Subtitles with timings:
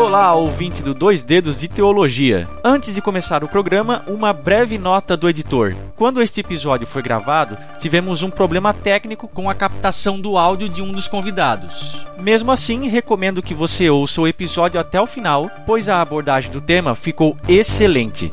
[0.00, 2.48] Olá, ouvinte do Dois Dedos de Teologia.
[2.64, 5.76] Antes de começar o programa, uma breve nota do editor.
[5.94, 10.80] Quando este episódio foi gravado, tivemos um problema técnico com a captação do áudio de
[10.82, 12.06] um dos convidados.
[12.18, 16.62] Mesmo assim, recomendo que você ouça o episódio até o final, pois a abordagem do
[16.62, 18.32] tema ficou excelente.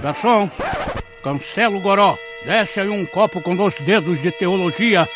[0.00, 0.48] Garçom,
[1.24, 2.16] cancela o goró.
[2.46, 5.08] Desce aí um copo com dois dedos de teologia.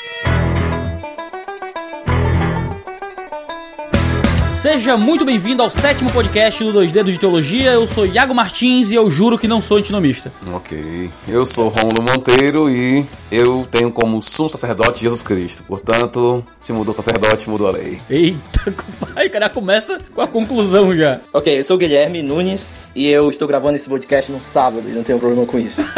[4.62, 7.72] Seja muito bem-vindo ao sétimo podcast do Dois Dedos de Teologia.
[7.72, 10.32] Eu sou Iago Martins e eu juro que não sou antinomista.
[10.54, 11.10] Ok.
[11.26, 15.64] Eu sou Romulo Monteiro e eu tenho como sumo sacerdote Jesus Cristo.
[15.64, 18.00] Portanto, se mudou o sacerdote, mudou a lei.
[18.08, 18.72] Eita,
[19.12, 21.18] pai, o cara começa com a conclusão já.
[21.32, 24.92] Ok, eu sou o Guilherme Nunes e eu estou gravando esse podcast no sábado e
[24.92, 25.80] não tenho problema com isso.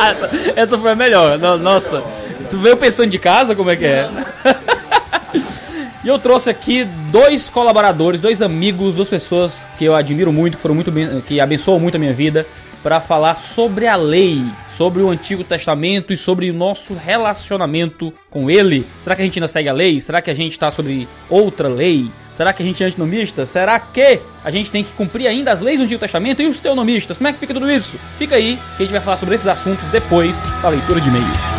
[0.00, 1.38] essa, essa foi a melhor.
[1.38, 2.02] No- Nossa,
[2.48, 4.08] tu veio pensando de casa como é que é?
[6.04, 10.62] E eu trouxe aqui dois colaboradores, dois amigos, duas pessoas que eu admiro muito, que
[10.62, 10.92] foram muito
[11.26, 12.44] que abençoam muito a minha vida,
[12.82, 14.44] para falar sobre a lei,
[14.76, 18.84] sobre o Antigo Testamento e sobre o nosso relacionamento com ele.
[19.00, 20.00] Será que a gente ainda segue a lei?
[20.00, 22.10] Será que a gente está sobre outra lei?
[22.34, 23.46] Será que a gente é antinomista?
[23.46, 26.58] Será que a gente tem que cumprir ainda as leis do Antigo Testamento e os
[26.58, 27.16] teonomistas?
[27.16, 27.96] Como é que fica tudo isso?
[28.18, 31.51] Fica aí que a gente vai falar sobre esses assuntos depois da leitura de e-mails.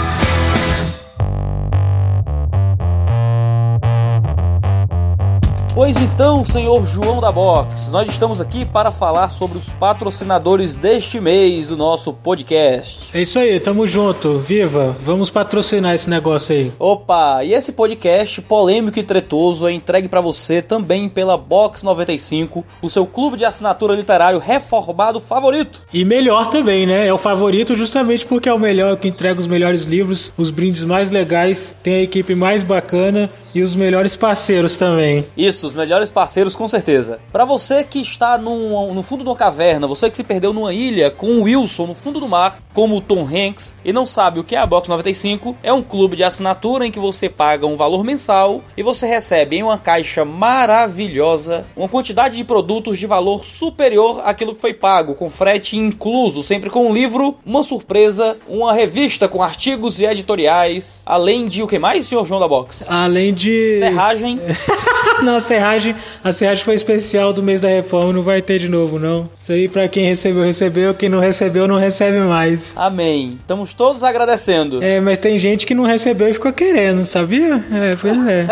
[5.75, 11.19] Pois então, senhor João da Box, nós estamos aqui para falar sobre os patrocinadores deste
[11.19, 13.09] mês do nosso podcast.
[13.11, 14.37] É isso aí, tamo junto.
[14.37, 14.95] Viva!
[14.99, 16.71] Vamos patrocinar esse negócio aí.
[16.77, 22.63] Opa, e esse podcast polêmico e tretoso é entregue para você também pela Box 95,
[22.79, 25.81] o seu clube de assinatura literário reformado favorito.
[25.91, 27.07] E melhor também, né?
[27.07, 30.85] É o favorito justamente porque é o melhor, que entrega os melhores livros, os brindes
[30.85, 35.25] mais legais, tem a equipe mais bacana e os melhores parceiros também.
[35.37, 37.19] Isso, os melhores parceiros com certeza.
[37.31, 40.73] Para você que está num- no fundo de uma caverna, você que se perdeu numa
[40.73, 44.39] ilha com o Wilson no fundo do mar, como o Tom Hanks, e não sabe
[44.39, 47.65] o que é a Box 95, é um clube de assinatura em que você paga
[47.67, 53.05] um valor mensal e você recebe em uma caixa maravilhosa uma quantidade de produtos de
[53.07, 58.37] valor superior àquilo que foi pago, com frete incluso, sempre com um livro, uma surpresa,
[58.47, 62.85] uma revista com artigos e editoriais, além de o que mais, senhor João da Box?
[62.87, 63.77] Além de.
[63.79, 64.39] Serragem.
[65.21, 65.95] não, a serragem.
[66.23, 69.29] A serragem foi especial do mês da reforma, não vai ter de novo, não.
[69.39, 70.93] Isso aí pra quem recebeu, recebeu.
[70.93, 72.75] Quem não recebeu, não recebe mais.
[72.77, 73.37] Amém.
[73.41, 74.83] Estamos todos agradecendo.
[74.83, 77.63] É, mas tem gente que não recebeu e ficou querendo, sabia?
[77.71, 78.47] É, pois é.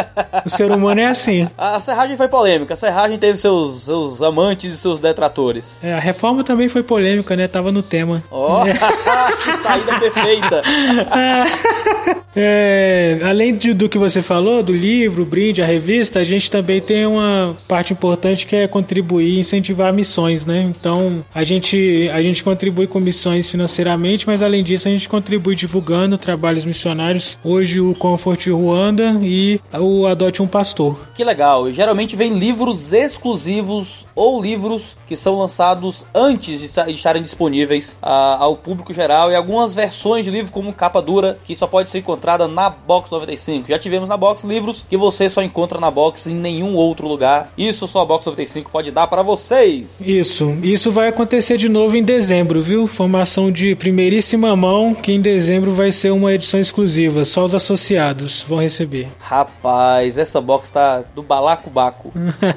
[0.45, 1.47] O ser humano é assim.
[1.57, 2.73] A serragem foi polêmica.
[2.73, 5.79] A serragem teve seus, seus amantes e seus detratores.
[5.81, 7.47] É, a reforma também foi polêmica, né?
[7.47, 8.23] Tava no tema.
[8.31, 8.73] Ó, que
[9.63, 10.61] saída perfeita.
[12.35, 16.79] É, além de- do que você falou, do livro, brinde, a revista, a gente também
[16.79, 20.61] tem uma parte importante que é contribuir e incentivar missões, né?
[20.61, 25.55] Então, a gente, a gente contribui com missões financeiramente, mas além disso, a gente contribui
[25.55, 27.37] divulgando trabalhos missionários.
[27.43, 30.97] Hoje, o Comfort Ruanda e o Adote um Pastor.
[31.15, 31.67] Que legal.
[31.69, 38.37] E geralmente vem livros exclusivos ou livros que são lançados antes de estarem disponíveis ah,
[38.39, 41.99] ao público geral e algumas versões de livro como capa dura que só pode ser
[42.21, 43.67] encontrada na Box 95.
[43.67, 47.51] Já tivemos na Box livros que você só encontra na Box em nenhum outro lugar.
[47.57, 49.99] Isso só a Box 95 pode dar para vocês.
[49.99, 52.85] Isso, isso vai acontecer de novo em dezembro, viu?
[52.85, 58.45] Formação de primeiríssima mão, que em dezembro vai ser uma edição exclusiva, só os associados
[58.47, 59.07] vão receber.
[59.19, 62.11] Rapaz, essa box tá do balacobaco.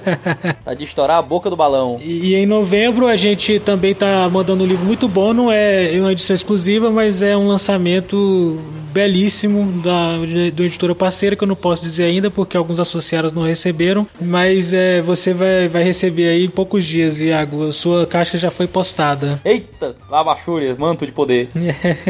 [0.62, 1.98] tá de estourar a boca do balão.
[2.02, 5.90] E, e em novembro a gente também tá mandando um livro muito bom, não é
[5.98, 8.60] uma edição exclusiva, mas é um lançamento
[8.94, 10.18] belíssimo da
[10.52, 14.72] do editora parceira que eu não posso dizer ainda porque alguns associados não receberam, mas
[14.72, 17.72] é, você vai, vai receber aí em poucos dias, Iago.
[17.72, 19.40] Sua caixa já foi postada.
[19.44, 21.48] Eita, labachúria, manto de poder.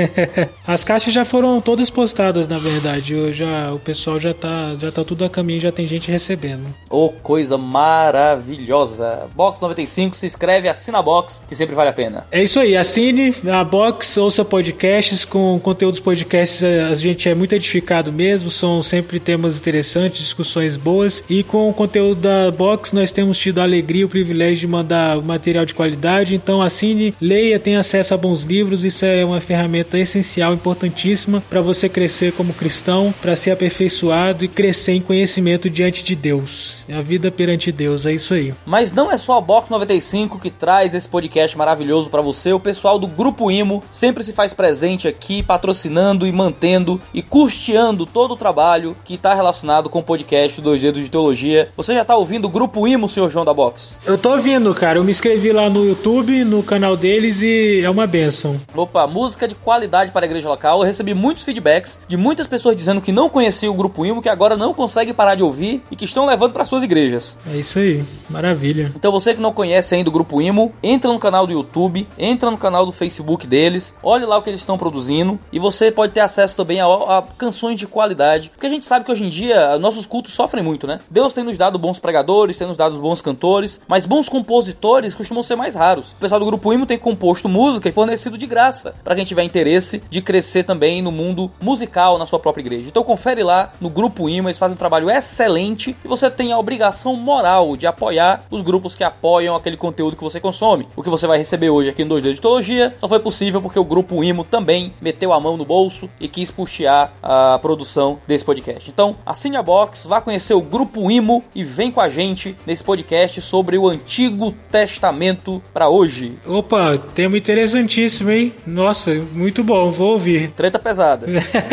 [0.66, 3.14] As caixas já foram todas postadas, na verdade.
[3.14, 6.64] Eu já, o pessoal já tá, já tá tudo a caminho, já tem gente recebendo.
[6.88, 9.28] Ô, coisa maravilhosa.
[9.34, 12.26] Box 95, se inscreve, assina a box, que sempre vale a pena.
[12.30, 17.54] É isso aí, assine a Box, ouça podcasts, com conteúdos podcasts a gente é muito
[17.54, 23.12] edificado mesmo, são sempre temas interessantes, discussões boas e com o conteúdo da Box nós
[23.12, 27.58] temos tido a alegria e o privilégio de mandar material de qualidade, então assine, leia,
[27.58, 32.52] tenha acesso a bons livros, isso é uma ferramenta essencial, importantíssima para você crescer como
[32.52, 36.84] cristão, para ser aperfeiçoado e crescer em conhecimento diante de Deus.
[36.90, 38.54] A vida perante Deus, é isso aí.
[38.64, 42.60] Mas não é só a Box 95 que traz esse podcast maravilhoso para você, o
[42.60, 48.06] pessoal do Grupo Imo sempre se faz presente aqui, patrocinando e mantendo mantendo e custeando
[48.06, 51.68] todo o trabalho que está relacionado com o podcast Dois Dedos de Teologia.
[51.76, 53.98] Você já está ouvindo o Grupo Imo, senhor João da Box?
[54.04, 54.98] Eu tô ouvindo, cara.
[54.98, 58.60] Eu me inscrevi lá no YouTube, no canal deles e é uma benção.
[58.74, 60.80] Opa, música de qualidade para a igreja local.
[60.80, 64.28] Eu recebi muitos feedbacks de muitas pessoas dizendo que não conheciam o Grupo Imo, que
[64.28, 67.38] agora não conseguem parar de ouvir e que estão levando para suas igrejas.
[67.52, 68.04] É isso aí.
[68.28, 68.92] Maravilha.
[68.96, 72.50] Então você que não conhece ainda o Grupo Imo, entra no canal do YouTube, entra
[72.50, 76.12] no canal do Facebook deles, olhe lá o que eles estão produzindo e você pode
[76.12, 78.50] ter acesso também a, a canções de qualidade.
[78.50, 81.00] Porque a gente sabe que hoje em dia nossos cultos sofrem muito, né?
[81.10, 85.42] Deus tem nos dado bons pregadores, tem nos dado bons cantores, mas bons compositores costumam
[85.42, 86.12] ser mais raros.
[86.12, 89.44] O pessoal do Grupo Imo tem composto música e fornecido de graça para quem tiver
[89.44, 92.88] interesse de crescer também no mundo musical na sua própria igreja.
[92.88, 96.58] Então confere lá no Grupo Imo, eles fazem um trabalho excelente e você tem a
[96.58, 100.88] obrigação moral de apoiar os grupos que apoiam aquele conteúdo que você consome.
[100.96, 103.78] O que você vai receber hoje aqui no 2D de Teologia só foi possível porque
[103.78, 108.44] o Grupo Imo também meteu a mão no bolso e quis puxar a produção desse
[108.44, 108.90] podcast.
[108.90, 112.82] Então, assine a box, vá conhecer o Grupo Imo e vem com a gente nesse
[112.82, 116.38] podcast sobre o Antigo Testamento para hoje.
[116.46, 118.52] Opa, tema interessantíssimo, hein?
[118.66, 120.50] Nossa, muito bom, vou ouvir.
[120.50, 121.26] Treta pesada.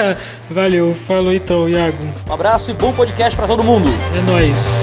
[0.50, 1.98] Valeu, falou então, Iago.
[2.30, 3.90] Um abraço e bom podcast para todo mundo.
[4.18, 4.82] É nóis.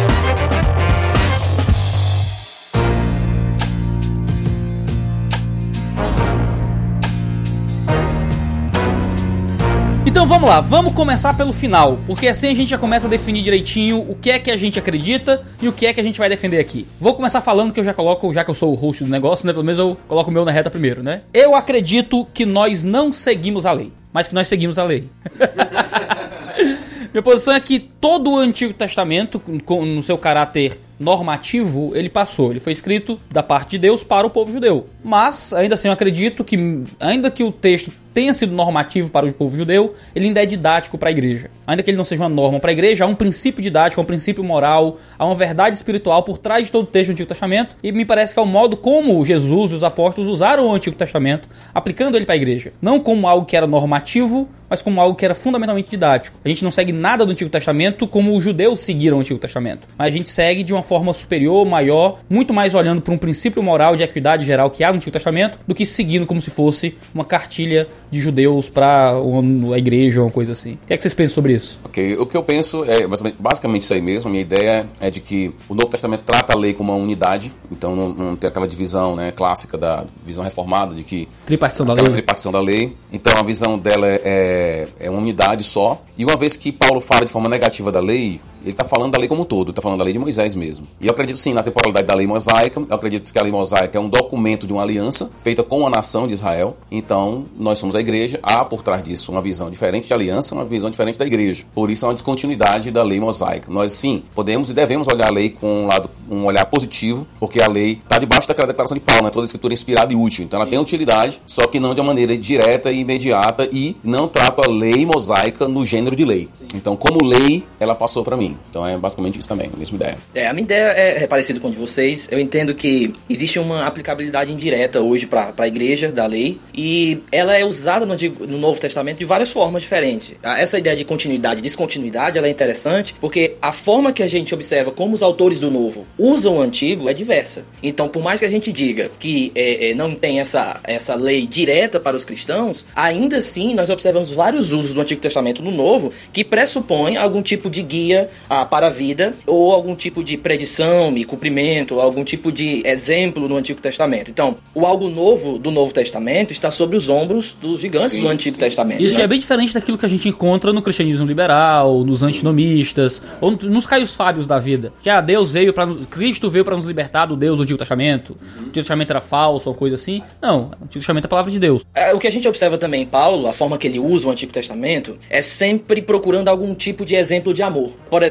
[10.09, 13.43] Então vamos lá, vamos começar pelo final, porque assim a gente já começa a definir
[13.43, 16.19] direitinho o que é que a gente acredita e o que é que a gente
[16.19, 16.87] vai defender aqui.
[16.99, 19.47] Vou começar falando que eu já coloco, já que eu sou o host do negócio,
[19.47, 19.53] né?
[19.53, 21.21] Pelo menos eu coloco o meu na reta primeiro, né?
[21.35, 25.11] Eu acredito que nós não seguimos a lei, mas que nós seguimos a lei.
[27.13, 32.51] Minha posição é que todo o Antigo Testamento, no seu caráter normativo, ele passou.
[32.51, 34.89] Ele foi escrito da parte de Deus para o povo judeu.
[35.03, 39.33] Mas, ainda assim, eu acredito que, ainda que o texto tenha sido normativo para o
[39.33, 41.51] povo judeu, ele ainda é didático para a igreja.
[41.67, 44.05] Ainda que ele não seja uma norma para a igreja, há um princípio didático, há
[44.05, 47.29] um princípio moral, há uma verdade espiritual por trás de todo o texto do Antigo
[47.29, 50.75] Testamento, e me parece que é o modo como Jesus e os apóstolos usaram o
[50.75, 52.73] Antigo Testamento, aplicando ele para a igreja.
[52.81, 56.39] Não como algo que era normativo, mas como algo que era fundamentalmente didático.
[56.45, 59.89] A gente não segue nada do Antigo Testamento como os judeus seguiram o Antigo Testamento,
[59.97, 63.63] mas a gente segue de uma forma superior, maior, muito mais olhando para um princípio
[63.63, 66.97] moral de equidade geral que há no Antigo Testamento, do que seguindo como se fosse
[67.15, 70.75] uma cartilha de judeus para a igreja ou uma coisa assim.
[70.83, 71.79] O que é que vocês pensam sobre isso?
[71.85, 73.07] Ok, o que eu penso é
[73.39, 74.29] basicamente- isso aí mesmo.
[74.29, 77.53] A minha ideia é de que o Novo Testamento trata a lei como uma unidade,
[77.71, 81.93] então não, não tem aquela divisão né, clássica da visão reformada de que Tripartição da
[81.93, 82.05] lei?
[82.05, 82.97] tripartição da lei.
[83.13, 86.03] Então a visão dela é, é uma unidade só.
[86.17, 89.19] E uma vez que Paulo fala de forma negativa da lei, ele está falando da
[89.19, 90.87] lei como um todo, está falando da lei de Moisés mesmo.
[91.01, 92.83] E eu acredito sim na temporalidade da lei mosaica.
[92.89, 95.91] Eu acredito que a lei mosaica é um documento de uma aliança feita com a
[95.91, 96.77] nação de Israel.
[96.91, 98.39] Então nós somos a igreja.
[98.43, 101.65] Há por trás disso uma visão diferente de aliança, uma visão diferente da igreja.
[101.75, 103.71] Por isso é uma descontinuidade da lei mosaica.
[103.71, 107.61] Nós sim podemos e devemos olhar a lei com um lado um olhar positivo, porque
[107.61, 109.31] a lei está debaixo daquela declaração de Paulo, né?
[109.31, 110.45] Toda a escritura é inspirada e útil.
[110.45, 114.29] Então ela tem utilidade, só que não de uma maneira direta e imediata e não
[114.29, 116.49] trata a lei mosaica no gênero de lei.
[116.75, 118.48] Então, como lei, ela passou para mim.
[118.71, 120.19] Então é basicamente isso também, a mesma ideia.
[120.35, 122.29] É, a minha ideia é, é parecida com a de vocês.
[122.31, 127.57] Eu entendo que existe uma aplicabilidade indireta hoje para a igreja da lei e ela
[127.57, 130.35] é usada no, no Novo Testamento de várias formas diferentes.
[130.43, 134.29] Ah, Essa ideia de continuidade e descontinuidade ela é interessante porque a forma que a
[134.29, 137.65] gente observa como os autores do Novo usam o Antigo é diversa.
[137.83, 141.47] Então, por mais que a gente diga que é, é, não tem essa, essa lei
[141.47, 146.13] direta para os cristãos, ainda assim nós observamos vários usos do Antigo Testamento no Novo
[146.33, 151.17] que pressupõem algum tipo de guia ah, para a vida ou algum tipo de predição
[151.17, 154.31] e cumprimento, algum tipo de exemplo no Antigo Testamento.
[154.31, 158.59] Então, o algo novo do Novo Testamento está sobre os ombros dos gigantes do Antigo
[158.59, 159.03] Testamento.
[159.03, 159.25] Isso né?
[159.25, 163.87] é bem diferente daquilo que a gente encontra no cristianismo liberal, nos antinomistas, ou nos
[163.87, 164.93] caios fábios da vida.
[165.03, 168.37] Que ah, Deus veio para Cristo veio para nos libertar do Deus do Antigo Testamento.
[168.57, 170.23] O Antigo Testamento era falso, ou coisa assim.
[170.41, 171.85] Não, o Antigo Testamento é a palavra de Deus.
[171.95, 174.31] É, o que a gente observa também em Paulo, a forma que ele usa o
[174.31, 177.91] Antigo Testamento, é sempre procurando algum tipo de exemplo de amor.
[178.11, 178.28] Por exemplo,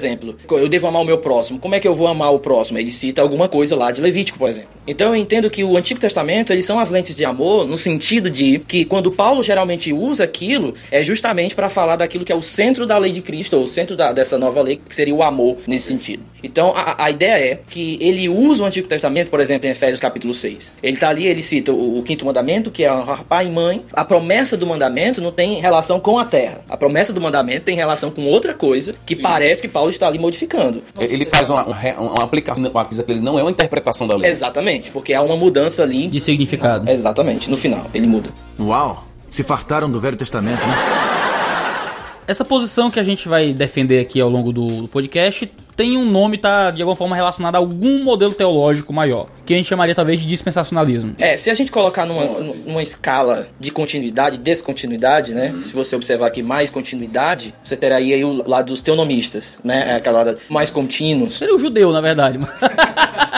[0.52, 1.60] eu devo amar o meu próximo.
[1.60, 2.78] Como é que eu vou amar o próximo?
[2.78, 4.70] Ele cita alguma coisa lá de Levítico, por exemplo.
[4.88, 8.30] Então eu entendo que o Antigo Testamento, eles são as lentes de amor no sentido
[8.30, 12.42] de que quando Paulo geralmente usa aquilo, é justamente para falar daquilo que é o
[12.42, 15.22] centro da lei de Cristo, ou o centro da- dessa nova lei, que seria o
[15.24, 16.24] amor nesse sentido.
[16.44, 20.00] Então a, a ideia é que ele usa o Antigo Testamento, por exemplo, em Efésios
[20.00, 20.72] capítulo 6.
[20.82, 23.84] Ele tá ali, ele cita o, o quinto mandamento, que é honrar pai e mãe.
[23.92, 26.62] A promessa do mandamento não tem relação com a terra.
[26.70, 30.20] A promessa do mandamento tem relação com outra coisa que parece que Paulo está ali
[30.20, 30.84] modificando.
[31.00, 34.16] Ele faz uma, uma, uma aplicação, uma coisa que ele não é uma interpretação da
[34.16, 34.30] lei.
[34.30, 36.08] Exatamente, porque há uma mudança ali.
[36.08, 36.90] De significado.
[36.90, 38.30] Exatamente, no final, ele muda.
[38.60, 39.06] Uau!
[39.30, 40.76] Se fartaram do Velho Testamento, né?
[42.28, 46.40] Essa posição que a gente vai defender aqui ao longo do podcast tem um nome,
[46.40, 50.20] tá de alguma forma relacionado a algum modelo teológico maior, que a gente chamaria talvez
[50.20, 51.16] de dispensacionalismo.
[51.20, 52.26] É, se a gente colocar numa,
[52.66, 55.54] numa escala de continuidade, descontinuidade, né?
[55.62, 59.96] Se você observar aqui mais continuidade, você terá aí o lado dos teonomistas, né?
[59.96, 61.38] Aquela lado mais contínuos.
[61.38, 62.40] Seria o judeu, na verdade.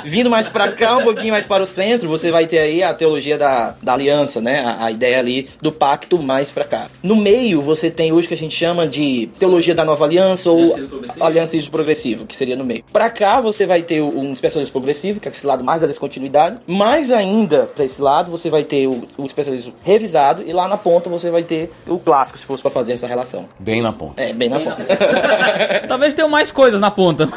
[0.06, 2.94] Vindo mais para cá, um pouquinho mais para o centro, você vai ter aí a
[2.94, 4.62] teologia da, da aliança, né?
[4.62, 6.88] A, a ideia ali do pacto mais para cá.
[7.04, 10.74] No meio, você tem hoje que a gente chama de teologia da nova aliança ou
[11.20, 12.84] aliança progressivo que seria no meio.
[12.92, 16.60] Para cá você vai ter um especialismo progressivo, que é esse lado mais da descontinuidade.
[16.68, 20.78] Mais ainda para esse lado você vai ter o, o especialismo revisado e lá na
[20.78, 23.50] ponta você vai ter o clássico, se fosse para fazer essa relação.
[23.60, 24.24] Bem na ponta.
[24.24, 24.86] É, bem na ponta.
[25.88, 27.28] Talvez tenha mais coisas na ponta.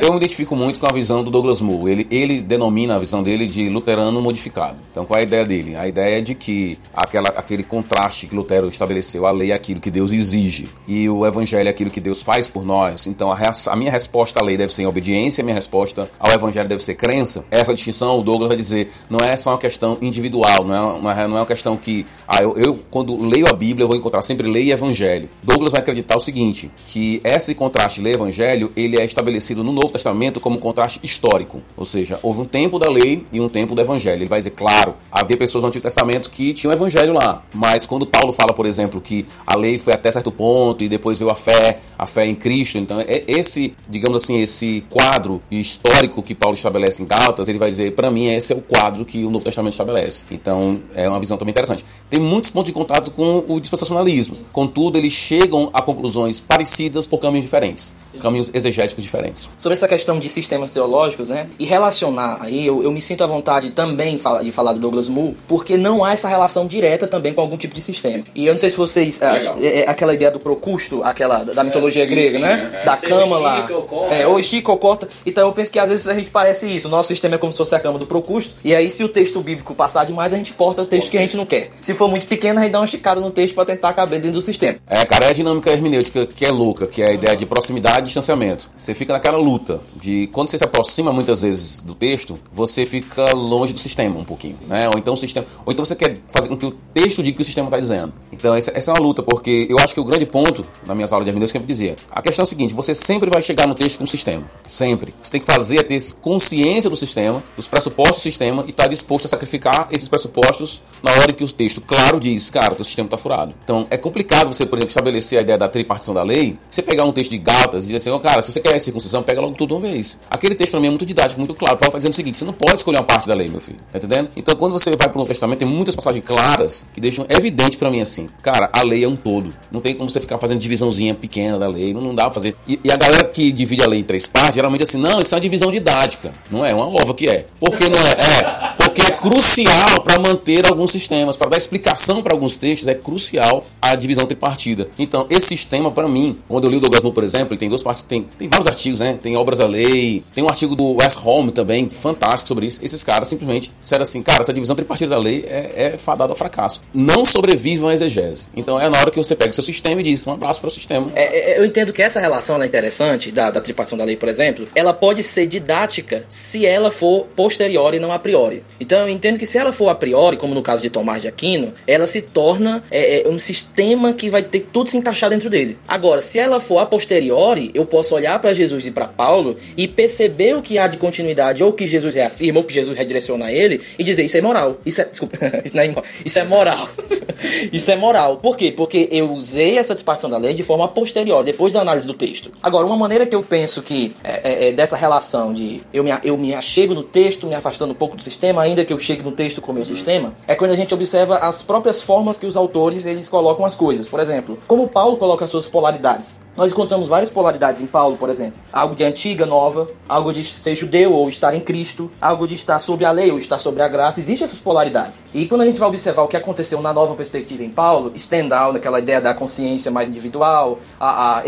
[0.00, 1.88] Eu me identifico muito com a visão do Douglas Moo.
[1.88, 4.78] Ele, ele denomina a visão dele de luterano modificado.
[4.90, 5.76] Então qual é a ideia dele?
[5.76, 9.80] A ideia é de que aquela, aquele contraste que Lutero estabeleceu, a lei é aquilo
[9.80, 13.06] que Deus exige e o evangelho é aquilo que Deus faz por nós.
[13.06, 16.68] Então a, a minha resposta resposta à lei deve ser obediência, minha resposta ao evangelho
[16.68, 17.44] deve ser crença.
[17.50, 21.28] Essa distinção, o Douglas vai dizer, não é só uma questão individual, não é uma,
[21.28, 24.22] não é uma questão que, ah, eu, eu, quando leio a Bíblia, eu vou encontrar
[24.22, 25.28] sempre lei e evangelho.
[25.42, 29.72] Douglas vai acreditar o seguinte, que esse contraste lei e evangelho, ele é estabelecido no
[29.72, 31.62] Novo Testamento como um contraste histórico.
[31.76, 34.20] Ou seja, houve um tempo da lei e um tempo do evangelho.
[34.20, 38.06] Ele vai dizer, claro, havia pessoas no Antigo Testamento que tinham evangelho lá, mas quando
[38.06, 41.34] Paulo fala, por exemplo, que a lei foi até certo ponto e depois veio a
[41.34, 46.34] fé, a fé em Cristo, então é esse, digamos digamos assim, esse quadro histórico que
[46.34, 49.30] Paulo estabelece em Gálatas, ele vai dizer, para mim, esse é o quadro que o
[49.30, 50.26] Novo Testamento estabelece.
[50.30, 51.84] Então, é uma visão também interessante.
[52.10, 54.38] Tem muitos pontos de contato com o dispensacionalismo.
[54.52, 59.48] Contudo, eles chegam a conclusões parecidas por caminhos diferentes, caminhos exegéticos diferentes.
[59.58, 63.26] Sobre essa questão de sistemas teológicos, né, e relacionar aí, eu, eu me sinto à
[63.26, 67.40] vontade também de falar do Douglas Moo, porque não há essa relação direta também com
[67.40, 68.22] algum tipo de sistema.
[68.34, 72.02] E eu não sei se vocês, é, é, aquela ideia do procusto, aquela da mitologia
[72.02, 72.84] é, sim, grega, sim, né, é.
[72.84, 73.68] da cama lá,
[74.10, 75.08] é, ou estica ou corta.
[75.24, 76.88] Então eu penso que às vezes a gente parece isso.
[76.88, 78.56] O nosso sistema é como se fosse a cama do Procusto.
[78.64, 81.20] E aí, se o texto bíblico passar demais, a gente corta o texto que a
[81.20, 81.70] gente não quer.
[81.80, 84.38] Se for muito pequeno, a gente dá uma esticada no texto para tentar caber dentro
[84.38, 84.78] do sistema.
[84.86, 88.00] É, cara, é a dinâmica hermenêutica que é louca, que é a ideia de proximidade
[88.00, 88.70] e distanciamento.
[88.76, 93.32] Você fica naquela luta de quando você se aproxima muitas vezes do texto, você fica
[93.34, 94.88] longe do sistema um pouquinho, né?
[94.92, 97.36] Ou então o sistema, ou então você quer fazer com que o texto diga o
[97.36, 98.12] que o sistema está dizendo.
[98.32, 101.24] Então essa, é uma luta, porque eu acho que o grande ponto na minhas aulas
[101.24, 103.81] de hermenêutica eu dizia, a questão é a seguinte, você sempre vai chegar no texto
[103.96, 104.50] com o sistema.
[104.66, 105.14] Sempre.
[105.22, 108.84] Você tem que fazer é ter consciência do sistema, dos pressupostos do sistema e estar
[108.84, 112.84] tá disposto a sacrificar esses pressupostos na hora que o texto, claro, diz, cara, teu
[112.84, 113.54] sistema está furado.
[113.64, 116.56] Então, é complicado você, por exemplo, estabelecer a ideia da tripartição da lei.
[116.70, 119.22] Você pegar um texto de Gálatas e dizer assim, oh, cara, se você quer circuncisão,
[119.22, 120.18] pega logo tudo uma vez.
[120.30, 121.76] Aquele texto para mim é muito didático, muito claro.
[121.76, 123.78] Paulo está dizendo o seguinte, você não pode escolher uma parte da lei, meu filho.
[123.90, 124.30] Tá entendendo?
[124.36, 127.76] Então, quando você vai para o Novo Testamento, tem muitas passagens claras que deixam evidente
[127.76, 129.52] para mim assim, cara, a lei é um todo.
[129.70, 132.56] Não tem como você ficar fazendo divisãozinha pequena da lei, não, não dá pra fazer.
[132.66, 135.32] E, e a galera que divide a lei em três partes, geralmente assim, não, isso
[135.32, 136.32] é uma divisão didática.
[136.50, 137.46] Não é, uma ova que é.
[137.60, 138.12] Por que não é?
[138.12, 138.81] É
[139.22, 144.26] crucial para manter alguns sistemas, para dar explicação para alguns textos, é crucial a divisão
[144.26, 144.88] tripartida.
[144.98, 147.68] Então, esse sistema, para mim, quando eu li o Douglas Moore, por exemplo, ele tem
[147.68, 149.16] duas partes, tem, tem vários artigos, né?
[149.22, 152.80] Tem Obras da Lei, tem um artigo do West Home também, fantástico sobre isso.
[152.82, 156.36] Esses caras simplesmente disseram assim, cara, essa divisão tripartida da lei é, é fadada ao
[156.36, 156.80] fracasso.
[156.92, 158.46] Não sobrevive uma exegese.
[158.56, 160.68] Então, é na hora que você pega o seu sistema e diz, um abraço para
[160.68, 161.12] o sistema.
[161.14, 164.28] É, é, eu entendo que essa relação é interessante, da, da tripartição da lei, por
[164.28, 168.64] exemplo, ela pode ser didática se ela for posterior e não a priori.
[168.80, 171.72] Então, entendo que se ela for a priori, como no caso de Tomás de Aquino,
[171.86, 175.78] ela se torna é, é um sistema que vai ter tudo se encaixar dentro dele.
[175.86, 179.86] Agora, se ela for a posteriori, eu posso olhar para Jesus e para Paulo e
[179.86, 183.52] perceber o que há de continuidade, ou que Jesus reafirma, ou que Jesus redireciona a
[183.52, 184.78] ele, e dizer isso é moral.
[184.84, 185.04] Isso é.
[185.04, 186.04] Desculpa, isso não é moral.
[186.24, 186.88] Isso é moral.
[187.72, 188.36] isso é moral.
[188.38, 188.72] Por quê?
[188.72, 192.50] Porque eu usei essa dispartição da lei de forma posterior, depois da análise do texto.
[192.62, 196.10] Agora, uma maneira que eu penso que é, é, é dessa relação de eu me,
[196.24, 199.22] eu me achego no texto, me afastando um pouco do sistema, ainda que eu chegue
[199.22, 202.46] no texto com o meu sistema, é quando a gente observa as próprias formas que
[202.46, 204.08] os autores eles colocam as coisas.
[204.08, 206.40] Por exemplo, como Paulo coloca as suas polaridades.
[206.56, 208.54] Nós encontramos várias polaridades em Paulo, por exemplo.
[208.72, 212.78] Algo de antiga, nova, algo de ser judeu ou estar em Cristo, algo de estar
[212.78, 214.20] sob a lei ou estar sobre a graça.
[214.20, 215.24] Existem essas polaridades.
[215.32, 218.76] E quando a gente vai observar o que aconteceu na nova perspectiva em Paulo, stand-out,
[218.76, 221.42] aquela ideia da consciência mais individual, a, a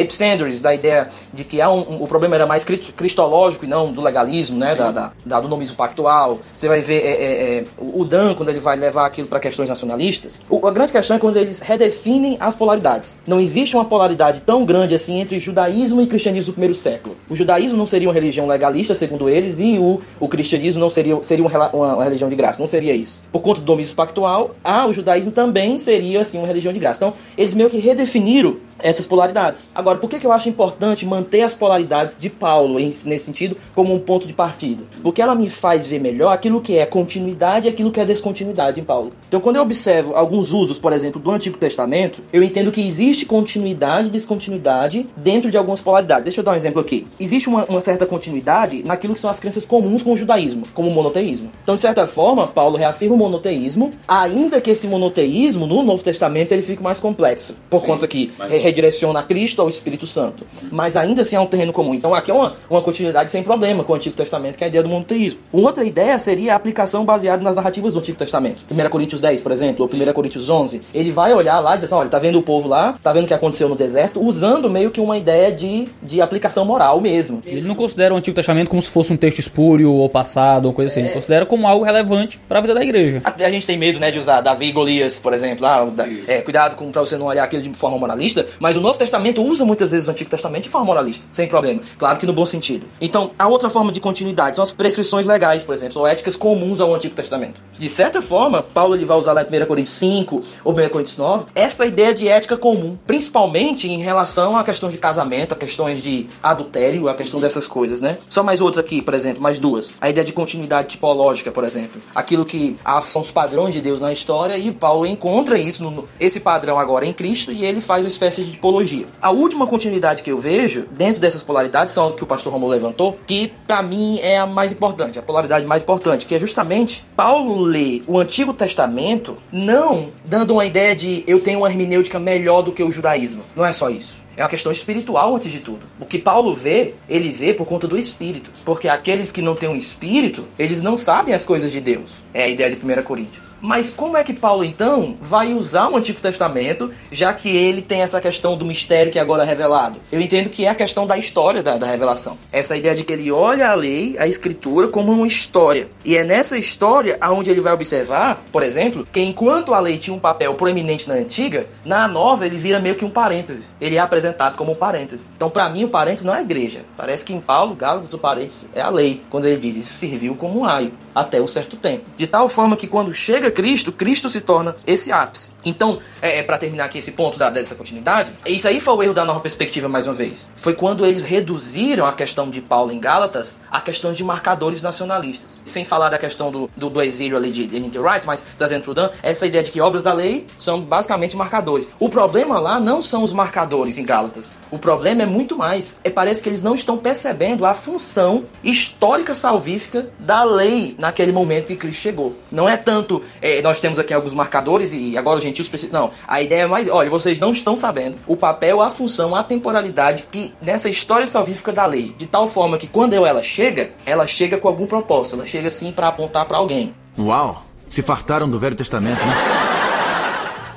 [0.62, 4.58] da ideia de que um, um, o problema era mais cristológico e não do legalismo,
[4.58, 6.38] né, da, da, da do nomismo pactual.
[6.56, 9.68] Você vai ver é, é, é, o Dan, quando ele vai levar aquilo para questões
[9.68, 10.40] nacionalistas.
[10.48, 13.20] O, a grande questão é quando eles redefinem as polaridades.
[13.26, 17.16] Não existe uma polaridade tão grande assim entre judaísmo e cristianismo do primeiro século.
[17.28, 21.22] O judaísmo não seria uma religião legalista, segundo eles, e o, o cristianismo não seria,
[21.22, 22.60] seria uma, uma, uma religião de graça.
[22.60, 23.20] Não seria isso.
[23.30, 27.04] Por conta do domínio pactual, ah, o judaísmo também seria assim uma religião de graça.
[27.04, 29.68] Então, eles meio que redefiniram essas polaridades.
[29.74, 33.94] Agora, por que, que eu acho importante manter as polaridades de Paulo nesse sentido como
[33.94, 34.84] um ponto de partida?
[35.02, 38.80] Porque ela me faz ver melhor aquilo que é continuidade e aquilo que é descontinuidade
[38.80, 39.12] em Paulo.
[39.28, 43.26] Então, quando eu observo alguns usos, por exemplo, do Antigo Testamento, eu entendo que existe
[43.26, 46.24] continuidade e descontinuidade dentro de algumas polaridades.
[46.24, 47.06] Deixa eu dar um exemplo aqui.
[47.18, 50.88] Existe uma, uma certa continuidade naquilo que são as crenças comuns com o judaísmo, como
[50.88, 51.50] o monoteísmo.
[51.62, 56.52] Então, de certa forma, Paulo reafirma o monoteísmo, ainda que esse monoteísmo no Novo Testamento
[56.52, 58.52] ele fique mais complexo, por Sim, conta que mas...
[58.64, 60.46] redireciona a Cristo ao Espírito Santo.
[60.72, 61.94] Mas ainda assim é um terreno comum.
[61.94, 64.68] Então, aqui é uma, uma continuidade sem problema com o Antigo Testamento, que é a
[64.68, 65.40] ideia do monoteísmo.
[65.52, 68.64] Outra ideia seria a aplicação baseada nas narrativas do Antigo Testamento.
[68.70, 70.80] 1 Coríntios 10, por exemplo, ou 1 Coríntios 11.
[70.94, 73.24] Ele vai olhar lá e dizer assim, olha, tá vendo o povo lá, tá vendo
[73.24, 77.42] o que aconteceu no deserto, usando meio que uma ideia de, de aplicação moral mesmo.
[77.44, 80.72] Ele não considera o Antigo Testamento como se fosse um texto espúrio ou passado ou
[80.72, 81.00] coisa assim.
[81.00, 81.04] É.
[81.04, 83.20] Ele considera como algo relevante para a vida da igreja.
[83.24, 85.66] Até a gente tem medo, né, de usar Davi e Golias, por exemplo.
[85.66, 85.86] Ah,
[86.26, 89.42] é, cuidado com para você não olhar aquilo de forma moralista, mas o Novo Testamento
[89.42, 91.80] usa muitas vezes o Antigo Testamento de forma moralista, sem problema.
[91.98, 92.86] Claro que no bom sentido.
[93.00, 96.80] Então, a outra forma de continuidade são as prescrições legais, por exemplo, ou éticas comuns
[96.80, 97.62] ao Antigo Testamento.
[97.78, 101.16] De certa forma, Paulo ele vai usar lá em 1 Coríntios 5 ou 1 Coríntios
[101.16, 106.02] 9 essa ideia de ética comum, principalmente em relação a questões de casamento, a questões
[106.02, 108.18] de adultério, a questão dessas coisas, né?
[108.28, 109.94] Só mais outra aqui, por exemplo, mais duas.
[110.00, 112.00] A ideia de continuidade tipológica, por exemplo.
[112.14, 116.40] Aquilo que são os padrões de Deus na história e Paulo encontra isso, no, esse
[116.40, 119.06] padrão agora em Cristo e ele faz uma espécie de tipologia.
[119.20, 122.72] A última continuidade que eu vejo dentro dessas polaridades são as que o pastor Romulo
[122.72, 127.04] levantou, que para mim é a mais importante, a polaridade mais importante, que é justamente
[127.16, 132.62] Paulo lê o Antigo Testamento não dando uma ideia de eu tenho uma hermenêutica melhor
[132.62, 133.42] do que o judaísmo.
[133.54, 134.23] Não é só isso.
[134.36, 135.86] É uma questão espiritual antes de tudo.
[136.00, 138.50] O que Paulo vê, ele vê por conta do espírito.
[138.64, 142.24] Porque aqueles que não têm um espírito, eles não sabem as coisas de Deus.
[142.32, 143.54] É a ideia de 1 Coríntios.
[143.60, 148.02] Mas como é que Paulo então vai usar o Antigo Testamento, já que ele tem
[148.02, 149.98] essa questão do mistério que é agora é revelado?
[150.12, 152.36] Eu entendo que é a questão da história da, da revelação.
[152.52, 155.88] Essa ideia de que ele olha a lei, a escritura, como uma história.
[156.04, 160.14] E é nessa história aonde ele vai observar, por exemplo, que enquanto a lei tinha
[160.14, 163.74] um papel proeminente na antiga, na nova ele vira meio que um parênteses.
[163.80, 165.28] Ele é apresentado como parênteses.
[165.36, 166.84] Então, para mim, o parênteses não é igreja.
[166.96, 169.22] Parece que em Paulo, Gálatas, o parênteses é a lei.
[169.28, 172.04] Quando ele diz isso serviu como um raio até um certo tempo.
[172.16, 175.50] De tal forma que quando chega Cristo, Cristo se torna esse ápice.
[175.64, 179.02] Então, é, é para terminar aqui esse ponto da, dessa continuidade, isso aí foi o
[179.02, 180.50] erro da nova perspectiva mais uma vez.
[180.56, 185.60] Foi quando eles reduziram a questão de Paulo em Gálatas a questões de marcadores nacionalistas.
[185.64, 188.90] Sem falar da questão do, do, do exílio ali de, de Wright, mas trazendo para
[188.90, 191.88] o Dan, essa ideia de que obras da lei são basicamente marcadores.
[191.98, 194.56] O problema lá não são os marcadores em Gálatas.
[194.70, 195.94] O problema é muito mais.
[196.02, 201.66] É, parece que eles não estão percebendo a função histórica salvífica da lei naquele momento
[201.66, 202.34] que Cristo chegou.
[202.50, 206.00] Não é tanto, é, nós temos aqui alguns marcadores e agora os gentios precisam.
[206.00, 209.44] Não, a ideia é mais, olha, vocês não estão sabendo o papel, a função, a
[209.44, 214.26] temporalidade que nessa história salvífica da lei, de tal forma que quando ela chega, ela
[214.26, 216.94] chega com algum propósito, ela chega assim para apontar para alguém.
[217.18, 217.62] Uau!
[217.86, 219.83] Se fartaram do Velho Testamento, né?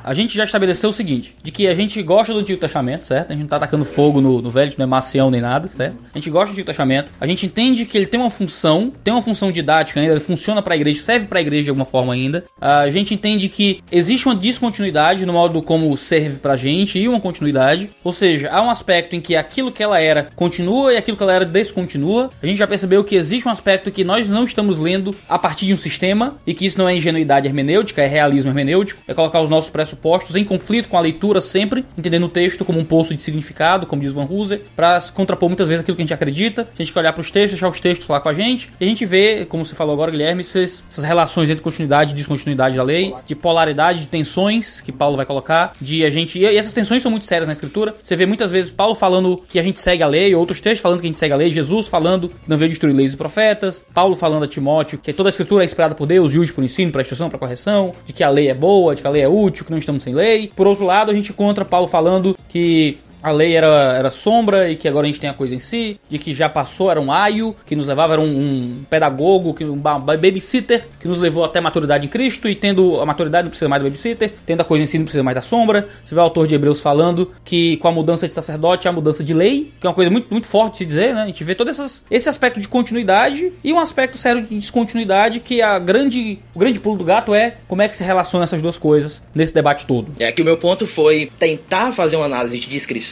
[0.07, 3.31] A gente já estabeleceu o seguinte: de que a gente gosta do Antigo Testamento, certo?
[3.31, 5.97] A gente não tá atacando fogo no, no velho, não é macião nem nada, certo?
[6.13, 9.13] A gente gosta do Antigo Testamento, a gente entende que ele tem uma função, tem
[9.13, 11.85] uma função didática ainda, ele funciona para a igreja, serve para a igreja de alguma
[11.85, 12.45] forma ainda.
[12.59, 17.19] A gente entende que existe uma descontinuidade no modo como serve pra gente e uma
[17.19, 21.17] continuidade, ou seja, há um aspecto em que aquilo que ela era continua e aquilo
[21.17, 22.29] que ela era descontinua.
[22.41, 25.65] A gente já percebeu que existe um aspecto que nós não estamos lendo a partir
[25.65, 29.41] de um sistema e que isso não é ingenuidade hermenêutica, é realismo hermenêutico, é colocar
[29.41, 32.85] os nossos pressupostos pressupostos em conflito com a leitura sempre, entendendo o texto como um
[32.85, 36.13] poço de significado, como diz Van Hooser, para contrapor muitas vezes aquilo que a gente
[36.13, 36.61] acredita.
[36.61, 38.85] A gente quer olhar para os textos, deixar os textos lá com a gente, e
[38.85, 42.77] a gente vê, como você falou agora, Guilherme, essas, essas relações entre continuidade e descontinuidade
[42.77, 46.39] da lei, de polaridade, de tensões que Paulo vai colocar, de a gente.
[46.39, 47.95] E essas tensões são muito sérias na escritura.
[48.01, 50.99] Você vê muitas vezes Paulo falando que a gente segue a lei, outros textos falando
[50.99, 53.83] que a gente segue a lei, Jesus falando que não veio destruir leis e profetas,
[53.93, 56.91] Paulo falando a Timóteo que toda a escritura é inspirada por Deus, jude por ensino,
[56.91, 59.27] para instrução, para correção, de que a lei é boa, de que a lei é
[59.27, 60.51] útil, que não estamos sem lei.
[60.53, 64.75] Por outro lado, a gente encontra Paulo falando que a lei era, era sombra e
[64.75, 67.11] que agora a gente tem a coisa em si, de que já passou, era um
[67.11, 71.59] aio, que nos levava, era um, um pedagogo, que, um babysitter, que nos levou até
[71.59, 74.63] a maturidade em Cristo, e tendo a maturidade não precisa mais do babysitter, tendo a
[74.63, 75.87] coisa em si não precisa mais da sombra.
[76.03, 79.23] Você vê o autor de Hebreus falando que com a mudança de sacerdote, a mudança
[79.23, 81.23] de lei, que é uma coisa muito, muito forte de se dizer, né?
[81.23, 85.39] A gente vê todo essas, esse aspecto de continuidade e um aspecto sério de descontinuidade,
[85.39, 88.61] que a grande, o grande pulo do gato é como é que se relaciona essas
[88.61, 90.13] duas coisas nesse debate todo.
[90.19, 93.06] É que o meu ponto foi tentar fazer uma análise de descrição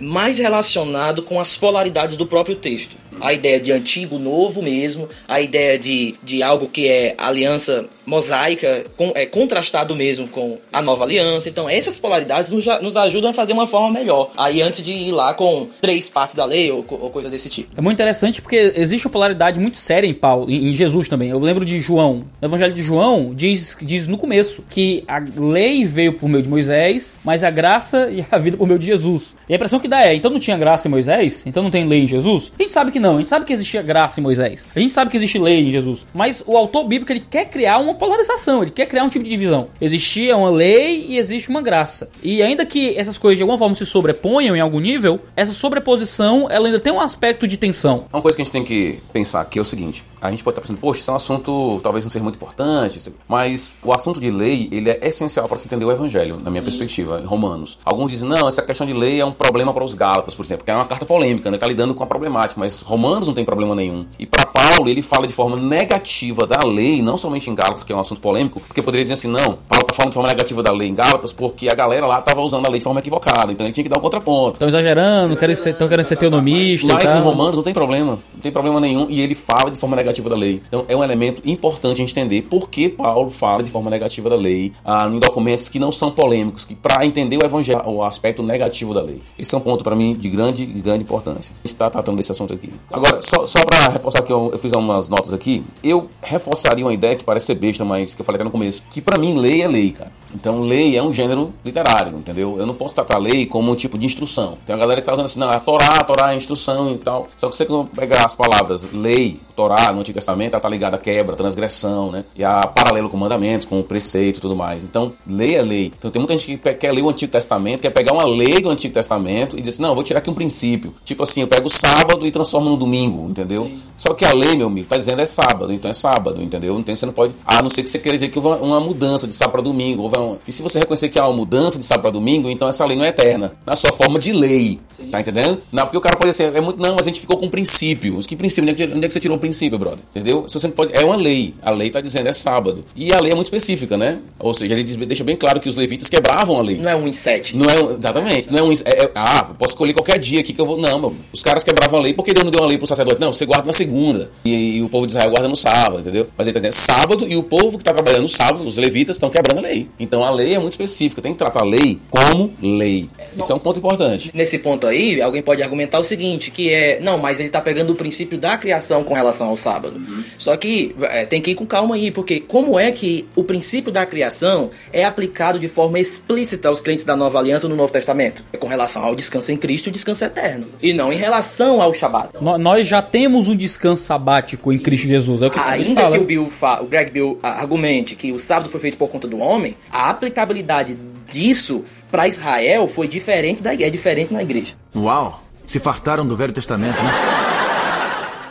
[0.00, 2.96] mais relacionado com as polaridades do próprio texto.
[3.20, 8.84] A ideia de antigo, novo mesmo, a ideia de, de algo que é aliança mosaica,
[8.96, 11.48] com, é, contrastado mesmo com a nova aliança.
[11.48, 14.30] Então, essas polaridades nos, nos ajudam a fazer uma forma melhor.
[14.36, 17.70] Aí, antes de ir lá com três partes da lei ou, ou coisa desse tipo.
[17.76, 21.30] É muito interessante porque existe uma polaridade muito séria em Paulo, em, em Jesus também.
[21.30, 22.24] Eu lembro de João.
[22.40, 26.48] No Evangelho de João diz, diz no começo que a lei veio por meio de
[26.48, 29.34] Moisés, mas a graça e a vida por meio de Jesus.
[29.48, 31.42] E a impressão que dá é, então não tinha graça em Moisés?
[31.46, 32.52] Então não tem lei em Jesus?
[32.58, 34.64] A gente sabe que não, a gente sabe que existia graça em Moisés.
[34.74, 36.06] A gente sabe que existe lei em Jesus.
[36.14, 39.30] Mas o autor bíblico, ele quer criar uma polarização, ele quer criar um tipo de
[39.30, 39.68] divisão.
[39.80, 42.08] Existia uma lei e existe uma graça.
[42.22, 46.48] E ainda que essas coisas de alguma forma se sobreponham em algum nível, essa sobreposição,
[46.50, 48.06] ela ainda tem um aspecto de tensão.
[48.12, 50.54] Uma coisa que a gente tem que pensar aqui é o seguinte, a gente pode
[50.54, 54.20] estar pensando, poxa, isso é um assunto talvez não seja muito importante, mas o assunto
[54.20, 57.78] de lei, ele é essencial para se entender o evangelho, na minha perspectiva, em Romanos.
[57.84, 60.64] Alguns dizem, não, essa questão de lei é um problema para os Gálatas, por exemplo,
[60.64, 61.58] que é uma carta polêmica, né?
[61.58, 64.06] Tá lidando com a problemática, mas Romanos não tem problema nenhum.
[64.18, 67.92] E para Paulo, ele fala de forma negativa da lei, não somente em Gálatas, que
[67.92, 70.62] é um assunto polêmico, porque poderia dizer assim, não, Paulo tá falando de forma negativa
[70.62, 73.52] da lei em Gálatas porque a galera lá tava usando a lei de forma equivocada,
[73.52, 74.54] então ele tinha que dar um contraponto.
[74.54, 77.20] Estão exagerando, querem ser, estão querendo ser teonomista Mas em.
[77.20, 80.36] Romanos não tem problema, não tem problema nenhum, e ele fala de forma negativa da
[80.36, 80.62] lei.
[80.66, 84.28] Então é um elemento importante a gente entender por que Paulo fala de forma negativa
[84.28, 88.02] da lei ah, em documentos que não são polêmicos, que para entender o evangelho, o
[88.02, 89.22] aspecto negativo da lei.
[89.38, 91.54] Esse é um ponto para mim de grande, de grande importância.
[91.54, 92.72] A gente está tratando desse assunto aqui.
[92.90, 96.92] Agora, só, só para reforçar que eu, eu fiz umas notas aqui, eu reforçaria uma
[96.92, 99.38] ideia que parece ser besta, mas que eu falei até no começo, que para mim
[99.38, 100.12] lei é lei, cara.
[100.34, 102.56] Então lei é um gênero literário, entendeu?
[102.58, 104.58] Eu não posso tratar lei como um tipo de instrução.
[104.66, 106.98] Tem uma galera que tá usando assim, não, a Torá, a Torá é instrução e
[106.98, 107.28] tal.
[107.36, 110.96] Só que você quando pegar as palavras lei, Torá no Antigo Testamento, ela tá ligada
[110.96, 112.24] à quebra, transgressão, né?
[112.36, 114.84] E a paralelo com mandamentos, com o preceito e tudo mais.
[114.84, 115.92] Então, lei é lei.
[115.98, 118.68] Então tem muita gente que quer ler o Antigo Testamento, quer pegar uma lei do
[118.68, 120.94] Antigo Testamento e dizer assim, não, eu vou tirar aqui um princípio.
[121.04, 123.70] Tipo assim, eu pego o sábado e transformo no domingo, entendeu?
[123.96, 126.78] Só que a lei, meu amigo, tá dizendo é sábado, então é sábado, entendeu?
[126.78, 127.34] Então você não pode.
[127.46, 130.06] A não ser que você queira dizer que houve uma, mudança de sábado para domingo.
[130.08, 132.84] Uma- E se você reconhecer que há uma mudança de sábado para domingo, então essa
[132.84, 133.54] lei não é eterna.
[133.64, 134.80] Na sua forma de lei.
[135.10, 135.60] Tá entendendo?
[135.72, 136.80] Não, porque o cara pode dizer, é muito.
[136.80, 138.26] Não, mas a gente ficou com princípios.
[138.26, 138.70] Que princípio?
[138.70, 139.98] Onde é que- onde é que você tirou o princípio, brother?
[140.10, 140.42] Entendeu?
[140.48, 140.94] Você pode.
[140.96, 141.54] É uma lei.
[141.62, 142.84] A lei tá dizendo é sábado.
[142.94, 144.18] E a lei é muito específica, né?
[144.38, 146.76] Ou seja, ele deixa bem claro que os levitas quebravam a lei.
[146.76, 147.56] Não é um em sete.
[147.56, 148.50] Não é exatamente.
[148.50, 148.72] Não é um.
[148.72, 150.76] é- é- ah, posso escolher qualquer dia aqui que eu vou.
[150.78, 151.14] Não, meu.
[151.32, 153.20] Os caras quebravam a lei porque Deus não deu uma lei pro sacerdote.
[153.20, 154.30] Não, você guarda na segunda.
[154.44, 156.28] E, e o povo de Israel guarda no sábado, entendeu?
[156.36, 158.76] Mas ele tá dizendo é sábado e o povo que tá trabalhando no sábado, os
[158.76, 159.88] levitas, estão quebrando a lei.
[159.98, 161.20] Então a lei é muito específica.
[161.22, 163.08] Tem que tratar a lei como lei.
[163.32, 164.30] Isso é um ponto importante.
[164.34, 167.90] Nesse ponto aí, alguém pode argumentar o seguinte, que é, não, mas ele tá pegando
[167.92, 170.00] o princípio da criação com relação ao sábado.
[170.38, 173.90] Só que é, tem que ir com calma aí, porque como é que o princípio
[173.92, 178.42] da criação é aplicado de forma explícita aos crentes da Nova Aliança no Novo Testamento?
[178.52, 180.66] É com relação ao descanso em Cristo e o descanso eterno.
[180.82, 182.30] E não em relação ao Shabat.
[182.40, 185.42] No- Nós já temos um descanso sabático em Cristo Jesus.
[185.42, 188.68] É o que Ainda que o, Bill fa- o Greg Bill argumente que o sábado
[188.68, 190.96] foi feito por conta do homem, a aplicabilidade
[191.28, 194.74] disso para Israel foi diferente da é diferente na igreja.
[194.94, 195.42] Uau!
[195.64, 197.10] Se fartaram do Velho Testamento, né?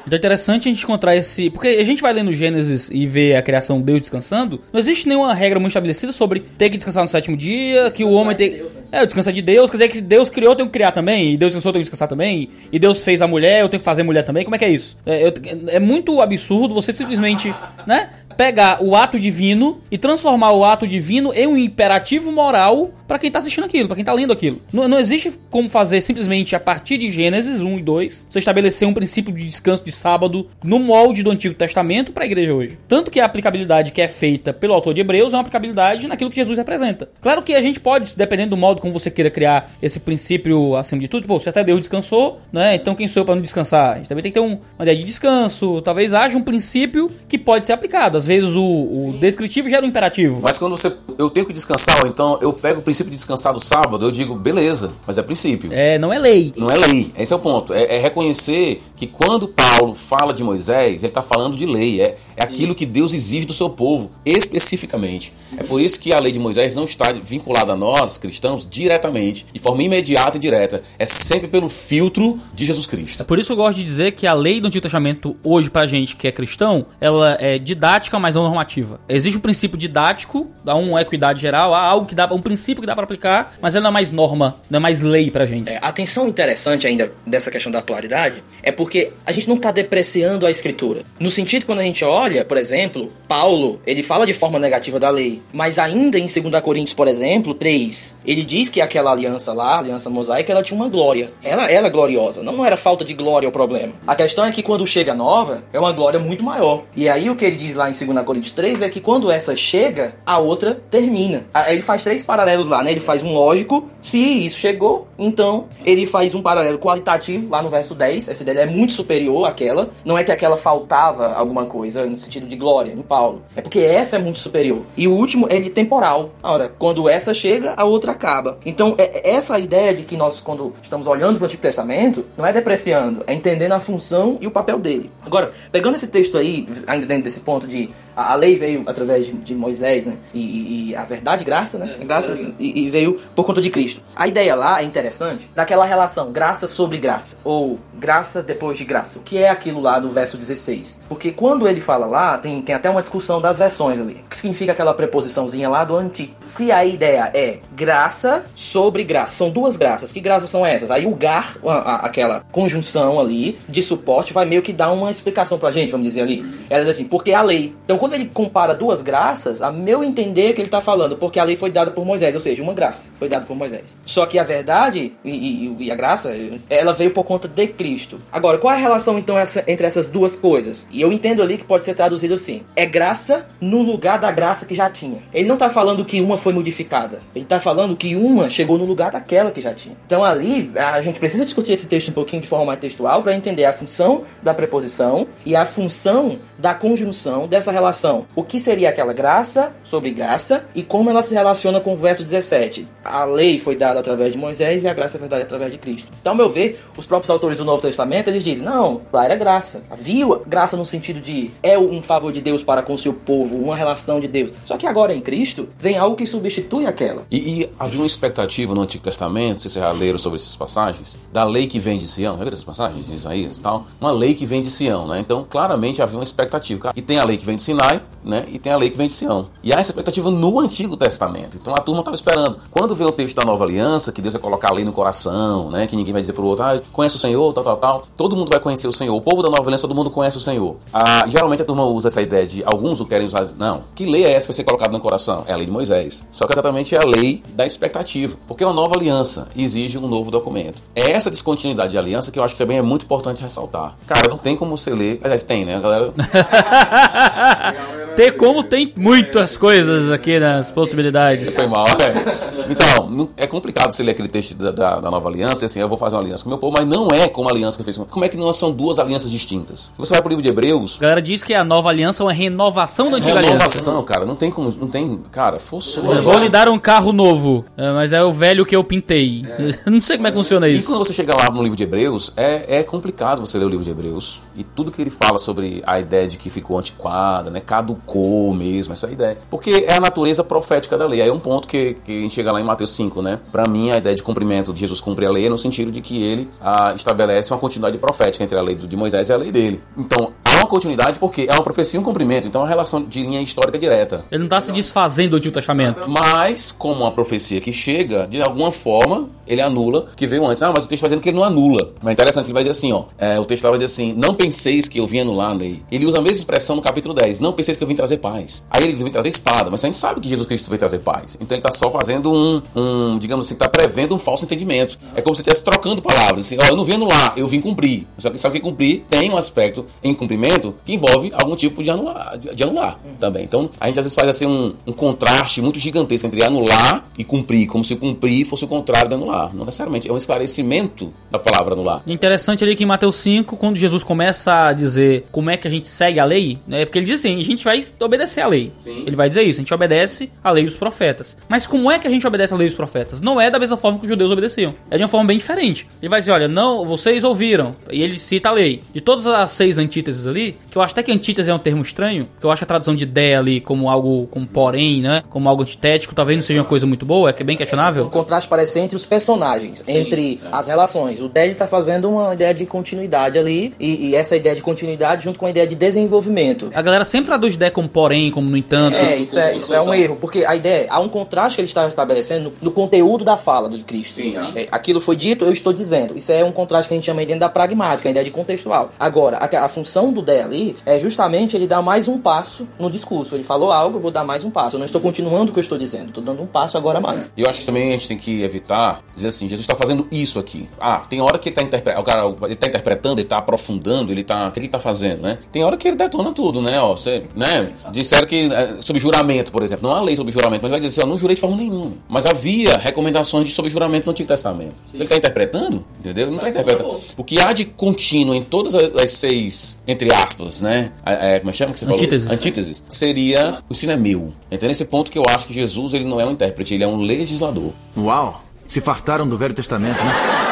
[0.06, 1.50] Então é interessante a gente encontrar esse.
[1.50, 4.62] Porque a gente vai lendo Gênesis e vê a criação de Deus descansando.
[4.72, 8.12] Não existe nenhuma regra muito estabelecida sobre ter que descansar no sétimo dia, que o
[8.12, 8.64] homem tem.
[8.96, 11.34] É, o descansar de Deus, quer dizer que Deus criou, eu tenho que criar também,
[11.34, 13.82] e Deus descansou, eu tenho que descansar também, e Deus fez a mulher, eu tenho
[13.82, 14.46] que fazer mulher também.
[14.46, 14.96] Como é que é isso?
[15.06, 15.34] É, eu-
[15.68, 17.54] é muito absurdo você simplesmente,
[17.86, 18.10] né?
[18.38, 23.30] Pegar o ato divino e transformar o ato divino em um imperativo moral pra quem
[23.32, 24.62] tá assistindo aquilo, pra quem tá lendo aquilo.
[24.74, 28.86] Não, não existe como fazer simplesmente a partir de Gênesis 1 e 2, você estabelecer
[28.88, 32.78] um princípio de descanso de sábado no molde do Antigo Testamento pra igreja hoje.
[32.88, 36.30] Tanto que a aplicabilidade que é feita pelo autor de Hebreus é uma aplicabilidade naquilo
[36.30, 37.08] que Jesus representa.
[37.22, 41.02] Claro que a gente pode, dependendo do modo como você queira criar esse princípio acima
[41.02, 42.76] de tudo, pô, se até Deus descansou, né?
[42.76, 43.94] Então quem sou eu pra não descansar?
[43.94, 45.82] A gente também tem que ter um, uma ideia de descanso.
[45.82, 48.16] Talvez haja um princípio que pode ser aplicado.
[48.16, 50.40] Às vezes o, o descritivo gera um imperativo.
[50.42, 50.96] Mas quando você.
[51.18, 54.12] Eu tenho que descansar, ou então eu pego o princípio de descansar do sábado, eu
[54.12, 55.72] digo, beleza, mas é princípio.
[55.74, 56.54] É, não é lei.
[56.56, 57.74] Não é lei, esse é o ponto.
[57.74, 62.02] É, é reconhecer que quando Paulo fala de Moisés, ele está falando de lei.
[62.02, 65.34] É, é aquilo que Deus exige do seu povo, especificamente.
[65.58, 69.46] É por isso que a lei de Moisés não está vinculada a nós, cristãos, diretamente,
[69.52, 70.82] de forma imediata e direta.
[70.98, 73.22] É sempre pelo filtro de Jesus Cristo.
[73.22, 75.70] É por isso que eu gosto de dizer que a lei do Antigo Testamento, hoje,
[75.70, 79.00] pra gente que é cristão, ela é didática, mas não normativa.
[79.08, 82.88] Existe um princípio didático, dá uma equidade geral, há algo que dá, um princípio que
[82.88, 85.70] dá pra aplicar, mas ela não é mais norma, não é mais lei pra gente.
[85.70, 89.72] É, a atenção interessante ainda dessa questão da atualidade é porque a gente não está
[89.72, 91.04] depreciando a escritura.
[91.20, 95.00] No sentido que quando a gente olha, por exemplo, Paulo, ele fala de forma negativa
[95.00, 99.54] da lei, mas ainda em 2 Coríntios, por exemplo, 3, ele diz que aquela aliança
[99.54, 101.32] lá, a aliança mosaica, ela tinha uma glória.
[101.44, 103.94] Ela era gloriosa, não, era falta de glória o problema.
[104.08, 106.84] A questão é que quando chega nova, é uma glória muito maior.
[106.96, 109.56] E aí o que ele diz lá em 2 Coríntios 3 é que quando essa
[109.56, 111.46] chega, a outra termina.
[111.68, 112.92] Ele faz três paralelos lá, né?
[112.92, 117.70] Ele faz um lógico, se isso chegou, então ele faz um paralelo qualitativo lá no
[117.70, 118.30] verso 10.
[118.30, 119.90] Essa ideia é muito superior àquela.
[120.04, 123.42] Não é que aquela faltava alguma coisa no sentido de glória em Paulo.
[123.56, 124.82] É porque essa é muito superior.
[124.98, 126.32] E o último é de temporal.
[126.42, 128.58] Ora, quando essa chega, a outra acaba.
[128.66, 132.26] Então, é, é essa ideia de que nós, quando estamos olhando para o Antigo Testamento,
[132.38, 135.12] não é depreciando, é entendendo a função e o papel dele.
[135.26, 139.26] Agora, pegando esse texto aí, ainda dentro desse ponto de a, a lei veio através
[139.26, 140.18] de, de Moisés, né?
[140.34, 141.98] E, e, a verdade, graça, né?
[142.06, 144.02] Graça e, e, veio por conta de Cristo.
[144.16, 149.20] A ideia lá é interessante, daquela relação graça sobre graça, ou graça depois de graça.
[149.20, 151.02] O que é aquilo lá do verso 16?
[151.08, 154.24] Porque quando ele fala lá, tem, tem até uma discussão das versões ali.
[154.26, 156.34] O que significa aquela preposiçãozinha lá do anti?
[156.44, 160.14] Se a ideia é graça sobre graça, são duas graças.
[160.14, 160.92] Que graças são essas?
[160.92, 165.12] Aí o gar, a, a, aquela conjunção ali de suporte, vai meio que dar uma
[165.12, 166.46] explicação pra gente, vamos dizer ali.
[166.70, 167.76] Ela diz assim, porque a lei.
[167.84, 171.40] Então quando ele compara duas graças, a meu entender é que ele está falando, porque
[171.40, 173.98] a lei foi dada por Moisés, ou seja, uma graça foi dada por Moisés.
[174.06, 176.32] Só que a verdade e, e, e a graça,
[176.70, 178.20] ela veio por conta de Cristo.
[178.32, 180.88] Agora, qual é a relação então entre essas duas coisas?
[180.92, 184.68] E eu entendo ali que pode ser traduzido assim: é graça no lugar da graça
[184.68, 185.24] que já tinha.
[185.34, 188.86] Ele não está falando que uma foi modificada, ele está falando que uma chegou no
[188.86, 189.98] lugar daquela que já tinha.
[190.06, 193.34] Então ali a gente precisa discutir esse texto um pouquinho de forma mais textual para
[193.34, 198.26] entender a função da preposição e a função da conjunção dessa relação relação.
[198.36, 202.22] O que seria aquela graça sobre graça e como ela se relaciona com o verso
[202.22, 202.88] 17.
[203.04, 206.12] A lei foi dada através de Moisés e a graça foi dada através de Cristo.
[206.20, 209.36] Então, ao meu ver, os próprios autores do Novo Testamento, eles dizem, não, lá era
[209.36, 209.84] graça.
[209.90, 213.56] Havia graça no sentido de é um favor de Deus para com o seu povo,
[213.58, 214.52] uma relação de Deus.
[214.66, 217.26] Só que agora em Cristo vem algo que substitui aquela.
[217.32, 221.44] E, e havia uma expectativa no Antigo Testamento, se vocês leram sobre essas passagens, da
[221.44, 223.86] lei que vem de Sião, lembra essas passagens de Isaías e tal?
[224.02, 225.20] Uma lei que vem de Sião, né?
[225.20, 226.92] Então, claramente havia uma expectativa.
[226.96, 227.85] E tem a lei que vem de Sinai,
[228.26, 228.46] né?
[228.52, 229.48] E tem a lei que vem de Sião.
[229.64, 231.58] E há essa expectativa no Antigo Testamento.
[231.62, 232.58] Então a turma estava esperando.
[232.72, 235.70] Quando vê o texto da Nova Aliança, que Deus vai colocar a lei no coração,
[235.70, 235.88] né?
[235.88, 238.04] Que ninguém vai dizer pro outro, ah, conhece o Senhor, tal, tal, tal.
[238.18, 239.16] Todo mundo vai conhecer o Senhor.
[239.16, 240.78] O povo da Nova Aliança, todo mundo conhece o Senhor.
[240.92, 243.46] Ah, geralmente a turma usa essa ideia de alguns o querem usar.
[243.58, 243.84] Não.
[243.94, 245.44] Que lei é essa que vai ser colocada no coração?
[245.48, 246.24] É a lei de Moisés.
[246.32, 248.38] Só que é exatamente a lei da expectativa.
[248.48, 250.82] Porque uma nova aliança exige um novo documento.
[250.96, 253.98] É essa descontinuidade de aliança que eu acho que também é muito importante ressaltar.
[254.08, 255.20] Cara, não tem como você ler.
[255.24, 256.14] Aliás, tem, né, galera?
[258.16, 261.54] ter como tem muitas coisas aqui nas possibilidades.
[261.54, 262.72] Foi mal, é.
[262.72, 265.90] Então, é complicado você ler aquele texto da, da, da, nova aliança e assim, eu
[265.90, 267.98] vou fazer uma aliança com meu povo, mas não é como a aliança que fez.
[267.98, 269.92] Como é que não são duas alianças distintas?
[269.94, 270.98] Se você vai pro livro de Hebreus.
[270.98, 273.80] A galera diz que a nova aliança é uma renovação da antiga renovação, aliança.
[273.80, 274.74] Renovação, cara, não tem como.
[274.80, 275.22] Não tem.
[275.32, 276.04] Cara, forçou.
[276.04, 279.46] Vou lhe dar um carro novo, é, mas é o velho que eu pintei.
[279.56, 279.90] É.
[279.90, 280.82] Não sei como é que funciona isso.
[280.82, 283.70] E quando você chega lá no livro de Hebreus, é, é complicado você ler o
[283.70, 284.42] livro de Hebreus.
[284.56, 287.60] E tudo que ele fala sobre a ideia de que ficou antiquada, né?
[287.60, 289.38] Caducou mesmo, essa ideia.
[289.50, 291.22] Porque é a natureza profética da lei.
[291.22, 293.40] Aí é um ponto que, que a gente chega lá em Mateus 5, né?
[293.52, 296.02] Para mim, a ideia de cumprimento de Jesus cumprir a lei é no sentido de
[296.02, 299.52] que ele ah, estabelece uma continuidade profética entre a lei de Moisés e a lei
[299.52, 299.82] dele.
[299.98, 300.32] Então,
[300.66, 302.48] uma continuidade porque é uma profecia e um cumprimento.
[302.48, 304.26] Então, é uma relação de linha histórica direta.
[304.32, 306.02] Ele não está se desfazendo do Antigo Testamento.
[306.08, 310.62] Mas, como uma profecia que chega, de alguma forma, ele anula que veio antes.
[310.64, 311.94] Ah, mas o texto vai dizendo que ele não anula.
[312.02, 313.06] Mas é interessante, ele vai dizer assim, ó.
[313.18, 315.82] É, o texto lá vai dizer assim, não penseis que eu vim anular a lei.
[315.92, 317.40] Ele usa a mesma expressão no capítulo 10.
[317.40, 318.64] Não penseis que eu vim trazer paz.
[318.70, 319.70] Aí ele diz, vim trazer espada.
[319.70, 321.38] Mas a gente sabe que Jesus Cristo veio trazer paz.
[321.40, 324.98] Então ele está só fazendo um, um digamos assim, está prevendo um falso entendimento.
[325.16, 326.46] É como se estivesse trocando palavras.
[326.46, 328.08] Assim, ó, eu não vim anular, eu vim cumprir.
[328.18, 331.90] Só que sabe que cumprir tem um aspecto em cumprimento que envolve algum tipo de
[331.90, 333.44] anular, de, anular também.
[333.44, 337.24] Então a gente às vezes faz assim um, um contraste muito gigantesco entre anular e
[337.24, 339.54] cumprir, como se cumprir fosse o contrário de anular.
[339.54, 342.04] Não necessariamente, é um esclarecimento da palavra anular.
[342.08, 345.72] Interessante ali que em Mateus 5, quando Jesus começa a dizer como é que a
[345.72, 346.86] gente segue a lei, né?
[346.86, 348.72] Porque ele diz assim, a gente vai obedecer a lei.
[348.80, 349.04] Sim.
[349.06, 351.38] Ele vai dizer isso, a gente obedece a lei dos profetas.
[351.48, 353.22] Mas como é que a gente obedece a lei dos profetas?
[353.22, 354.76] Não é da mesma forma que os judeus obedeciam.
[354.90, 355.88] É de uma forma bem diferente.
[356.02, 357.76] Ele vai dizer, olha, não, vocês ouviram.
[357.92, 358.82] E ele cita a lei.
[358.94, 361.60] De todas as seis antíteses ali, ali, que eu acho até que antítese é um
[361.60, 365.24] termo estranho, que eu acho a tradução de ideia ali como algo, como porém, né?
[365.30, 368.06] Como algo antitético, talvez não seja uma coisa muito boa, é que é bem questionável.
[368.06, 371.22] O contraste parece entre os personagens, entre as relações.
[371.22, 375.24] O Dead tá fazendo uma ideia de continuidade ali, e, e essa ideia de continuidade
[375.24, 376.70] junto com a ideia de desenvolvimento.
[376.74, 378.96] A galera sempre traduz ideia como porém, como no entanto.
[378.96, 381.68] É, isso é, isso é um erro, porque a ideia, há um contraste que ele
[381.68, 384.22] está estabelecendo no, no conteúdo da fala do Cristo.
[384.56, 386.18] É, aquilo foi dito, eu estou dizendo.
[386.18, 388.92] Isso é um contraste que a gente chama dentro da pragmática, a ideia de contextual.
[389.00, 393.36] Agora, a, a função do Ali é justamente ele dar mais um passo no discurso.
[393.36, 394.76] Ele falou algo, eu vou dar mais um passo.
[394.76, 397.32] Eu não estou continuando o que eu estou dizendo, estou dando um passo agora mais.
[397.36, 400.08] E eu acho que também a gente tem que evitar dizer assim, Jesus está fazendo
[400.12, 400.68] isso aqui.
[400.80, 404.12] Ah, tem hora que ele está interpretando, o cara ele tá interpretando, ele está aprofundando,
[404.12, 405.38] ele tá, o que ele está fazendo, né?
[405.52, 406.80] Tem hora que ele detona tudo, né?
[406.80, 407.72] Ó, você, né?
[407.92, 410.80] Disseram que é, sobre juramento, por exemplo, não há lei sobre juramento, mas ele vai
[410.80, 411.94] dizer assim, eu não jurei de forma nenhuma.
[412.10, 414.76] Mas havia recomendações de sobre juramento no Antigo Testamento.
[414.94, 416.28] Ele está interpretando, entendeu?
[416.28, 417.00] Não está interpretando.
[417.16, 420.25] O que há de contínuo em todas as as seis, entre aspas,
[420.62, 420.92] né?
[421.06, 422.24] É, como é que chama que você Antíteses.
[422.24, 422.36] falou?
[422.38, 422.84] Antíteses.
[422.90, 424.34] Seria o ensino é meu.
[424.52, 426.88] Então nesse ponto que eu acho que Jesus ele não é um intérprete, ele é
[426.88, 427.72] um legislador.
[427.98, 428.44] Uau!
[428.68, 430.45] Se fartaram do Velho Testamento, né?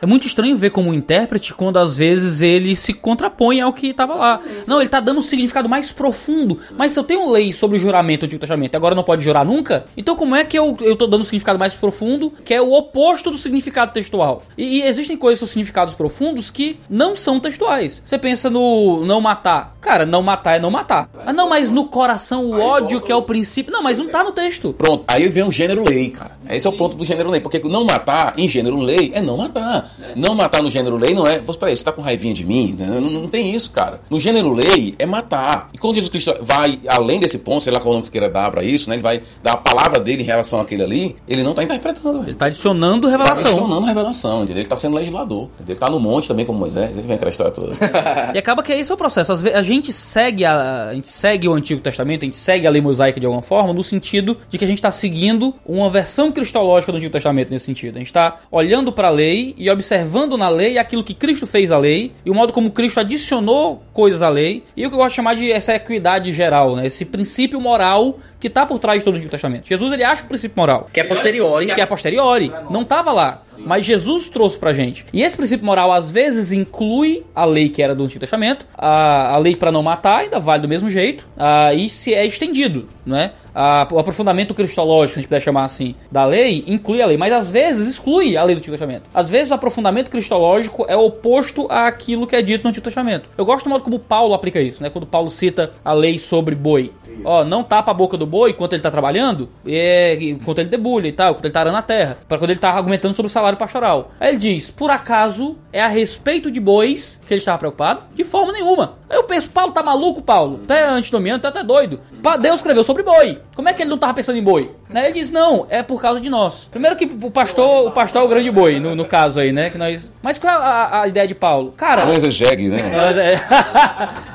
[0.00, 4.14] É muito estranho ver como intérprete quando às vezes ele se contrapõe ao que estava
[4.14, 4.40] lá.
[4.66, 6.60] Não, ele tá dando um significado mais profundo.
[6.76, 9.24] Mas se eu tenho lei sobre o juramento do Antigo Testamento e agora não pode
[9.24, 12.54] jurar nunca, então como é que eu, eu tô dando um significado mais profundo que
[12.54, 14.42] é o oposto do significado textual?
[14.56, 18.02] E, e existem coisas com significados profundos que não são textuais.
[18.04, 19.76] Você pensa no não matar.
[19.80, 21.08] Cara, não matar é não matar.
[21.24, 23.72] Ah, não, mas no coração o ódio que é o princípio.
[23.72, 24.72] Não, mas não tá no texto.
[24.72, 26.35] Pronto, aí vem o gênero lei, cara.
[26.50, 27.40] Esse é o ponto do gênero lei.
[27.40, 29.90] Porque não matar em gênero lei é não matar.
[30.14, 31.38] Não matar no gênero lei não é.
[31.38, 32.74] Peraí, você tá com raivinha de mim?
[32.78, 34.00] Não, não, tem isso, cara.
[34.10, 35.68] No gênero lei é matar.
[35.72, 38.50] E quando Jesus Cristo vai além desse ponto, sei lá qual nome que queira dar
[38.50, 38.96] pra isso, né?
[38.96, 42.22] Ele vai dar a palavra dele em relação àquele ali, ele não tá interpretando.
[42.24, 43.40] Ele tá adicionando Tá revelação.
[43.50, 44.60] adicionando revelação, entendeu?
[44.62, 45.44] Ele tá sendo legislador.
[45.54, 45.72] Entendeu?
[45.74, 46.96] Ele tá no monte também como Moisés.
[46.96, 47.74] Ele vem aquela história toda.
[48.34, 49.32] E acaba que esse é o processo.
[49.32, 52.80] A gente segue a, a gente segue o Antigo Testamento, a gente segue a lei
[52.82, 56.92] mosaica de alguma forma, no sentido de que a gente está seguindo uma versão cristológica
[56.92, 57.96] do Antigo Testamento nesse sentido.
[57.96, 61.72] A gente está olhando para a lei e observando na lei aquilo que Cristo fez
[61.72, 64.98] à lei e o modo como Cristo adicionou coisas à lei e o que eu
[64.98, 66.86] gosto de chamar de essa equidade geral, né?
[66.86, 69.66] Esse princípio moral que está por trás de todo o Antigo Testamento.
[69.66, 71.66] Jesus ele acha o princípio moral Que é posteriori.
[71.72, 73.42] que é a posteriori, não estava lá.
[73.58, 75.06] Mas Jesus trouxe pra gente.
[75.12, 79.34] E esse princípio moral às vezes inclui a lei que era do Antigo Testamento, a,
[79.34, 82.86] a lei para não matar ainda vale do mesmo jeito, ah, e se é estendido,
[83.04, 83.32] né?
[83.58, 87.16] Ah, o aprofundamento cristológico, se a gente puder chamar assim, da lei, inclui a lei,
[87.16, 89.04] mas às vezes exclui a lei do Antigo Testamento.
[89.14, 93.30] Às vezes o aprofundamento cristológico é oposto àquilo que é dito no Antigo Testamento.
[93.38, 94.90] Eu gosto do modo como Paulo aplica isso, né?
[94.90, 96.92] Quando Paulo cita a lei sobre boi.
[97.24, 101.08] Ó, não tapa a boca do boi enquanto ele tá trabalhando, é, enquanto ele debulha
[101.08, 103.32] e tal, enquanto ele tá arando a terra, para quando ele tá argumentando sobre o
[103.32, 104.10] salário pastoral.
[104.20, 108.02] Aí ele diz: por acaso é a respeito de bois que ele estava preocupado?
[108.14, 108.96] De forma nenhuma.
[109.08, 110.60] Aí eu penso, Paulo tá maluco, Paulo?
[110.64, 112.00] Até antinomiano, tá até doido.
[112.22, 113.38] Pa- Deus escreveu sobre boi.
[113.54, 114.72] Como é que ele não tava pensando em boi?
[114.88, 115.06] Né?
[115.06, 116.66] Ele diz: não, é por causa de nós.
[116.70, 119.70] Primeiro que o pastor, o pastor é o grande boi, no, no caso aí, né?
[119.70, 120.10] Que nós...
[120.22, 121.72] Mas qual é a, a ideia de Paulo?
[121.76, 122.04] Cara.
[122.04, 122.80] Não exegegue, né?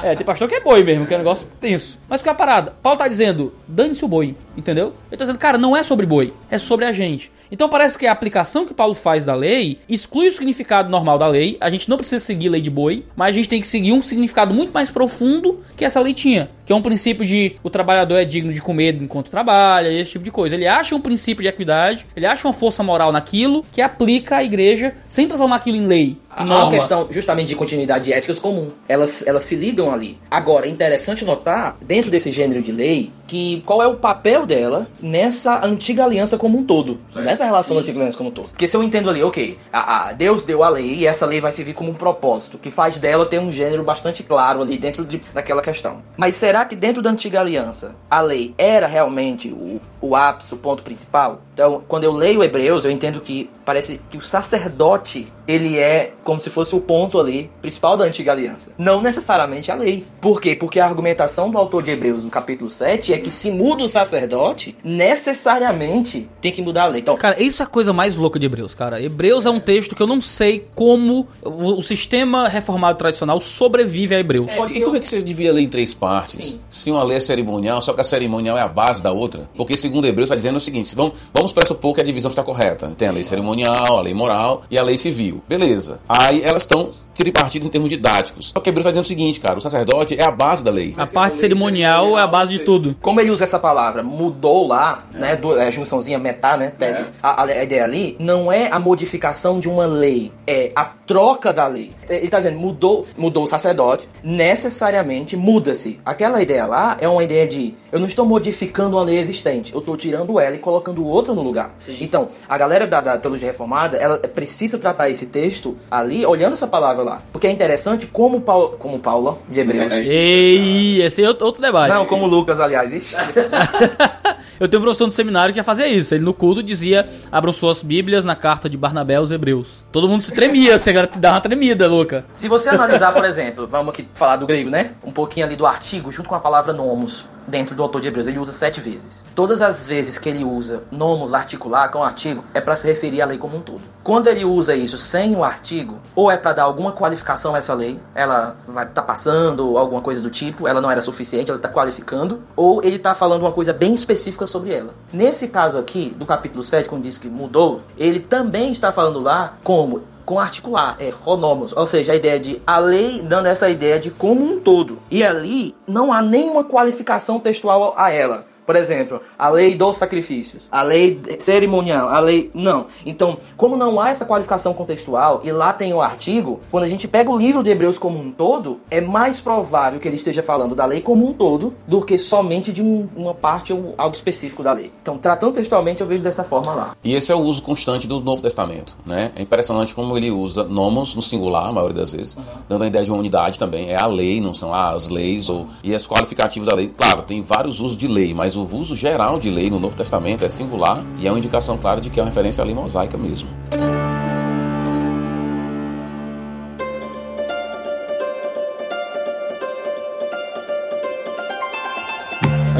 [0.02, 0.12] É...
[0.12, 2.00] é, tem pastor que é boi mesmo, que é um negócio tenso.
[2.10, 2.74] Mas qual é a parada?
[2.82, 4.94] Paulo tá dizendo, dane-se o boi, entendeu?
[5.10, 7.32] Ele tá dizendo, cara, não é sobre boi, é sobre a gente.
[7.50, 11.28] Então parece que a aplicação que Paulo faz da lei exclui o significado normal da
[11.28, 11.58] lei.
[11.60, 14.04] A gente não precisa seguir lei de boi, mas a gente tem que seguir um
[14.04, 16.50] significado muito mais profundo que essa lei tinha.
[16.66, 20.24] Que é um princípio de o trabalhador é digno de comer enquanto trabalha, esse tipo
[20.24, 20.56] de coisa.
[20.56, 24.44] Ele acha um princípio de equidade, ele acha uma força moral naquilo que aplica à
[24.44, 26.18] igreja sem transformar aquilo em lei.
[26.38, 28.70] Em uma questão justamente de continuidade de éticas comum.
[28.88, 30.18] Elas, elas se ligam ali.
[30.30, 34.88] Agora, é interessante notar, dentro desse gênero de lei, que qual é o papel dela
[35.02, 37.00] nessa antiga aliança como um todo.
[37.16, 38.50] Nessa relação da antiga aliança como um todo.
[38.50, 41.40] Porque se eu entendo ali, ok, a, a- Deus deu a lei e essa lei
[41.40, 45.06] vai servir como um propósito, que faz dela ter um gênero bastante claro ali dentro
[45.06, 46.02] de, daquela questão.
[46.18, 50.58] Mas será que dentro da antiga aliança a lei era realmente o, o ápice, o
[50.58, 51.42] ponto principal?
[51.54, 56.40] Então, quando eu leio Hebreus, eu entendo que parece que o sacerdote ele é como
[56.40, 58.72] se fosse o ponto ali principal da antiga aliança.
[58.78, 60.06] Não necessariamente a lei.
[60.20, 60.56] Por quê?
[60.56, 63.90] Porque a argumentação do autor de Hebreus no capítulo 7 é que se muda o
[63.90, 67.02] sacerdote, necessariamente tem que mudar a lei.
[67.02, 69.02] Então, Cara, isso é a coisa mais louca de Hebreus, cara.
[69.02, 74.20] Hebreus é um texto que eu não sei como o, sistema reformado tradicional sobrevive a
[74.20, 74.50] Hebreus.
[74.72, 76.60] E como é que você devia ler em três partes?
[76.70, 79.50] Se uma lei é cerimonial, só que a cerimonial é a base da outra.
[79.56, 82.44] Porque segundo Hebreus está dizendo o seguinte: se vamos, vamos pressupor que a divisão está
[82.44, 82.94] correta.
[82.98, 85.41] Tem a lei cerimonial, a lei moral e a lei civil.
[85.48, 86.00] Beleza.
[86.08, 88.52] Aí elas estão tripartidas em termos didáticos.
[88.54, 90.94] Só que Hebreus está dizendo o seguinte, cara, o sacerdote é a base da lei.
[90.98, 92.96] A parte cerimonial é a base de tudo.
[93.02, 97.44] Como ele usa essa palavra, mudou lá, né, do, é, junçãozinha metá, né, teses, a,
[97.44, 101.92] a ideia ali não é a modificação de uma lei, é a troca da lei.
[102.10, 106.00] Ele está dizendo, mudou, mudou o sacerdote, necessariamente muda-se.
[106.06, 109.80] Aquela ideia lá é uma ideia de, eu não estou modificando uma lei existente, eu
[109.80, 111.76] estou tirando ela e colocando outra no lugar.
[112.00, 116.68] Então, a galera da, da teologia reformada, ela precisa tratar esse texto ali, olhando essa
[116.68, 117.22] palavra lá.
[117.32, 119.96] Porque é interessante como Paulo, como Paulo de Hebreus.
[119.96, 121.90] Ei, esse é outro, outro debate.
[121.90, 122.92] Não, como Lucas, aliás.
[122.94, 123.16] Ixi.
[124.60, 126.14] Eu tenho um professor no seminário que ia fazer isso.
[126.14, 129.68] Ele no culto dizia: abram suas Bíblias na carta de Barnabé aos Hebreus.
[129.92, 132.24] Todo mundo se tremia, você dá uma tremida, louca.
[132.32, 134.92] Se você analisar, por exemplo, vamos aqui falar do grego, né?
[135.04, 138.28] Um pouquinho ali do artigo, junto com a palavra nomos, dentro do autor de Hebreus,
[138.28, 139.24] ele usa sete vezes.
[139.36, 143.26] Todas as vezes que ele usa nomos articular com artigo, é para se referir à
[143.26, 143.82] lei como um todo.
[144.04, 147.74] Quando ele usa isso sem o artigo, ou é para dar alguma qualificação a essa
[147.74, 151.70] lei, ela vai tá passando, alguma coisa do tipo, ela não era suficiente, ela está
[151.70, 154.94] qualificando, ou ele está falando uma coisa bem específica sobre ela.
[155.14, 159.54] Nesse caso aqui, do capítulo 7, quando diz que mudou, ele também está falando lá
[159.64, 164.00] como com articular, é ronomos, ou seja, a ideia de a lei dando essa ideia
[164.00, 164.98] de como um todo.
[165.12, 168.46] E ali não há nenhuma qualificação textual a ela.
[168.66, 172.50] Por exemplo, a lei dos sacrifícios, a lei cerimonial, a lei.
[172.54, 172.86] Não.
[173.06, 177.08] Então, como não há essa qualificação contextual e lá tem o artigo, quando a gente
[177.08, 180.76] pega o livro de Hebreus como um todo, é mais provável que ele esteja falando
[180.76, 184.64] da lei como um todo do que somente de um, uma parte ou algo específico
[184.64, 184.92] da lei.
[185.02, 186.96] Então, tratando textualmente, eu vejo dessa forma lá.
[187.04, 189.32] E esse é o uso constante do Novo Testamento, né?
[189.36, 192.38] É impressionante como ele usa nomos no singular, a maioria das vezes,
[192.70, 193.90] dando a ideia de uma unidade também.
[193.90, 196.88] É a lei, não são as leis ou e as qualificativos da lei.
[196.96, 200.44] Claro, tem vários usos de lei, mas o uso geral de lei no Novo Testamento
[200.44, 203.18] é singular e é uma indicação clara de que é uma referência à lei mosaica
[203.18, 203.48] mesmo.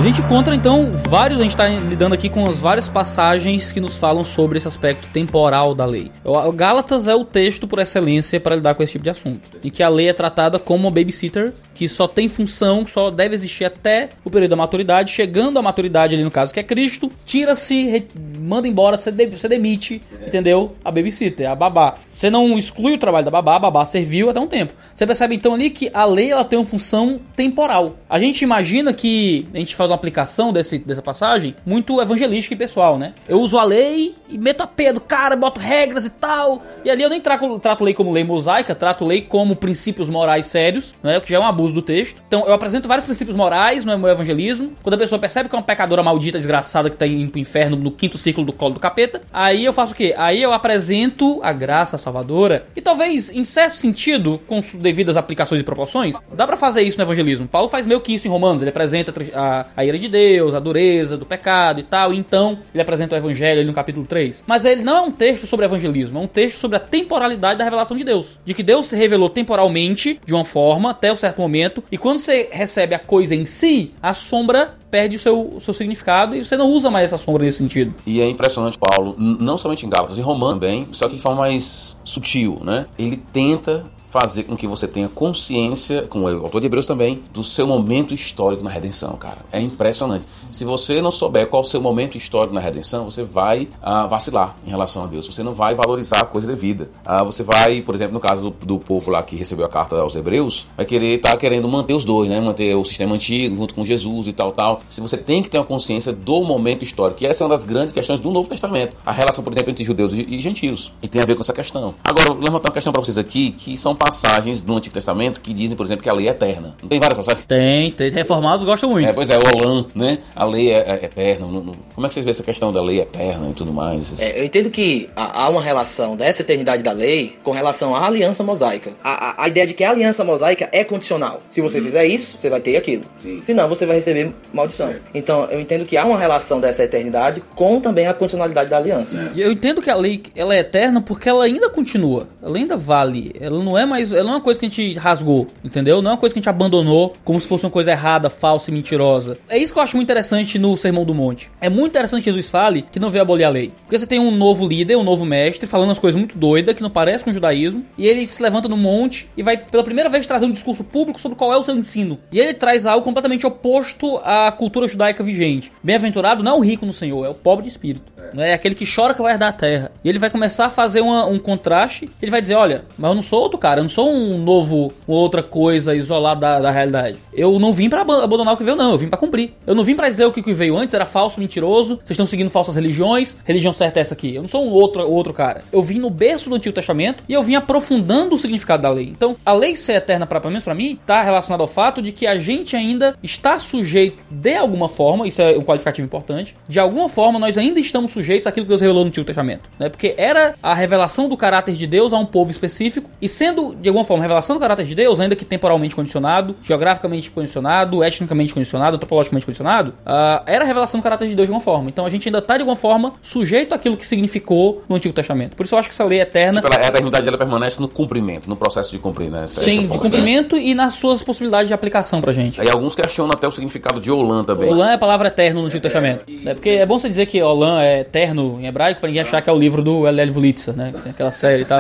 [0.02, 3.80] A gente encontra então vários, a gente está lidando aqui com as várias passagens que
[3.80, 6.10] nos falam sobre esse aspecto temporal da lei.
[6.26, 9.70] O Gálatas é o texto por excelência para lidar com esse tipo de assunto, em
[9.70, 13.66] que a lei é tratada como uma babysitter que só tem função, só deve existir
[13.66, 15.12] até o período da maturidade.
[15.12, 18.06] Chegando à maturidade ali no caso que é Cristo, tira-se,
[18.40, 20.76] manda embora, você, de, você demite, entendeu?
[20.84, 21.96] A babysitter, a babá.
[22.12, 24.74] Você não exclui o trabalho da babá, a babá serviu até um tempo.
[24.94, 27.96] Você percebe então ali que a lei ela tem uma função temporal.
[28.08, 32.58] A gente imagina que a gente faz uma aplicação desse, dessa passagem muito evangelística e
[32.58, 33.14] pessoal, né?
[33.28, 36.62] Eu uso a lei e meto a pé do cara, boto regras e tal.
[36.84, 40.46] E ali eu nem trato, trato lei como lei mosaica, trato lei como princípios morais
[40.46, 41.18] sérios, né?
[41.18, 42.22] O que já é um abuso do texto.
[42.28, 44.74] Então eu apresento vários princípios morais no meu evangelismo.
[44.82, 47.76] Quando a pessoa percebe que é uma pecadora maldita, desgraçada, que tá indo pro inferno
[47.76, 50.14] no quinto ciclo do colo do capeta, aí eu faço o quê?
[50.18, 52.66] Aí eu apresento a graça salvadora.
[52.76, 57.04] E talvez, em certo sentido, com devidas aplicações e proporções, dá para fazer isso no
[57.04, 57.48] evangelismo.
[57.48, 58.62] Paulo faz meio que isso em Romanos.
[58.62, 62.14] Ele apresenta a, a ira de Deus, a dureza do pecado e tal.
[62.14, 64.44] Então ele apresenta o evangelho no capítulo 3.
[64.48, 67.64] Mas ele não é um texto sobre evangelismo, é um texto sobre a temporalidade da
[67.64, 68.40] revelação de Deus.
[68.46, 71.84] De que Deus se revelou temporalmente, de uma forma, até um certo momento.
[71.92, 75.74] E quando você recebe a coisa em si, a sombra perde o seu, o seu
[75.74, 77.96] significado e você não usa mais essa sombra nesse sentido.
[78.06, 81.42] E é impressionante, Paulo, não somente em Gálatas, em Romano também, só que de forma
[81.42, 82.86] mais sutil, né?
[83.00, 87.46] Ele tenta fazer com que você tenha consciência, com o autor de Hebreus também, do
[87.46, 89.38] seu momento histórico na redenção, cara.
[89.50, 90.28] É impressionante.
[90.52, 94.58] Se você não souber qual o seu momento histórico na redenção, você vai ah, vacilar
[94.68, 95.26] em relação a Deus.
[95.26, 96.92] Você não vai valorizar a coisa devida.
[97.06, 99.96] Ah, você vai, por exemplo, no caso do, do, povo lá que recebeu a carta
[99.96, 102.42] aos Hebreus, vai querer estar tá querendo manter os dois, né?
[102.42, 104.82] Manter o sistema antigo junto com Jesus e tal, tal.
[104.90, 107.64] Se você tem que ter uma consciência do momento histórico, e essa é uma das
[107.64, 108.98] grandes questões do Novo Testamento.
[109.06, 110.92] A relação, por exemplo, entre judeus e gentios.
[111.02, 111.94] E tem a ver com essa questão.
[112.04, 115.54] Agora, vou levantar uma questão para vocês aqui, que são passagens do Antigo Testamento que
[115.54, 116.76] dizem, por exemplo, que a lei é eterna.
[116.82, 117.46] Não tem várias passagens?
[117.46, 118.10] Tem, tem.
[118.10, 119.08] Reformados gostam muito.
[119.08, 120.18] É, pois é, o Olan, né?
[120.36, 121.46] A lei é, é eterna.
[121.46, 124.20] Como é que vocês veem essa questão da lei eterna e tudo mais?
[124.20, 128.44] É, eu entendo que há uma relação dessa eternidade da lei com relação à aliança
[128.44, 128.94] mosaica.
[129.04, 131.42] A, a, a ideia de que a aliança mosaica é condicional.
[131.50, 133.04] Se você fizer isso, você vai ter aquilo.
[133.20, 133.40] Sim.
[133.42, 134.94] Senão, você vai receber maldição.
[135.14, 139.32] Então, eu entendo que há uma relação dessa eternidade com também a condicionalidade da aliança.
[139.36, 142.28] Eu entendo que a lei ela é eterna porque ela ainda continua.
[142.42, 143.34] Ela ainda vale.
[143.40, 144.12] Ela não é mais.
[144.12, 146.02] Ela não é uma coisa que a gente rasgou, entendeu?
[146.02, 148.72] Não é uma coisa que a gente abandonou como se fosse uma coisa errada, falsa
[148.72, 149.38] e mentirosa.
[149.48, 151.52] É isso que eu acho muito interessante no Sermão do Monte.
[151.60, 153.72] É muito interessante que Jesus fale que não veio abolir a lei.
[153.84, 156.82] Porque você tem um novo líder, um novo mestre, falando as coisas muito doidas, que
[156.82, 160.10] não parece com o judaísmo, e ele se levanta no monte e vai pela primeira
[160.10, 162.18] vez trazer um discurso público sobre qual é o seu ensino.
[162.32, 165.72] E ele traz algo completamente oposto à cultura judaica vigente.
[165.84, 168.21] Bem-aventurado não é o rico no Senhor, é o pobre de espírito.
[168.34, 169.92] Não é aquele que chora que vai herdar a terra.
[170.04, 172.10] E ele vai começar a fazer uma- um contraste.
[172.22, 174.94] Ele vai dizer: Olha, mas eu não sou outro cara, eu não sou um novo,
[175.08, 177.18] outra coisa isolada da, da realidade.
[177.34, 178.92] Eu não vim ab- abandonar o que veio, não.
[178.92, 179.54] Eu vim pra cumprir.
[179.68, 181.96] Eu não vim pra dizer o que que veio antes era falso, mentiroso.
[181.98, 183.38] Vocês estão seguindo falsas religiões.
[183.44, 184.36] Religião certa é essa aqui.
[184.36, 185.64] Eu não sou um outro, outro cara.
[185.72, 189.06] Eu vim no berço do Antigo Testamento e eu vim aprofundando o significado da lei.
[189.06, 192.12] Então, a lei ser eterna, pra, pelo menos pra mim, tá relacionada ao fato de
[192.12, 196.80] que a gente ainda está sujeito de alguma forma, isso é um qualificativo importante, de
[196.80, 199.70] alguma forma nós ainda estamos sujeitos àquilo que Deus revelou no Antigo Testamento.
[199.80, 199.90] Né?
[199.90, 203.90] Porque era a revelação do caráter de Deus a um povo específico, e sendo, de
[203.90, 208.54] alguma forma, a revelação do caráter de Deus, ainda que temporalmente condicionado, geograficamente condicionado, etnicamente
[208.54, 211.90] condicionado, antropologicamente condicionado, ah, era a revelação do caráter de Deus de alguma forma.
[211.90, 215.56] Então a gente ainda está, de alguma forma, sujeito àquilo que significou no Antigo Testamento.
[215.56, 216.62] Por isso eu acho que essa lei é eterna.
[216.62, 219.44] Tipo, ela- a eternidade ela permanece no cumprimento, no processo de cumprir, né?
[219.44, 222.60] É Sim, o de ponto, cumprimento e nas suas possibilidades de aplicação pra gente.
[222.60, 222.66] Né?
[222.66, 224.70] E alguns questionam até o significado de Olam também.
[224.70, 226.26] Olam é a palavra eterno no Antigo Testamento.
[226.46, 229.42] É porque é bom você dizer que Olam é eterno em hebraico pra ninguém achar
[229.42, 230.32] que é o livro do L.L.
[230.32, 230.92] Vulitza, né?
[230.94, 231.80] Que tem aquela série e tal.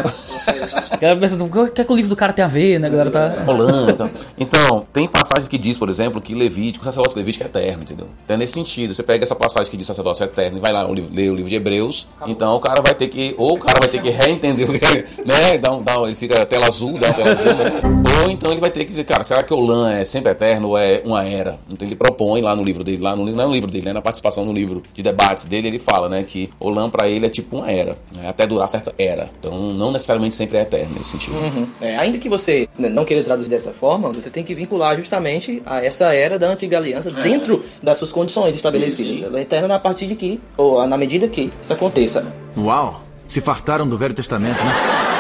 [0.91, 2.87] A galera pensa, o que é que o livro do cara tem a ver, né?
[2.87, 3.35] A galera tá...
[3.47, 4.09] Olam, então.
[4.37, 8.07] Então, tem passagens que diz, por exemplo, que Levítico, o sacerdócio Levítico é eterno, entendeu?
[8.25, 8.93] Então é nesse sentido.
[8.93, 11.35] Você pega essa passagem que diz sacerdócio é eterno e vai lá o ler o
[11.35, 14.09] livro de Hebreus, então o cara vai ter que, ou o cara vai ter que
[14.09, 15.57] reentender, o que- né?
[15.59, 17.71] Dá um, dá um- ele fica tela azul, dá uma tela azul, né?
[18.25, 20.77] Ou então ele vai ter que dizer, cara, será que Olam é sempre eterno ou
[20.77, 21.57] é uma era?
[21.69, 23.93] Então ele propõe lá no livro dele, lá no, não é no livro dele, né?
[23.93, 27.29] Na participação no livro de debates dele, ele fala, né, que Olam pra ele é
[27.29, 28.27] tipo uma era, né?
[28.27, 29.29] até durar certa era.
[29.39, 31.35] Então não necessariamente sempre é eterno nesse sentido.
[31.81, 35.61] É, ainda que você né, não queira traduzir dessa forma, você tem que vincular justamente
[35.65, 39.23] a essa era da antiga aliança dentro das suas condições estabelecidas.
[39.23, 42.33] Ela é eterna a partir de que, ou na medida que isso aconteça.
[42.57, 43.01] Uau!
[43.27, 45.10] Se fartaram do Velho Testamento, né?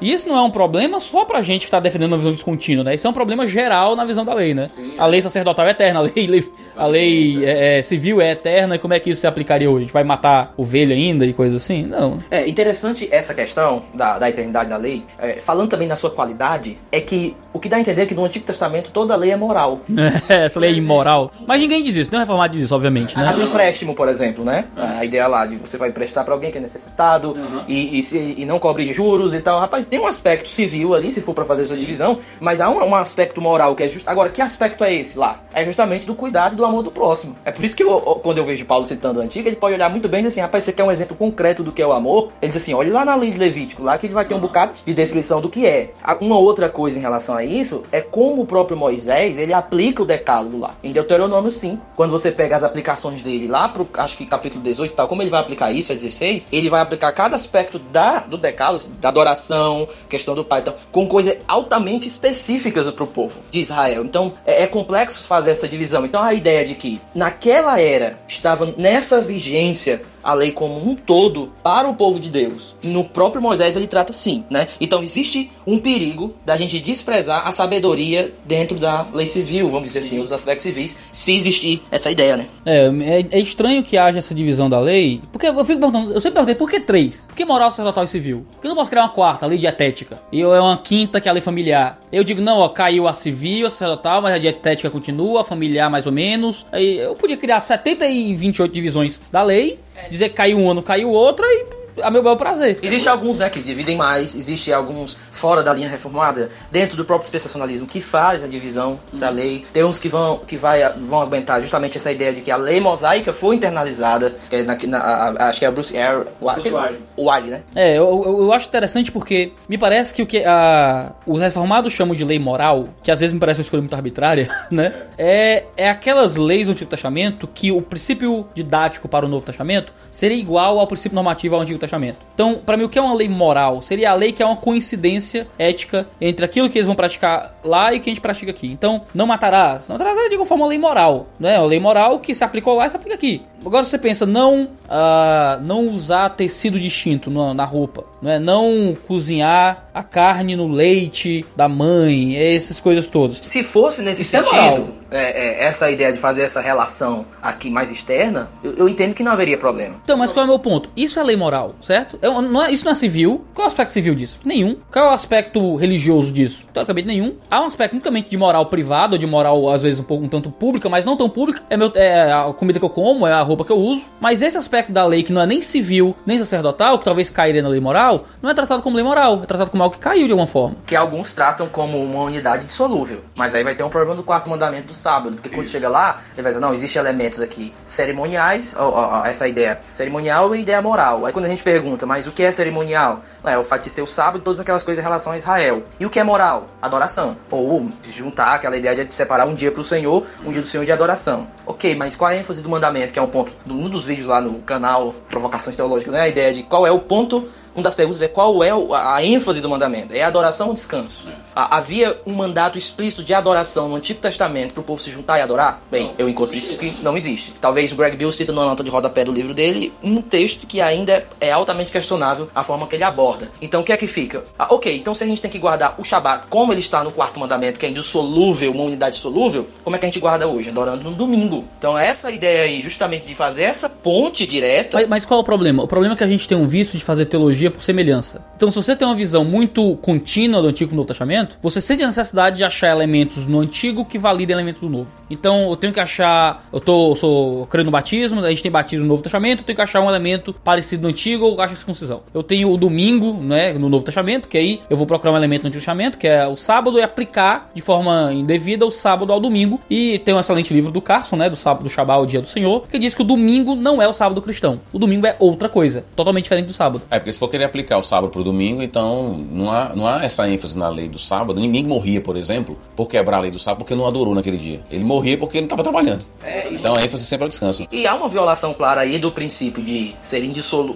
[0.00, 2.84] E isso não é um problema só pra gente que tá defendendo uma visão descontínua,
[2.84, 2.94] né?
[2.94, 4.70] Isso é um problema geral na visão da lei, né?
[4.98, 8.78] A lei sacerdotal é eterna, a lei, a lei é, é, civil é eterna, e
[8.78, 9.86] como é que isso se aplicaria hoje?
[9.92, 11.84] Vai matar ovelha ainda e coisa assim?
[11.84, 12.22] Não.
[12.30, 16.78] É interessante essa questão da, da eternidade da lei, é, falando também na sua qualidade,
[16.90, 19.36] é que o que dá a entender é que no Antigo Testamento toda lei é
[19.36, 19.80] moral.
[20.28, 21.30] Essa lei é imoral.
[21.46, 23.44] Mas ninguém diz isso, nem o reformado diz isso, obviamente, A do né?
[23.44, 24.64] empréstimo, por exemplo, né?
[24.76, 27.36] A ideia lá de você vai emprestar pra alguém que é necessitado
[27.68, 29.58] e, e, se- e não cobre juros e tal.
[29.60, 32.78] Rapaz, tem um aspecto civil ali, se for pra fazer essa divisão, mas há um,
[32.82, 34.08] um aspecto moral que é justo.
[34.08, 35.40] Agora, que aspecto é esse lá?
[35.52, 37.36] É justamente do cuidado e do amor do próximo.
[37.44, 39.90] É por isso que eu- quando eu vejo Paulo citando o Antigo, ele pode olhar
[39.90, 41.92] muito bem e dizer assim, rapaz, você quer um exemplo concreto do que é o
[41.92, 42.30] amor?
[42.40, 44.38] Ele diz assim, olhe lá na lei de Levítico, lá que ele vai ter um
[44.40, 45.92] bocado de descrição do que é.
[46.02, 50.02] A- Uma outra coisa em relação a isso é como o próprio Moisés, ele aplica
[50.02, 50.74] o decálogo lá.
[50.84, 54.92] Em Deuteronômio 5, quando você pega as aplicações dele lá pro, acho que capítulo 18
[54.92, 58.20] e tal, como ele vai aplicar isso, é 16, ele vai aplicar cada aspecto da,
[58.20, 63.38] do decálogo, da adoração, questão do pai e tal, com coisas altamente específicas pro povo
[63.50, 64.04] de Israel.
[64.04, 66.04] Então, é, é complexo fazer essa divisão.
[66.04, 71.52] Então, a ideia de que naquela era estava nessa vigência a lei como um todo
[71.62, 72.76] para o povo de Deus.
[72.82, 74.66] No próprio Moisés ele trata assim, né?
[74.80, 80.00] Então existe um perigo da gente desprezar a sabedoria dentro da lei civil, vamos dizer
[80.00, 82.46] assim, os aspectos civis, se existir essa ideia, né?
[82.64, 86.20] É, é, é estranho que haja essa divisão da lei, porque eu fico perguntando, eu
[86.20, 87.16] sempre perguntei, por que três?
[87.26, 88.46] Por que moral sacerdotal e civil?
[88.52, 90.20] Por que eu não posso criar uma quarta, a lei dietética?
[90.32, 92.00] E eu é uma quinta, que é a lei familiar?
[92.12, 95.90] Eu digo, não, ó, caiu a civil, a sacerdotal, mas a dietética continua, a familiar
[95.90, 96.66] mais ou menos.
[96.72, 99.78] Aí eu podia criar 70 e 28 divisões da lei,
[100.10, 102.78] dizer que caiu uma, não caiu outra e a meu bel prazer.
[102.82, 107.24] Existem alguns né, que dividem mais, existem alguns fora da linha reformada, dentro do próprio
[107.26, 109.64] especiacionalismo, que faz a divisão da lei.
[109.72, 112.80] Tem uns que vão, que vai, vão aguentar justamente essa ideia de que a lei
[112.80, 116.52] mosaica foi internalizada, que é na, na- a- acho que é o Bruce Eyre, o,
[116.52, 116.98] Bruce Wiley.
[117.16, 117.62] o Wiley, né?
[117.74, 121.92] É, eu, eu, eu acho interessante porque me parece que o que a, os reformados
[121.92, 124.94] chamam de lei moral, que às vezes me parece uma escolha muito arbitrária, né?
[125.18, 129.92] É, é aquelas leis do Antigo Testamento que o princípio didático para o Novo Testamento
[130.10, 131.89] seria igual ao princípio normativo ao Antigo Testamento.
[132.34, 133.82] Então, para mim, o que é uma lei moral?
[133.82, 137.92] Seria a lei que é uma coincidência ética entre aquilo que eles vão praticar lá
[137.92, 138.66] e o que a gente pratica aqui.
[138.66, 139.88] Então, não matarás.
[139.88, 141.58] Não matarás é de alguma forma uma lei moral, né?
[141.58, 143.42] Uma lei moral que se aplicou lá e se aplica aqui.
[143.64, 148.38] Agora você pensa, não, ah, não usar tecido distinto na, na roupa, né?
[148.38, 153.38] não cozinhar a carne no leite da mãe, essas coisas todas.
[153.38, 157.68] Se fosse nesse Isso é sentido, é, é, essa ideia de fazer essa relação aqui
[157.70, 159.96] mais externa, eu, eu entendo que não haveria problema.
[160.04, 160.88] Então, mas qual é o meu ponto?
[160.96, 162.18] Isso é lei moral, certo?
[162.22, 163.44] É um- não é- isso não é civil.
[163.54, 164.38] Qual é o aspecto civil disso?
[164.44, 164.76] Nenhum.
[164.92, 166.62] Qual é o aspecto religioso disso?
[166.72, 167.34] Teoricamente, nenhum.
[167.50, 170.28] Há um aspecto unicamente de moral privada, ou de moral, às vezes, um pouco um
[170.28, 171.62] tanto pública, mas não tão pública.
[171.68, 174.40] É, meu, é a comida que eu como, é a roupa que eu uso, mas
[174.42, 177.68] esse aspecto da lei que não é nem civil, nem sacerdotal, que talvez cairia na
[177.68, 178.09] lei moral,
[178.42, 180.76] não é tratado como lei moral, é tratado como algo que caiu de alguma forma.
[180.86, 183.22] Que alguns tratam como uma unidade dissolúvel.
[183.34, 185.34] Mas aí vai ter um problema do quarto mandamento do sábado.
[185.36, 189.26] Porque quando chega lá, ele vai dizer, não, existem elementos aqui cerimoniais, ó, ó, ó,
[189.26, 191.26] essa ideia cerimonial e ideia moral.
[191.26, 193.20] Aí quando a gente pergunta, mas o que é cerimonial?
[193.44, 195.82] É o fato de ser o sábado e todas aquelas coisas em relação a Israel.
[195.98, 196.66] E o que é moral?
[196.80, 197.36] Adoração.
[197.50, 200.84] Ou juntar aquela ideia de separar um dia para o Senhor, um dia do Senhor
[200.84, 201.46] de adoração.
[201.66, 203.12] Ok, mas qual é a ênfase do mandamento?
[203.12, 206.22] Que é um ponto, num dos vídeos lá no canal Provocações Teológicas, né?
[206.22, 209.60] A ideia de qual é o ponto uma das perguntas é qual é a ênfase
[209.60, 210.14] do mandamento?
[210.14, 211.28] É adoração ou descanso?
[211.54, 215.42] Havia um mandato explícito de adoração no Antigo Testamento para o povo se juntar e
[215.42, 215.82] adorar?
[215.90, 217.52] Bem, eu encontro isso que não existe.
[217.60, 220.80] Talvez o Greg Bill cita numa nota de rodapé do livro dele um texto que
[220.80, 223.50] ainda é altamente questionável a forma que ele aborda.
[223.60, 224.44] Então o que é que fica?
[224.58, 227.12] Ah, ok, então se a gente tem que guardar o Shabat como ele está no
[227.12, 230.70] quarto mandamento, que é indissolúvel, uma unidade solúvel, como é que a gente guarda hoje?
[230.70, 231.66] Adorando no domingo.
[231.78, 234.96] Então essa ideia aí, justamente de fazer essa ponte direta.
[234.96, 235.82] Mas, mas qual é o problema?
[235.82, 238.44] O problema é que a gente tem um vício de fazer teologia por semelhança.
[238.56, 241.80] Então, se você tem uma visão muito contínua do Antigo e do Novo Testamento, você
[241.80, 245.10] sente a necessidade de achar elementos no Antigo que validem elementos do Novo.
[245.28, 246.64] Então, eu tenho que achar.
[246.72, 249.64] Eu tô, eu sou crendo no batismo, a gente tem batismo no Novo Testamento, eu
[249.64, 252.22] tenho que achar um elemento parecido no Antigo ou acho circuncisão.
[252.32, 255.62] Eu tenho o domingo, né, no Novo Testamento, que aí eu vou procurar um elemento
[255.62, 259.40] no Antigo Testamento, que é o sábado, e aplicar de forma indevida o sábado ao
[259.40, 259.80] domingo.
[259.90, 262.48] E tem um excelente livro do Carson, né, do sábado do Shabbat, o dia do
[262.48, 264.80] Senhor, que diz que o domingo não é o sábado cristão.
[264.92, 267.02] O domingo é outra coisa, totalmente diferente do sábado.
[267.10, 270.24] É, porque se for querer aplicar o sábado pro domingo, então não há, não há
[270.24, 271.60] essa ênfase na lei do sábado.
[271.60, 274.80] Ninguém morria, por exemplo, por quebrar a lei do sábado porque não adorou naquele dia.
[274.90, 276.24] Ele morria porque não estava trabalhando.
[276.70, 277.86] então a ênfase sempre é o descanso.
[277.90, 280.42] E há uma violação clara aí do princípio de ser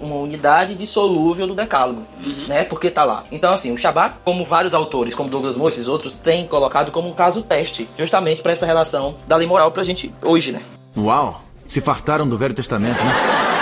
[0.01, 2.03] uma unidade dissolúvel do decálogo,
[2.47, 2.63] né?
[2.63, 3.23] Porque tá lá.
[3.31, 7.09] Então assim, o Shabat, como vários autores, como Douglas Moore, esses outros, têm colocado como
[7.09, 10.61] um caso teste, justamente para essa relação da lei moral pra gente hoje, né?
[10.97, 11.41] Uau!
[11.67, 13.54] Se fartaram do Velho Testamento, né?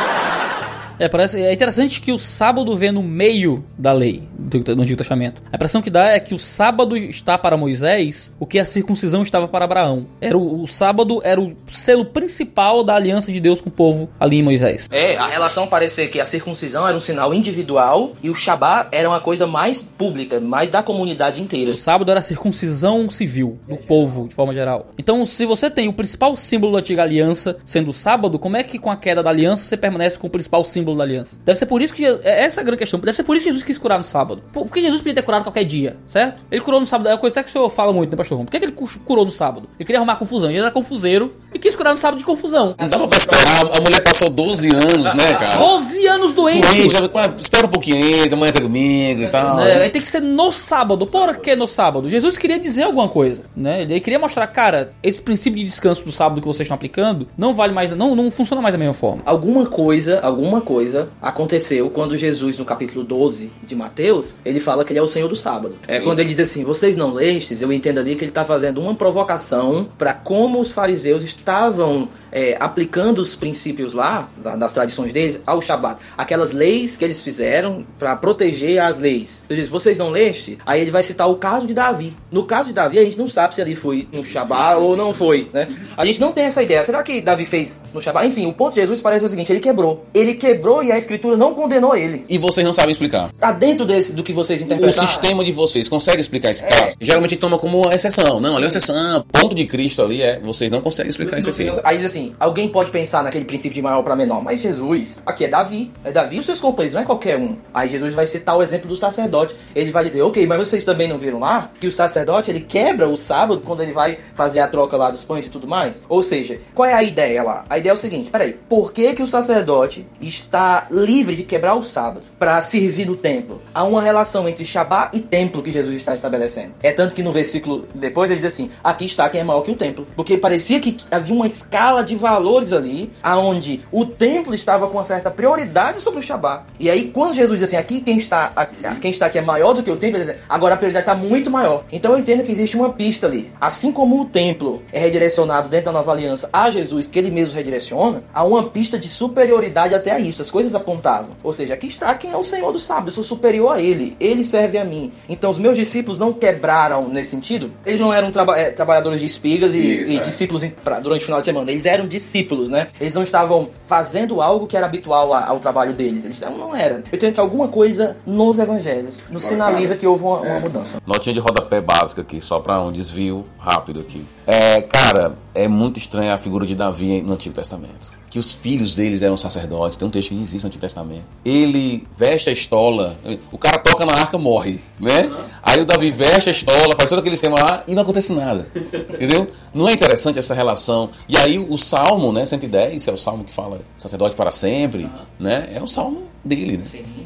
[0.99, 4.97] É, parece, é interessante que o sábado vê no meio da lei do, do Antigo
[4.97, 5.41] Testamento.
[5.51, 9.23] A impressão que dá é que o sábado está para Moisés o que a circuncisão
[9.23, 10.07] estava para Abraão.
[10.21, 14.09] Era o, o sábado era o selo principal da aliança de Deus com o povo
[14.19, 14.87] ali em Moisés.
[14.91, 19.07] É, a relação parecia que a circuncisão era um sinal individual e o Shabat era
[19.09, 21.71] uma coisa mais pública, mais da comunidade inteira.
[21.71, 24.87] O sábado era a circuncisão civil do povo, de forma geral.
[24.97, 28.63] Então, se você tem o principal símbolo da antiga aliança sendo o sábado, como é
[28.63, 31.38] que com a queda da aliança você permanece com o principal símbolo da aliança?
[31.45, 32.05] Deve ser por isso que.
[32.05, 32.99] é Essa é a grande questão.
[32.99, 34.41] Deve ser por isso que Jesus quis curar no sábado.
[34.51, 36.41] Por que Jesus podia ter curado qualquer dia, certo?
[36.51, 37.07] Ele curou no sábado.
[37.09, 38.45] É uma coisa até que o senhor fala muito, né, pastor Rom?
[38.45, 39.67] Por que, que ele cu- curou no sábado?
[39.79, 40.49] Ele queria arrumar confusão.
[40.49, 42.75] Ele era confuseiro e quis curar no sábado de confusão.
[42.79, 43.77] Não dava pra esperar.
[43.77, 45.57] A mulher passou 12 anos, né, cara?
[45.57, 46.61] 12 anos doente.
[46.61, 46.95] Doente,
[47.39, 49.59] espera um pouquinho ainda, amanhã é domingo e tal.
[49.61, 51.05] É, aí tem que ser no sábado.
[51.07, 52.09] Por que no sábado?
[52.09, 53.81] Jesus queria dizer alguma coisa, né?
[53.84, 57.53] Ele queria mostrar, cara, esse princípio de descanso do sábado que vocês estão aplicando não
[57.53, 59.21] vale mais, não, não funciona mais da mesma forma.
[59.25, 60.72] Alguma coisa, alguma coisa
[61.21, 65.28] aconteceu quando Jesus, no capítulo 12 de Mateus, ele fala que ele é o Senhor
[65.28, 65.76] do sábado.
[65.88, 68.82] É quando ele diz assim: Vocês não lestes, eu entendo ali que ele está fazendo
[68.82, 75.13] uma provocação para como os fariseus estavam é, aplicando os princípios lá, da- das tradições
[75.13, 75.99] deles, ao Shabat.
[76.17, 79.43] Aquelas leis que eles fizeram para proteger as leis.
[79.49, 80.57] Ele diz: Vocês não leste?
[80.65, 82.13] Aí ele vai citar o caso de Davi.
[82.32, 85.13] No caso de Davi, a gente não sabe se ali foi no Shabat ou não
[85.13, 85.67] foi, né?
[85.95, 86.84] A gente não tem essa ideia.
[86.86, 88.28] Será que Davi fez no Shabat?
[88.28, 90.05] Enfim, o ponto de Jesus parece o seguinte: ele quebrou.
[90.13, 92.26] Ele quebrou e a escritura não condenou ele.
[92.30, 93.32] E vocês não sabem explicar.
[93.34, 95.07] Tá dentro desse, do que vocês O interpretaram.
[95.07, 96.95] sistema de vocês consegue explicar esse caso?
[96.99, 98.39] Geralmente toma como uma exceção.
[98.39, 99.26] Não, ali é uma exceção.
[99.32, 100.39] Ponto de Cristo ali é.
[100.39, 101.72] Vocês não conseguem explicar isso aqui.
[101.84, 105.45] Aí diz assim, alguém pode pensar naquele princípio de maior para menor, mas Jesus, aqui
[105.45, 107.57] é Davi, é Davi e os seus companheiros, não é qualquer um.
[107.74, 109.55] Aí Jesus vai citar o exemplo do sacerdote.
[109.76, 113.07] Ele vai dizer, ok, mas vocês também não viram lá que o sacerdote ele quebra
[113.09, 116.01] o sábado quando ele vai fazer a troca lá dos pães e tudo mais?
[116.07, 117.66] Ou seja, qual é a ideia lá?
[117.70, 120.53] A ideia é o seguinte, peraí, por que que o sacerdote está
[120.89, 123.62] livre de quebrar o sábado para servir no templo?
[123.74, 126.74] Há uma relação entre Shabat e templo que Jesus está estabelecendo.
[126.82, 129.72] É tanto que no versículo depois ele diz assim: aqui está quem é maior que
[129.72, 130.08] o templo.
[130.16, 135.06] Porque parecia que havia uma escala de valores ali, aonde o templo estava com uma
[135.06, 136.66] certa prioridade sobre o Shabat.
[136.80, 139.74] E aí, quando Jesus diz assim: aqui quem está, aqui, quem está aqui é maior
[139.74, 141.84] do que o templo, ele diz, agora a prioridade está muito maior.
[141.91, 143.51] Então eu entendo que existe uma pista ali.
[143.60, 147.56] Assim como o templo é redirecionado dentro da nova aliança a Jesus, que ele mesmo
[147.56, 150.42] redireciona, há uma pista de superioridade até a isso.
[150.43, 151.35] As coisas apontavam.
[151.41, 153.07] Ou seja, aqui está quem é o Senhor do sábado.
[153.07, 154.15] Eu sou superior a ele.
[154.19, 155.09] Ele serve a mim.
[155.29, 157.71] Então os meus discípulos não quebraram nesse sentido.
[157.85, 160.19] Eles não eram traba- eh, trabalhadores de espigas e, Isso, e é.
[160.19, 161.71] discípulos em- pra- durante o final de semana.
[161.71, 162.87] Eles eram discípulos, né?
[162.99, 166.25] Eles não estavam fazendo algo que era habitual a- ao trabalho deles.
[166.25, 166.95] Eles estavam, não era.
[167.09, 171.01] Eu entendo que alguma coisa nos evangelhos nos sinaliza que houve uma, uma mudança.
[171.07, 174.25] Notinha de rodapé básica aqui, só pra um desvio rápido aqui.
[174.45, 178.11] É, cara, é muito estranha a figura de Davi no Antigo Testamento.
[178.34, 179.95] Que os filhos deles eram sacerdotes.
[179.95, 181.23] Tem um texto que existe no Antigo Testamento.
[181.45, 183.15] Ele veste a estola.
[183.51, 185.31] O cara toca na arca, morre, né?
[185.61, 188.65] Aí o Davi veste a estola, faz todo aquele esquema lá e não acontece nada.
[188.75, 189.51] Entendeu?
[189.71, 191.11] Não é interessante essa relação.
[191.29, 195.07] E aí o Salmo, né, 110, é o salmo que fala sacerdote para sempre,
[195.38, 195.69] né?
[195.71, 196.86] É o salmo dele, né?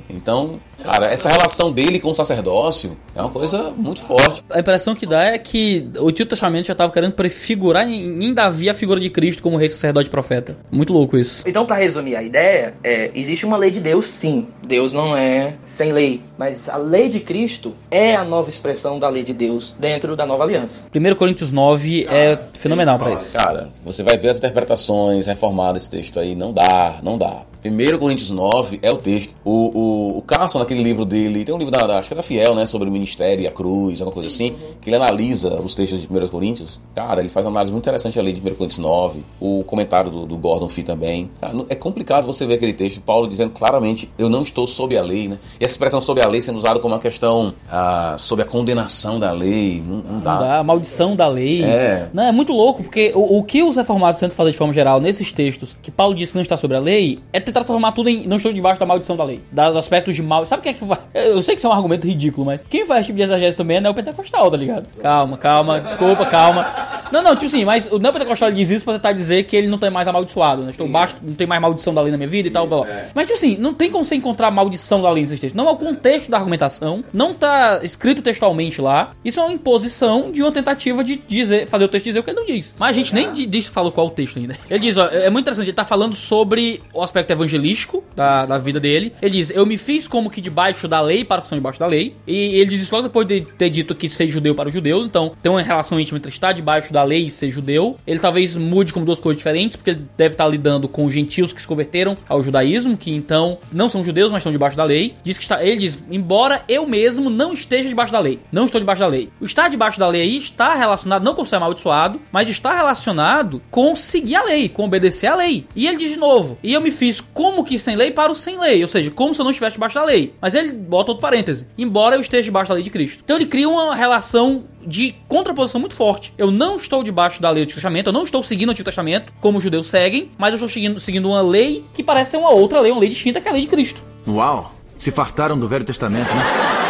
[0.09, 4.43] Então, cara, essa relação dele com o sacerdócio é uma coisa muito forte.
[4.49, 8.69] A impressão que dá é que o Antigo Testamento já estava querendo prefigurar em, Davi
[8.69, 10.57] a figura de Cristo como rei, sacerdote e profeta.
[10.71, 11.43] Muito louco isso.
[11.47, 14.47] Então, pra resumir a ideia, é, existe uma lei de Deus, sim.
[14.65, 16.21] Deus não é sem lei.
[16.37, 20.25] Mas a lei de Cristo é a nova expressão da lei de Deus dentro da
[20.25, 20.83] nova aliança.
[20.93, 23.33] 1 Coríntios 9 é fenomenal pra isso.
[23.33, 27.43] Cara, você vai ver as interpretações reformadas desse texto aí, não dá, não dá.
[27.63, 29.33] 1 Coríntios 9 é o texto.
[29.43, 32.17] O, o, o Carson, naquele livro dele, tem um livro da, da- acho que é
[32.17, 32.65] da Fiel, né?
[32.65, 36.07] Sobre o ministério e a cruz, alguma coisa assim, que ele analisa os textos de
[36.07, 36.79] 1 Coríntios.
[36.93, 40.25] Cara, ele faz uma análise muito interessante ali de 1 Coríntios 9, o comentário do,
[40.25, 41.29] do Gordon Fee também.
[41.39, 44.67] Cara, não- é complicado você ver aquele texto de Paulo dizendo claramente, eu não estou
[44.67, 45.39] sob a lei, né?
[45.59, 49.19] E essa expressão sob a lei sendo usada como uma questão ah, sob a condenação
[49.19, 50.39] da lei, não, não dá.
[50.39, 51.63] Da maldição da lei.
[51.63, 52.09] É.
[52.13, 54.99] Não, é muito louco, porque o, o que os reformados tentam fazer de forma geral
[54.99, 58.09] nesses textos, que Paulo disse que não está sobre a lei, é tentar transformar tudo
[58.09, 59.39] em não estou debaixo da maldição da lei.
[59.51, 60.45] Dos aspectos de mal.
[60.45, 60.97] Sabe quem é que vai.
[61.13, 63.55] Eu sei que isso é um argumento ridículo, mas quem faz esse tipo de exagério
[63.55, 64.85] também é neopentecostal, tá ligado?
[65.01, 66.87] Calma, calma, desculpa, calma.
[67.11, 69.77] Não, não, tipo assim, mas o neopentecostal diz isso pra tentar dizer que ele não
[69.77, 70.71] tem mais amaldiçoado, né?
[70.71, 72.95] Estou baixo, não tem mais maldição da lei na minha vida e tal, blá, blá.
[73.15, 75.55] Mas, tipo assim, não tem como você encontrar maldição da lei nesses textos.
[75.57, 79.11] Não é o contexto da argumentação, não tá escrito textualmente lá.
[79.23, 82.29] Isso é uma imposição de uma tentativa de dizer, fazer o texto dizer o que
[82.31, 82.73] ele não diz.
[82.77, 84.57] Mas a gente nem di- diz, falou qual o texto ainda.
[84.69, 88.57] Ele diz, ó, é muito interessante, ele tá falando sobre o aspecto evangelístico da, da
[88.57, 89.13] vida dele.
[89.21, 91.79] Ele diz, eu me fiz como que debaixo da lei para os que estão debaixo
[91.79, 92.15] da lei.
[92.25, 95.05] E ele diz isso logo depois de ter dito que ser judeu para os judeus.
[95.05, 97.97] Então, tem uma relação íntima entre estar debaixo da lei e ser judeu.
[98.05, 101.61] Ele talvez mude como duas coisas diferentes, porque ele deve estar lidando com gentios que
[101.61, 105.15] se converteram ao judaísmo, que então não são judeus, mas estão debaixo da lei.
[105.23, 108.79] Diz que está, ele diz, embora eu mesmo não esteja debaixo da lei, não estou
[108.79, 109.29] debaixo da lei.
[109.39, 113.61] O estar debaixo da lei aí está relacionado não com ser amaldiçoado, mas está relacionado
[113.69, 115.65] com seguir a lei, com obedecer a lei.
[115.75, 118.35] E ele diz de novo, e eu me fiz como que sem lei para o
[118.35, 120.33] sem lei, ou seja, como se eu não estivesse debaixo da lei.
[120.41, 123.21] Mas ele bota outro parêntese, embora eu esteja debaixo da lei de Cristo.
[123.23, 126.33] Então ele cria uma relação de contraposição muito forte.
[126.37, 128.85] Eu não estou debaixo da lei do Antigo Testamento, eu não estou seguindo o Antigo
[128.85, 132.37] Testamento, como os judeus seguem, mas eu estou seguindo, seguindo uma lei que parece ser
[132.37, 134.01] uma outra lei, uma lei distinta que é a lei de Cristo.
[134.27, 134.73] Uau!
[134.97, 136.86] Se fartaram do Velho Testamento, né?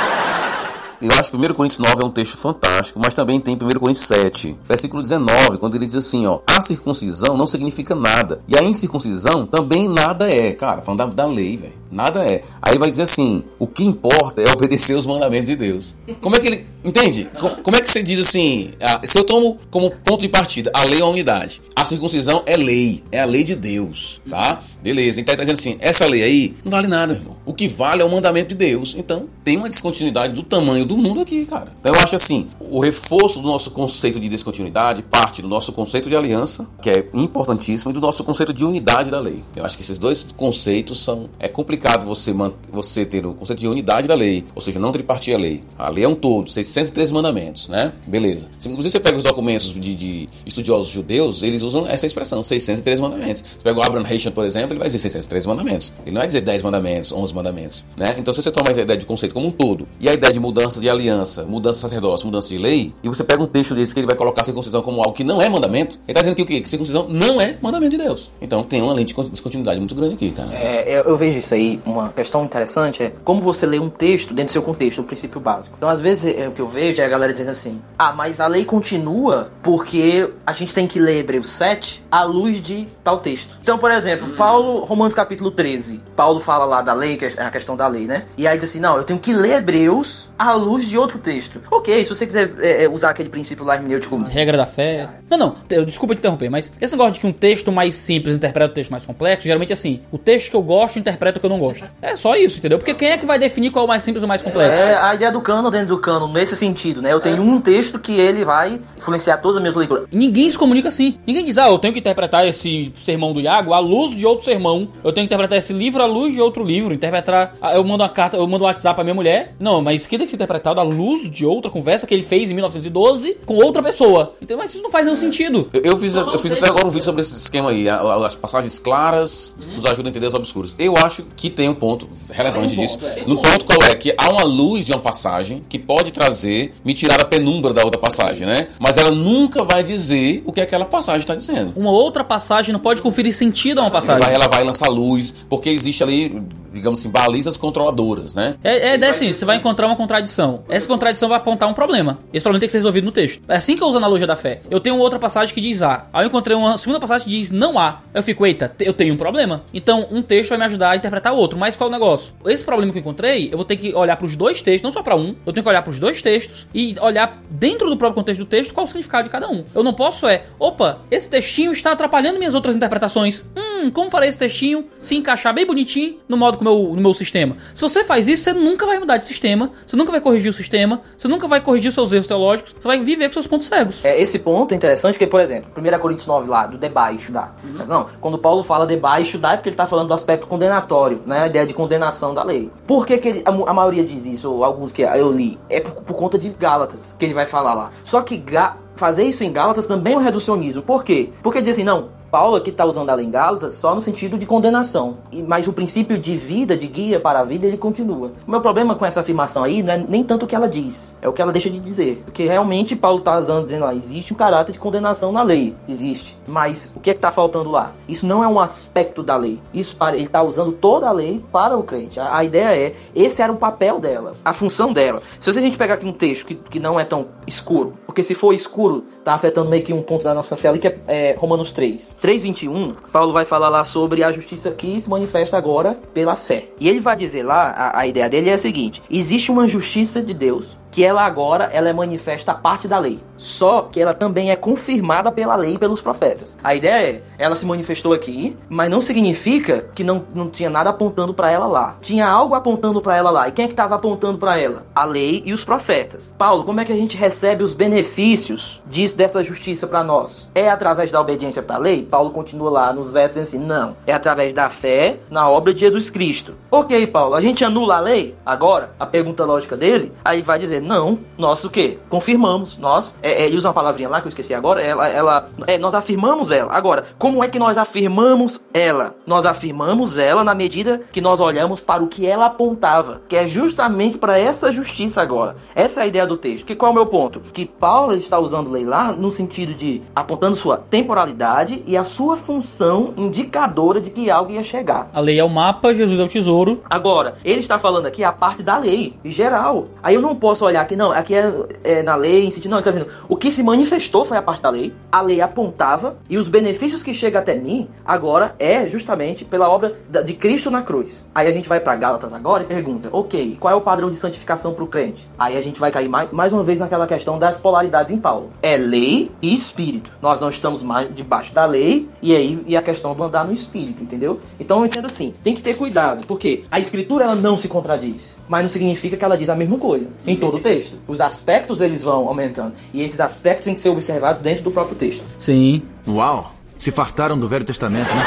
[1.02, 4.08] Eu acho que 1 Coríntios 9 é um texto fantástico, mas também tem 1 Coríntios
[4.08, 8.64] 7, versículo 19, quando ele diz assim, ó, a circuncisão não significa nada, e a
[8.64, 10.54] incircuncisão também nada é.
[10.54, 12.42] Cara, falando da, da lei, velho, nada é.
[12.62, 15.94] Aí vai dizer assim, o que importa é obedecer os mandamentos de Deus.
[16.20, 17.30] Como é que ele, entende?
[17.40, 20.72] Co- Como é que você diz assim, ah, se eu tomo como ponto de partida
[20.74, 24.62] a lei é a unidade, a circuncisão é lei, é a lei de Deus, tá?
[24.82, 27.36] Beleza, então ele tá dizendo assim, essa lei aí não vale nada, irmão.
[27.46, 28.96] O que vale é o mandamento de Deus.
[28.98, 31.72] Então, tem uma descontinuidade do tamanho do mundo aqui, cara.
[31.80, 36.10] Então, eu acho assim, o reforço do nosso conceito de descontinuidade parte do nosso conceito
[36.10, 39.44] de aliança, que é importantíssimo, e do nosso conceito de unidade da lei.
[39.56, 41.30] Eu acho que esses dois conceitos são...
[41.40, 44.92] É complicado você, man- você ter o conceito de unidade da lei, ou seja, não
[44.92, 45.62] tripartir a lei.
[45.78, 47.94] A lei é um todo, 613 mandamentos, né?
[48.06, 48.50] Beleza.
[48.58, 53.02] Se, inclusive, você pega os documentos de, de estudiosos judeus, eles usam essa expressão, 613
[53.02, 53.42] mandamentos.
[53.42, 55.94] Você pega o Abraham Heschel, por exemplo, ele vai dizer 613 mandamentos.
[56.06, 58.16] Ele não vai dizer 10 mandamentos, 11 mandamentos, né?
[58.18, 60.40] Então, se você toma a ideia de conceito como um todo, e a ideia de
[60.40, 63.94] mudança de aliança, mudança de sacerdócio, mudança de lei, e você pega um texto desse
[63.94, 66.36] que ele vai colocar a circuncisão como algo que não é mandamento, ele tá dizendo
[66.36, 66.62] que o quê?
[66.62, 68.30] Que circuncisão não é mandamento de Deus.
[68.42, 70.54] Então, tem uma lente de descontinuidade muito grande aqui, cara.
[70.54, 74.34] É, eu, eu vejo isso aí, uma questão interessante é como você lê um texto
[74.34, 75.76] dentro do seu contexto, o princípio básico.
[75.78, 78.40] Então, às vezes, é, o que eu vejo é a galera dizendo assim: ah, mas
[78.40, 83.20] a lei continua porque a gente tem que ler Hebreus 7 à luz de tal
[83.20, 83.58] texto.
[83.62, 87.50] Então, por exemplo, Paulo, Romanos capítulo 13, Paulo fala lá da lei, que é a
[87.50, 88.26] questão da lei, né?
[88.38, 91.62] E aí diz assim: não, eu tenho que ler Hebreus à luz de outro texto.
[91.72, 95.10] Ok, se você quiser é, é, usar aquele princípio lá hermenêutico Regra da fé.
[95.30, 98.36] Não, não, te- desculpa te interromper, mas esse negócio de que um texto mais simples
[98.36, 101.40] interpreta o texto mais complexo, geralmente é assim, o texto que eu gosto interpreta o
[101.40, 101.86] que eu não gosto.
[102.02, 102.78] É só isso, entendeu?
[102.78, 104.74] Porque quem é que vai definir qual é o mais simples ou o mais complexo?
[104.74, 107.12] É a ideia do cano dentro do cano, nesse sentido, né?
[107.12, 110.08] Eu tenho um texto que ele vai influenciar todas as minhas leituras.
[110.12, 111.18] Ninguém se comunica assim.
[111.26, 114.46] Ninguém diz, ah, eu tenho que interpretar esse sermão do Iago à luz de outro
[114.52, 117.56] sermão, eu tenho que interpretar esse livro à luz de outro livro, interpretar.
[117.62, 119.56] ah, Eu mando uma carta, eu mando um WhatsApp pra minha mulher.
[119.60, 122.24] Não, mas isso aqui tem que ser interpretado à luz de outra conversa que ele
[122.24, 124.36] fez em 1912 com outra pessoa.
[124.42, 125.68] Então, mas isso não faz nenhum sentido.
[125.74, 127.88] Eu, eu fiz, eu fiz até agora um vídeo sobre esse esquema aí.
[127.90, 130.76] As passagens claras nos ajudam a entender as obscuras.
[130.80, 132.98] Eu acho que tem um ponto relevante um disso.
[133.00, 133.24] ponto, é.
[133.26, 133.96] No ponto qual é?
[133.96, 137.84] Que há uma luz de uma passagem que pode trazer, me tirar a penumbra da
[137.84, 138.68] outra passagem, né?
[138.80, 141.74] Mas ela nunca vai dizer o que aquela passagem está dizendo.
[141.76, 144.22] Uma outra passagem não pode conferir sentido a uma passagem.
[144.22, 146.42] vai, ela vai lançar luz, porque existe ali,
[146.78, 148.56] digamos assim, balizas controladoras, né?
[148.64, 150.64] É, é, é assim, você vai encontrar uma contradição.
[150.70, 152.20] Essa contradição vai apontar um problema.
[152.34, 153.42] Esse problema tem que ser resolvido no texto.
[153.48, 154.62] É assim que eu uso a analogia da fé.
[154.70, 156.08] Eu tenho outra passagem que diz A.
[156.14, 158.02] Aí eu encontrei uma segunda passagem que diz não há.
[158.14, 159.64] Eu fico, eita, eu tenho um problema.
[159.74, 161.58] Então, um texto vai me ajudar a interpretar o outro.
[161.58, 162.34] Mas qual é o negócio?
[162.46, 164.92] Esse problema que eu encontrei, eu vou ter que olhar para os dois textos, não
[164.92, 165.36] só para um.
[165.46, 168.46] Eu tenho que olhar para os dois textos e olhar dentro do próprio contexto do
[168.46, 169.64] texto qual o significado de cada um.
[169.74, 173.46] Eu não posso é, opa, esse textinho está atrapalhando minhas outras interpretações.
[173.56, 177.14] Hum, como farei esse textinho se encaixar bem bonitinho no modo como eu, no meu
[177.14, 177.56] sistema?
[177.74, 180.54] Se você faz isso, você nunca vai mudar de sistema, você nunca vai corrigir o
[180.54, 184.00] sistema, você nunca vai corrigir seus erros teológicos, você vai viver com seus pontos cegos.
[184.04, 187.52] É, esse ponto é interessante, porque, por exemplo, 1 Coríntios 9 lá, do debaixo da.
[187.76, 191.22] Mas não, quando Paulo fala debaixo da, é porque ele tá falando do aspecto condenatório,
[191.26, 191.44] né?
[191.44, 192.70] A ideia de condenação da lei.
[192.86, 195.58] Por que, que ele- a, a maioria diz isso, ou alguns que eu li?
[195.70, 197.92] É por, por conta de Gálatas, que ele vai falar lá.
[198.04, 200.82] Só que Gá- fazer isso em Gálatas também é um reducionismo.
[200.82, 201.30] Por quê?
[201.44, 204.38] Porque diz assim, não, Paulo aqui está usando a lei em Gálatas só no sentido
[204.38, 205.18] de condenação.
[205.48, 208.32] Mas o princípio de vida, de guia para a vida, ele continua.
[208.46, 211.16] O meu problema com essa afirmação aí não é nem tanto o que ela diz,
[211.22, 212.22] é o que ela deixa de dizer.
[212.26, 215.76] Porque realmente Paulo está usando, dizendo lá, existe um caráter de condenação na lei.
[215.88, 216.38] Existe.
[216.48, 217.94] Mas o que é que está faltando lá?
[218.08, 219.62] Isso não é um aspecto da lei.
[219.74, 222.20] Isso para, ele está usando toda a lei para o crente.
[222.20, 225.22] A, a ideia é, esse era o papel dela, a função dela.
[225.40, 228.36] Se a gente pegar aqui um texto que, que não é tão escuro, porque se
[228.36, 231.36] for escuro, tá afetando meio que um ponto da nossa fé ali, que é, é
[231.38, 232.17] Romanos 3.
[232.22, 236.70] 3,21, Paulo vai falar lá sobre a justiça que se manifesta agora pela fé.
[236.80, 240.22] E ele vai dizer lá, a, a ideia dele é a seguinte: existe uma justiça
[240.22, 243.20] de Deus que ela agora ela é manifesta parte da lei.
[243.38, 246.58] Só que ela também é confirmada pela lei e pelos profetas.
[246.64, 250.90] A ideia é, ela se manifestou aqui, mas não significa que não, não tinha nada
[250.90, 251.98] apontando para ela lá.
[252.02, 253.48] Tinha algo apontando para ela lá.
[253.48, 254.88] E quem é que estava apontando para ela?
[254.96, 256.34] A lei e os profetas.
[256.36, 260.50] Paulo, como é que a gente recebe os benefícios disso dessa justiça para nós?
[260.56, 262.02] É através da obediência para a lei?
[262.02, 263.96] Paulo continua lá nos versos assim, não.
[264.08, 266.56] É através da fé na obra de Jesus Cristo.
[266.72, 268.96] OK, Paulo, a gente anula a lei agora?
[269.00, 272.00] A pergunta lógica dele, aí vai dizer, não, nós o quê?
[272.10, 275.50] Confirmamos, nós, é, é, ele usa uma palavrinha lá que eu esqueci agora, ela, ela
[275.68, 276.74] é, nós afirmamos ela.
[276.74, 279.16] Agora, como é que nós afirmamos ela?
[279.26, 283.46] Nós afirmamos ela na medida que nós olhamos para o que ela apontava, que é
[283.46, 285.58] justamente para essa justiça agora.
[285.76, 286.66] Essa é a ideia do texto.
[286.66, 287.40] Que qual é o meu ponto?
[287.40, 292.38] Que Paulo está usando lei lá no sentido de apontando sua temporalidade e a sua
[292.38, 295.10] função indicadora de que algo ia chegar.
[295.14, 296.82] A lei é o mapa, Jesus é o tesouro.
[296.90, 299.88] Agora, ele está falando aqui a parte da lei, em geral.
[300.02, 301.54] Aí eu não posso olhar aqui, não, aqui é,
[301.84, 304.42] é na lei, em sentido, não, ele está dizendo, o que se manifestou foi a
[304.42, 308.88] parte da lei, a lei apontava, e os benefícios que chegam até mim, agora, é
[308.88, 311.26] justamente pela obra de Cristo na cruz.
[311.34, 314.16] Aí a gente vai para Gálatas agora e pergunta, ok, qual é o padrão de
[314.16, 315.28] santificação para o crente?
[315.38, 318.52] Aí a gente vai cair mais, mais uma vez naquela questão das polaridades em Paulo.
[318.62, 320.12] É lei e espírito.
[320.22, 323.54] Nós não estamos mais debaixo da lei, e aí e a questão do andar no
[323.54, 324.40] espírito, entendeu?
[324.60, 328.40] Então eu entendo assim, tem que ter cuidado, porque a escritura ela não se contradiz,
[328.48, 331.00] mas não significa que ela diz a mesma coisa em todo o texto.
[331.08, 334.96] Os aspectos eles vão aumentando, e esses aspectos têm que ser observados dentro do próprio
[334.98, 335.24] texto.
[335.38, 335.82] Sim.
[336.06, 336.54] Uau!
[336.78, 338.24] Se fartaram do Velho Testamento, né?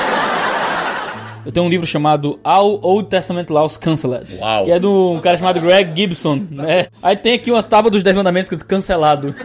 [1.45, 4.37] Eu tenho um livro chamado All Old Testament Laws Cancelled.
[4.39, 4.65] Uau.
[4.65, 6.87] Que é de um cara chamado Greg Gibson, né?
[7.03, 9.35] Aí tem aqui uma tábua dos 10 mandamentos escrito cancelado.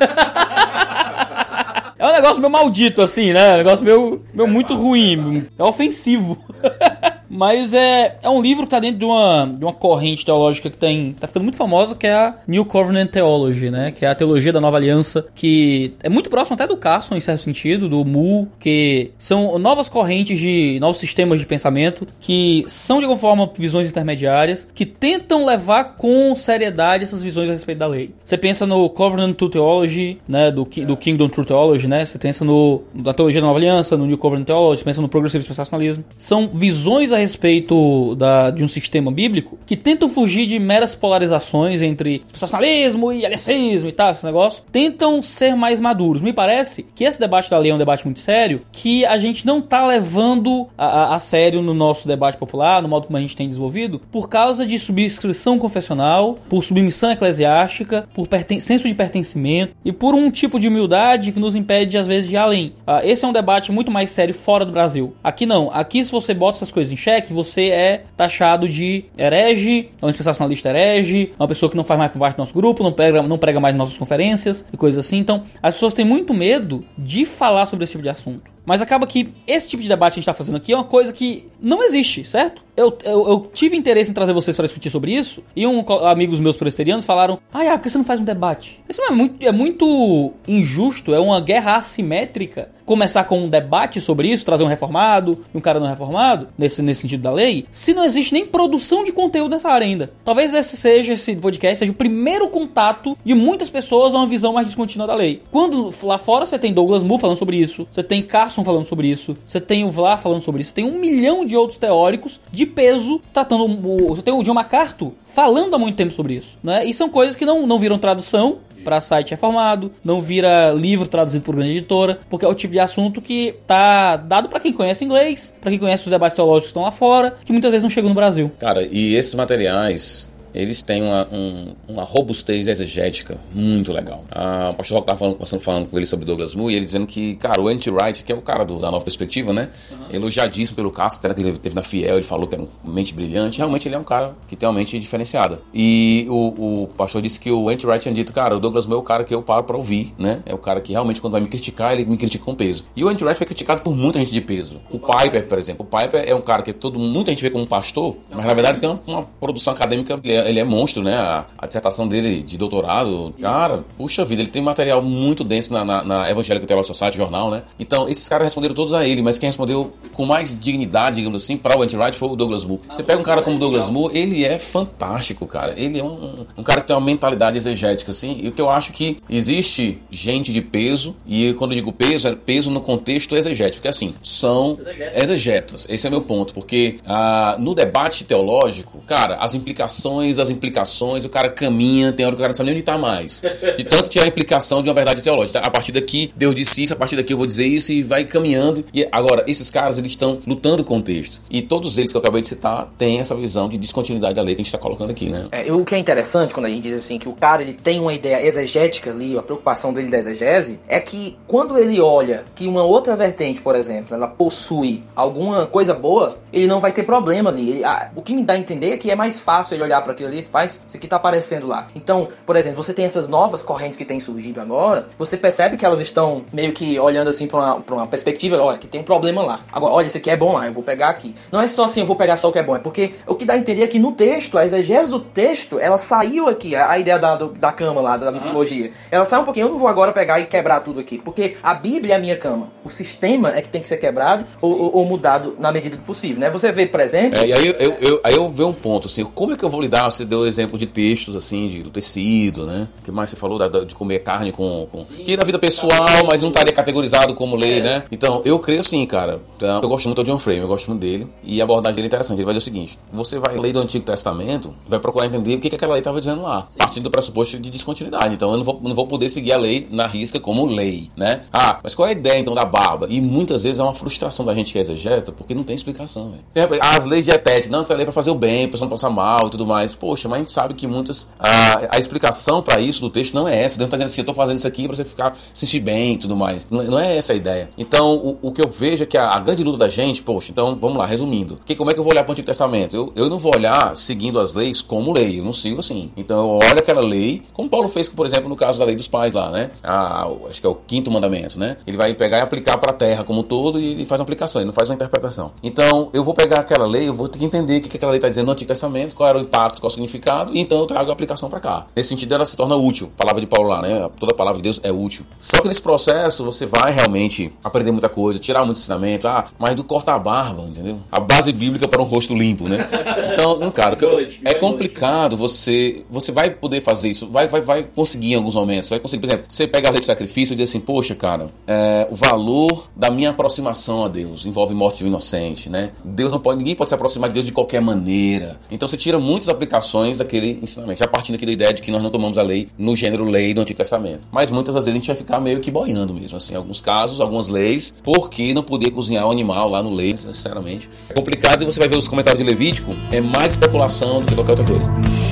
[1.98, 3.56] É um negócio meio maldito, assim, né?
[3.56, 5.48] Um negócio meio, meio muito ruim.
[5.58, 6.38] É ofensivo.
[7.36, 10.78] Mas é, é um livro que tá dentro de uma, de uma corrente teológica que
[10.78, 13.92] tem, tá ficando muito famosa, que é a New Covenant Theology, né?
[13.92, 17.20] Que é a teologia da nova aliança, que é muito próximo até do Carson, em
[17.20, 23.00] certo sentido, do Mu, que são novas correntes de novos sistemas de pensamento que são
[23.00, 27.88] de alguma forma visões intermediárias que tentam levar com seriedade essas visões a respeito da
[27.88, 28.12] lei.
[28.24, 30.52] Você pensa no Covenant True Theology, né?
[30.52, 32.06] Do, do Kingdom True Theology, né?
[32.06, 35.10] Você pensa no na teologia da nova aliança, no New Covenant Theology, você pensa no
[35.10, 36.04] Progressive Dispensacionalismo.
[36.18, 41.82] São visões a respeito da, de um sistema bíblico que tentam fugir de meras polarizações
[41.82, 44.64] entre sensacionalismo e aliancismo e tal, esse negócio.
[44.72, 46.22] Tentam ser mais maduros.
[46.22, 49.46] Me parece que esse debate da lei é um debate muito sério, que a gente
[49.46, 53.22] não tá levando a, a, a sério no nosso debate popular, no modo como a
[53.22, 58.28] gente tem desenvolvido, por causa de subscrição confessional, por submissão eclesiástica, por
[58.60, 62.36] senso de pertencimento e por um tipo de humildade que nos impede, às vezes, de
[62.36, 62.74] ir além.
[62.88, 65.16] Uh, esse é um debate muito mais sério fora do Brasil.
[65.24, 65.70] Aqui não.
[65.72, 70.12] Aqui, se você bota essas coisas em xeque, você é taxado de herege, é um
[70.12, 73.38] sensacionalista herege, uma pessoa que não faz mais parte do nosso grupo, não prega, não
[73.38, 75.18] prega mais nossas conferências e coisas assim.
[75.18, 78.56] Então, as pessoas têm muito medo de falar sobre esse tipo de assunto.
[78.66, 80.84] Mas acaba que esse tipo de debate que a gente está fazendo aqui é uma
[80.84, 82.64] coisa que não existe, certo?
[82.76, 86.40] Eu, eu, eu tive interesse em trazer vocês para discutir sobre isso, e um amigos
[86.40, 88.80] meus presbiterianos falaram: Ah, por que você não faz um debate?
[88.90, 94.32] Isso é muito, é muito injusto, é uma guerra assimétrica começar com um debate sobre
[94.32, 97.94] isso, trazer um reformado e um cara não reformado, nesse, nesse sentido da lei, se
[97.94, 100.12] não existe nem produção de conteúdo nessa área ainda.
[100.24, 104.54] Talvez esse seja, esse podcast, seja o primeiro contato de muitas pessoas a uma visão
[104.54, 105.42] mais descontínua da lei.
[105.52, 109.08] Quando lá fora você tem Douglas Moore falando sobre isso, você tem Carson falando sobre
[109.08, 112.66] isso, você tem o Vlar falando sobre isso, tem um milhão de outros teóricos de
[112.66, 113.66] peso tratando.
[114.10, 116.86] Você tem o John MacArthur falando há muito tempo sobre isso, né?
[116.86, 121.44] E são coisas que não, não viram tradução, para site reformado, não vira livro traduzido
[121.44, 125.04] por grande editora, porque é o tipo de assunto que tá dado para quem conhece
[125.04, 127.90] inglês, para quem conhece os debates teológicos que estão lá fora, que muitas vezes não
[127.90, 128.52] chegam no Brasil.
[128.60, 134.24] Cara, e esses materiais eles têm uma, um, uma robustez exegética muito legal.
[134.32, 136.86] Ah, o pastor Rock estava falando, passando, falando com ele sobre Douglas Moo e ele
[136.86, 139.70] dizendo que, cara, o Anti Wright, que é o cara do, da nova perspectiva, né?
[139.92, 140.06] Uhum.
[140.12, 143.58] Elogiadíssimo pelo Castro, que ele teve na Fiel, ele falou que era uma mente brilhante.
[143.58, 145.62] Realmente ele é um cara que tem uma mente diferenciada.
[145.74, 148.98] E o, o pastor disse que o Anti Wright tinha dito, cara, o Douglas Moo
[148.98, 150.42] é o cara que eu paro para ouvir, né?
[150.46, 152.86] É o cara que realmente, quando vai me criticar, ele me critica com peso.
[152.96, 154.80] E o Anti Wright foi criticado por muita gente de peso.
[154.90, 155.86] O Piper, por exemplo.
[155.86, 158.80] O Piper é um cara que todo muita gente vê como pastor, mas na verdade
[158.80, 161.16] tem uma, uma produção acadêmica, ele é, monstro, né?
[161.16, 166.04] a, dissertação dele de doutorado, cara, puxa vida, ele tem material muito denso na, na,
[166.04, 167.64] na Evangelical Theological Society, jornal, né?
[167.80, 171.58] Então, esses caras responderam todos a ele, mas quem respondeu com mais dignidade, digamos assim,
[171.58, 172.82] para o anti-right foi o Douglas Moore.
[172.90, 175.74] Você pega um cara como o Douglas Moore, ele é fantástico, cara.
[175.78, 178.70] Ele é um, um cara que tem uma mentalidade exegética, assim, e o que eu
[178.70, 183.36] acho que existe gente de peso, e quando eu digo peso, é peso no contexto
[183.36, 184.78] exegético, porque assim, são
[185.14, 185.88] exegetas.
[185.90, 191.30] Esse é meu ponto, porque ah, no debate teológico, cara, as implicações, as implicações o
[191.30, 193.42] cara caminha, tem hora que o cara não sabe nem onde está mais.
[193.78, 195.60] De tanto que é a implicação de uma verdade teológica.
[195.60, 198.26] A partir daqui, Deus disse isso, a partir daqui eu vou dizer isso e vai
[198.26, 198.86] caminhando.
[198.94, 201.42] E agora, esses caras, eles estão lutando com o texto.
[201.50, 204.56] E todos eles que eu acabei de citar têm essa visão de descontinuidade da lei
[204.56, 205.48] que a gente está colocando aqui, né?
[205.52, 208.00] É, o que é interessante quando a gente diz assim que o cara ele tem
[208.00, 212.68] uma ideia exegética ali, a preocupação dele da exegese, é que quando ele olha que
[212.68, 217.50] uma outra vertente, por exemplo, ela possui alguma coisa boa, ele não vai ter problema
[217.50, 217.70] ali.
[217.70, 220.02] Ele, ah, o que me dá a entender é que é mais fácil ele olhar
[220.02, 221.88] para aquilo ali paz, isso aqui tá aparecendo lá.
[221.96, 225.86] Então, por exemplo, você tem essas novas correntes que têm surgido agora, você percebe que
[225.86, 229.04] elas estão meio que olhando assim para uma, pra uma perspectiva, olha, que tem um
[229.04, 229.60] problema lá.
[229.72, 231.36] Agora, olha, isso aqui é bom lá, eu vou pegar aqui.
[231.52, 233.36] Não é só assim, eu vou pegar só o que é bom, é porque o
[233.36, 236.76] que dá a entender é que no texto, a exegese do texto, ela saiu aqui,
[236.76, 238.92] a, a ideia da, do, da cama lá, da mitologia.
[239.12, 241.74] Ela sai um pouquinho, eu não vou agora pegar e quebrar tudo aqui, porque a
[241.74, 242.70] Bíblia é a minha cama.
[242.84, 246.04] O sistema é que tem que ser quebrado ou, ou, ou mudado na medida do
[246.04, 246.50] possível, né?
[246.50, 247.40] Você vê, por exemplo...
[247.40, 249.64] É, e aí eu, eu, eu, aí eu vejo um ponto, assim, como é que
[249.64, 252.88] eu vou lidar, você deu exemplo de texto assim, de, do tecido, né?
[253.00, 254.88] O que mais você falou da, de comer carne com.
[254.92, 255.04] com...
[255.04, 257.82] Sim, que da vida pessoal, mas não estaria categorizado como lei, é.
[257.82, 258.04] né?
[258.12, 259.42] Então, eu creio assim, cara.
[259.58, 261.28] Então, eu gosto muito do John Frame, eu gosto muito dele.
[261.44, 262.38] E a abordagem dele é interessante.
[262.38, 265.60] Ele vai dizer o seguinte: você vai ler do Antigo Testamento, vai procurar entender o
[265.60, 266.78] que, que aquela lei estava dizendo lá, Sim.
[266.78, 268.34] partindo do pressuposto de descontinuidade.
[268.34, 271.42] Então, eu não vou, não vou poder seguir a lei na risca como lei, né?
[271.52, 273.08] Ah, mas qual é a ideia então da barba?
[273.10, 276.32] E muitas vezes é uma frustração da gente que é exegeta, porque não tem explicação,
[276.32, 276.82] velho.
[276.82, 279.50] As leis dietéticas, não, tem lei para fazer o bem, para não passar mal e
[279.50, 279.95] tudo mais.
[279.96, 283.48] Poxa, mas a gente sabe que muitas a, a explicação para isso do texto não
[283.48, 283.78] é essa.
[283.78, 286.18] Deus está dizendo assim, eu estou fazendo isso aqui para você ficar sentir bem e
[286.18, 286.66] tudo mais.
[286.70, 287.70] Não, não, é essa a ideia.
[287.78, 290.52] Então, o, o que eu vejo é que a, a, grande luta da gente, poxa,
[290.52, 291.60] então vamos lá, resumindo.
[291.66, 292.96] Que, como é que eu vou olhar para o Antigo Testamento?
[292.96, 296.12] Eu, eu não vou olhar seguindo as leis como lei, eu não sigo assim.
[296.16, 299.08] Então eu olho aquela lei, como Paulo fez, por exemplo, no caso da lei dos
[299.08, 299.72] pais lá, né?
[299.84, 301.78] A, acho que é o quinto mandamento, né?
[301.86, 304.62] Ele vai pegar e aplicar para a terra como um todo e faz uma aplicação,
[304.62, 305.52] ele não faz uma interpretação.
[305.64, 308.12] Então, eu vou pegar aquela lei, eu vou ter que entender o que, que aquela
[308.12, 310.80] lei está dizendo no Antigo Testamento, qual era o impacto, qual o significado, e então
[310.80, 311.88] eu trago a aplicação para cá.
[311.96, 313.12] Nesse sentido, ela se torna útil.
[313.16, 314.10] A palavra de Paulo lá, né?
[314.20, 315.26] Toda a palavra de Deus é útil.
[315.38, 319.76] Só que nesse processo você vai realmente aprender muita coisa, tirar muito ensinamento, ah, mas
[319.76, 321.00] do corta a barba, entendeu?
[321.12, 322.88] A base bíblica para um rosto limpo, né?
[323.36, 323.98] Então, cara,
[324.46, 328.90] é complicado você você vai poder fazer isso, vai, vai, vai conseguir em alguns momentos,
[328.90, 331.52] vai conseguir, por exemplo, você pega a lei de sacrifício e diz assim, poxa, cara,
[331.68, 335.92] é, o valor da minha aproximação a Deus envolve morte de um inocente, né?
[336.04, 338.60] Deus não pode, ninguém pode se aproximar de Deus de qualquer maneira.
[338.72, 339.75] Então você tira muitas aplicações
[340.18, 343.26] daquele ensinamento, já partindo daquela ideia de que nós não tomamos a lei no gênero
[343.26, 344.28] lei do Antigo Testamento.
[344.32, 347.20] Mas muitas das vezes a gente vai ficar meio que boiando mesmo, assim, alguns casos,
[347.20, 350.90] algumas leis, porque não podia cozinhar o animal lá no leite, necessariamente.
[351.10, 354.36] É complicado e você vai ver os comentários de Levítico, é mais especulação do que
[354.36, 355.25] qualquer outra coisa.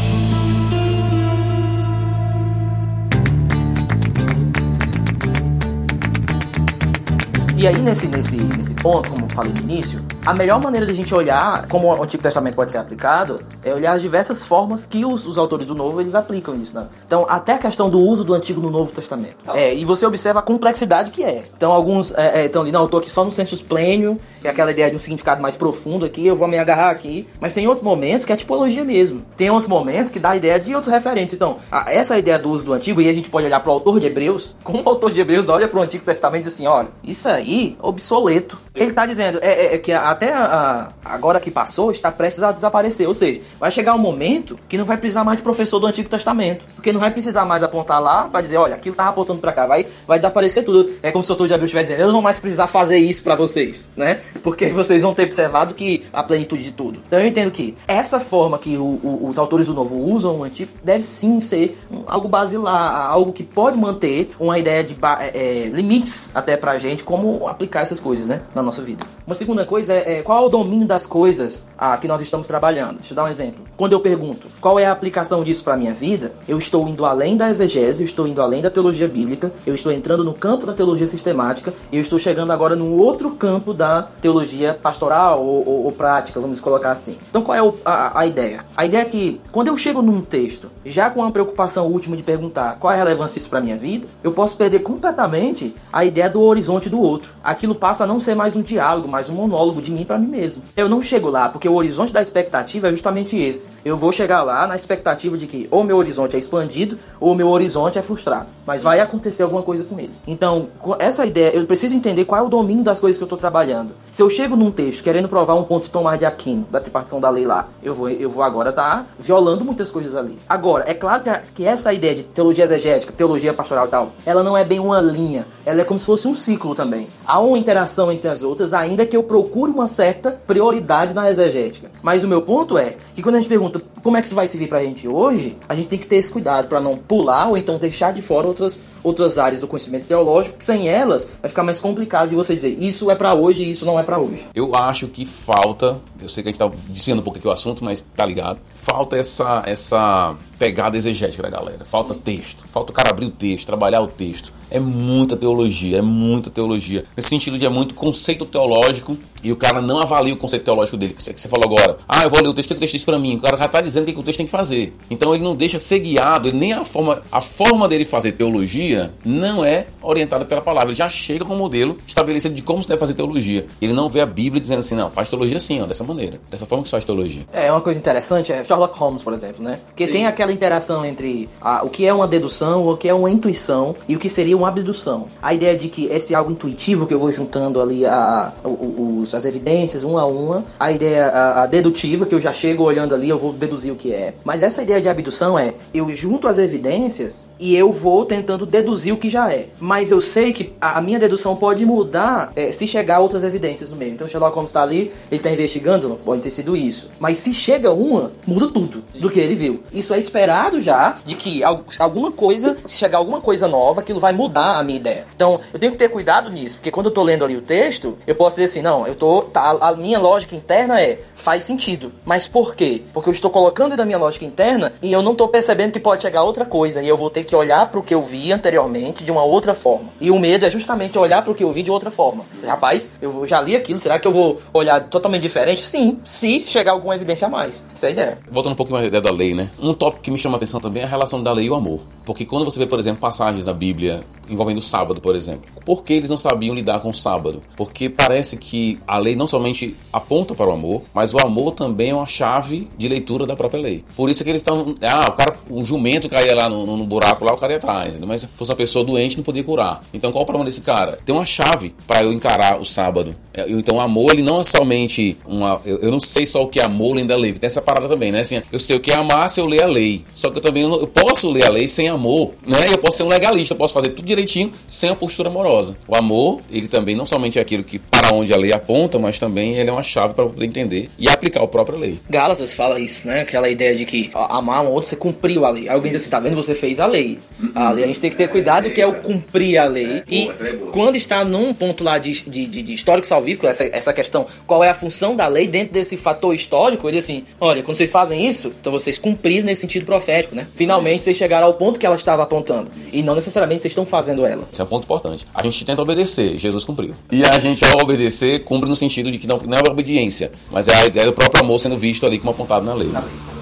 [7.56, 10.91] E aí, nesse, nesse, nesse ponto, como eu falei no início, a melhor maneira de
[10.91, 14.86] a gente olhar como o Antigo Testamento pode ser aplicado é olhar as diversas formas
[14.86, 16.88] que os, os autores do Novo eles aplicam isso, né?
[17.06, 19.36] Então, até a questão do uso do Antigo no Novo Testamento.
[19.54, 21.43] É, e você observa a complexidade que é.
[21.56, 24.47] Então, alguns é, é, estão ali, não, eu tô aqui só no sensus plênio, que
[24.47, 27.28] é aquela ideia de um significado mais profundo aqui, eu vou me agarrar aqui.
[27.39, 29.22] Mas tem outros momentos que é tipologia mesmo.
[29.38, 31.36] Tem outros momentos que dá a ideia de outros referentes.
[31.36, 33.74] Então, a, essa ideia do uso do Antigo, e a gente pode olhar para o
[33.74, 36.54] autor de Hebreus, como o autor de Hebreus olha para o Antigo Testamento e diz
[36.54, 38.58] assim: olha, isso aí, obsoleto.
[38.74, 42.52] Ele está dizendo é, é, é que até a, agora que passou está prestes a
[42.52, 43.08] desaparecer.
[43.08, 46.10] Ou seja, vai chegar um momento que não vai precisar mais de professor do Antigo
[46.10, 46.66] Testamento.
[46.76, 49.68] Porque não vai precisar mais apontar lá para dizer, olha, aquilo estava apontando para cá.
[49.68, 50.89] Vai, vai desaparecer tudo.
[51.04, 52.98] É como se o autor de Hebreus estivesse dizendo, eu não vou mais precisar fazer
[52.98, 54.22] isso para vocês, né?
[54.41, 57.00] Porque vocês vão ter observado que a plenitude de tudo.
[57.06, 60.44] Então eu entendo que essa forma que o, o, os autores do Novo usam o
[60.44, 61.78] Antigo deve sim ser
[62.08, 67.04] algo basilar, algo que pode manter uma ideia de é, é, limites até pra gente,
[67.04, 69.06] como aplicar essas coisas, né, na nossa vida.
[69.26, 72.48] Uma segunda coisa é, é qual é o domínio das coisas ah, que nós estamos
[72.48, 72.96] trabalhando.
[72.96, 73.64] Deixa eu dar um exemplo.
[73.78, 77.38] Quando eu pergunto qual é a aplicação disso para minha vida, eu estou indo além
[77.38, 80.74] da exegese, eu estou indo além da teologia bíblica, eu estou entrando no campo da
[80.74, 85.92] teologia sistemática, eu estou chegando agora num outro campo da teologia pastoral ou, ou, ou
[85.92, 87.18] prática, vamos colocar assim.
[87.30, 88.66] Então qual é o, a, a ideia?
[88.76, 92.24] A ideia é que quando eu chego num texto, já com a preocupação última de
[92.24, 96.30] perguntar qual é a relevância disso para minha vida, eu posso perder completamente a ideia
[96.30, 97.22] do horizonte do outro.
[97.43, 100.28] Aquilo passa a não ser mais um diálogo, mais um monólogo de mim para mim
[100.28, 100.63] mesmo.
[100.76, 103.69] Eu não chego lá porque o horizonte da expectativa é justamente esse.
[103.84, 107.49] Eu vou chegar lá na expectativa de que ou meu horizonte é expandido ou meu
[107.49, 108.47] horizonte é frustrado.
[108.65, 110.13] Mas vai acontecer alguma coisa com ele.
[110.26, 110.69] Então,
[110.99, 113.93] essa ideia, eu preciso entender qual é o domínio das coisas que eu estou trabalhando.
[114.11, 117.19] Se eu chego num texto querendo provar um ponto de Tomás de Aquino, da tripartição
[117.19, 120.38] da lei lá, eu vou, eu vou agora estar tá violando muitas coisas ali.
[120.47, 124.11] Agora, é claro que, a, que essa ideia de teologia exegética, teologia pastoral e tal,
[124.26, 125.45] ela não é bem uma linha.
[125.65, 127.07] Ela é como se fosse um ciclo também.
[127.26, 131.89] Há uma interação entre as outras, ainda que eu procure uma certa prioridade na exegética.
[132.01, 134.47] Mas o meu ponto é que quando a gente pergunta como é que isso vai
[134.47, 137.57] servir pra gente hoje, a gente tem que ter esse cuidado para não pular ou
[137.57, 140.57] então deixar de fora outras, outras áreas do conhecimento teológico.
[140.59, 143.86] Sem elas, vai ficar mais complicado de você dizer isso é para hoje e isso
[143.86, 144.45] não é para hoje.
[144.53, 147.51] Eu acho que falta, eu sei que a gente tá desviando um pouco aqui o
[147.51, 148.59] assunto, mas tá ligado.
[148.76, 151.86] Falta essa, essa pegada exegética da galera.
[151.86, 152.66] Falta texto.
[152.72, 154.51] Falta o cara abrir o texto, trabalhar o texto.
[154.74, 157.03] É muita teologia, é muita teologia.
[157.15, 160.98] Nesse sentido de é muito conceito teológico e o cara não avalia o conceito teológico
[160.98, 161.98] dele, que você falou agora.
[162.08, 163.36] Ah, eu vou ler o texto, o que o texto diz pra mim?
[163.36, 164.94] O cara já tá dizendo o que o texto tem que fazer.
[165.10, 169.14] Então ele não deixa ser guiado, ele nem a forma, a forma dele fazer teologia
[169.26, 170.89] não é orientada pela palavra.
[170.89, 173.66] Ele já chega com um modelo estabelecido de como se deve fazer teologia.
[173.82, 176.39] Ele não vê a Bíblia dizendo assim, não, faz teologia assim, ó, dessa maneira.
[176.50, 177.44] Dessa forma que se faz teologia.
[177.52, 179.80] É, uma coisa interessante é Sherlock Holmes, por exemplo, né?
[179.88, 180.12] Porque Sim.
[180.14, 183.96] tem aquela interação entre a, o que é uma dedução, o que é uma intuição
[184.08, 185.28] e o que seria uma abdução.
[185.41, 189.33] A ideia de que esse algo intuitivo que eu vou juntando ali a, a os,
[189.36, 193.16] as evidências uma a uma, a ideia a, a, dedutiva que eu já chego olhando
[193.16, 194.34] ali, eu vou deduzir o que é.
[194.44, 199.14] Mas essa ideia de abdução é eu junto as evidências e eu vou tentando deduzir
[199.14, 199.68] o que já é.
[199.80, 203.96] Mas eu sei que a, minha dedução pode mudar é, se chegar outras evidências no
[203.96, 204.14] meio.
[204.14, 207.10] Então Sherlock Holmes está ali, ele está investigando, pode ter sido isso.
[207.20, 209.84] Mas se chega uma, muda tudo do que ele viu.
[209.92, 211.62] Isso é esperado já de que
[212.00, 215.26] alguma coisa, se chegar alguma coisa nova, aquilo vai mudar a minha ideia.
[215.36, 218.18] Então, eu tenho que ter cuidado nisso, porque quando eu tô lendo ali o texto,
[218.26, 219.16] eu posso dizer assim, não, eu
[219.51, 222.11] tá, a minha lógica interna é, faz sentido.
[222.26, 223.03] Mas por quê?
[223.13, 226.21] Porque eu estou colocando da minha lógica interna e eu não tô percebendo que pode
[226.21, 229.24] chegar outra coisa e eu vou ter que olhar para o que eu vi anteriormente
[229.24, 230.09] de uma outra forma.
[230.19, 232.43] E o medo é justamente olhar para o que eu vi de outra forma.
[232.65, 235.82] Rapaz, eu já li aquilo, será que eu vou olhar totalmente diferente?
[235.86, 237.86] Sim, se chegar alguma evidência a mais.
[237.93, 238.38] Essa é a ideia.
[238.49, 239.69] Voltando um pouco mais à ideia da lei, né?
[239.80, 241.76] Um tópico que me chama a atenção também é a relação da lei e o
[241.76, 242.01] amor.
[242.26, 245.63] Porque quando você vê, por exemplo, passagens da Bíblia envolvendo o sábado, por exemplo.
[245.86, 247.61] Por que eles não sabiam lidar com o sábado?
[247.76, 252.09] Porque parece que a lei não somente aponta para o amor, mas o amor também
[252.09, 254.03] é uma chave de leitura da própria lei.
[254.16, 254.95] Por isso que eles estão.
[255.03, 258.20] Ah, o cara, o jumento caía lá no, no buraco, lá o cara ia atrás.
[258.22, 260.01] Mas se fosse uma pessoa doente, não podia curar.
[260.11, 261.20] Então qual o problema desse cara?
[261.24, 263.36] Tem uma chave para eu encarar o sábado.
[263.53, 265.80] É, então o amor, ele não é somente uma.
[265.86, 267.53] Eu, eu não sei só o que é amor além da lei.
[267.53, 268.39] Tem essa parada também, né?
[268.39, 270.26] Assim, eu sei o que é amar se eu ler a lei.
[270.34, 272.80] Só que eu também eu posso ler a lei sem amor, né?
[272.91, 275.95] Eu posso ser um legalista, eu posso fazer tudo direitinho sem a postura amorosa.
[276.07, 279.38] O amor, ele também não somente é aquilo que para onde a lei aponta, mas
[279.38, 282.17] também ele é uma chave para poder entender e aplicar a própria lei.
[282.30, 283.41] Gálatas fala isso, né?
[283.41, 285.89] Aquela ideia de que amar um outro, você cumpriu a lei.
[285.89, 286.55] Alguém diz assim, tá vendo?
[286.55, 287.38] Você fez a lei.
[287.76, 290.24] A lei, a gente tem que ter cuidado que é o cumprir a lei.
[290.30, 290.49] E
[290.93, 294.82] quando está num ponto lá de, de, de, de histórico salvífico, essa, essa questão, qual
[294.84, 298.11] é a função da lei dentro desse fator histórico, ele diz assim, olha, quando vocês
[298.11, 300.67] fazem isso, então vocês cumpriram nesse sentido profético, né?
[300.76, 302.89] Finalmente vocês chegaram ao ponto que ela estava apontando.
[303.11, 304.65] E não necessariamente vocês estão fazendo ela.
[304.71, 305.45] Esse é um ponto importante.
[305.53, 307.13] A gente tenta obedecer, Jesus cumpriu.
[307.30, 310.88] E a gente, ao obedecer, cumpre no sentido de que não, não é obediência, mas
[310.88, 313.11] é a ideia do próprio amor sendo visto ali como apontado na lei.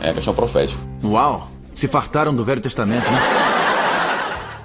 [0.02, 0.80] É a questão profética.
[1.04, 1.50] Uau!
[1.74, 3.20] Se fartaram do Velho Testamento, né?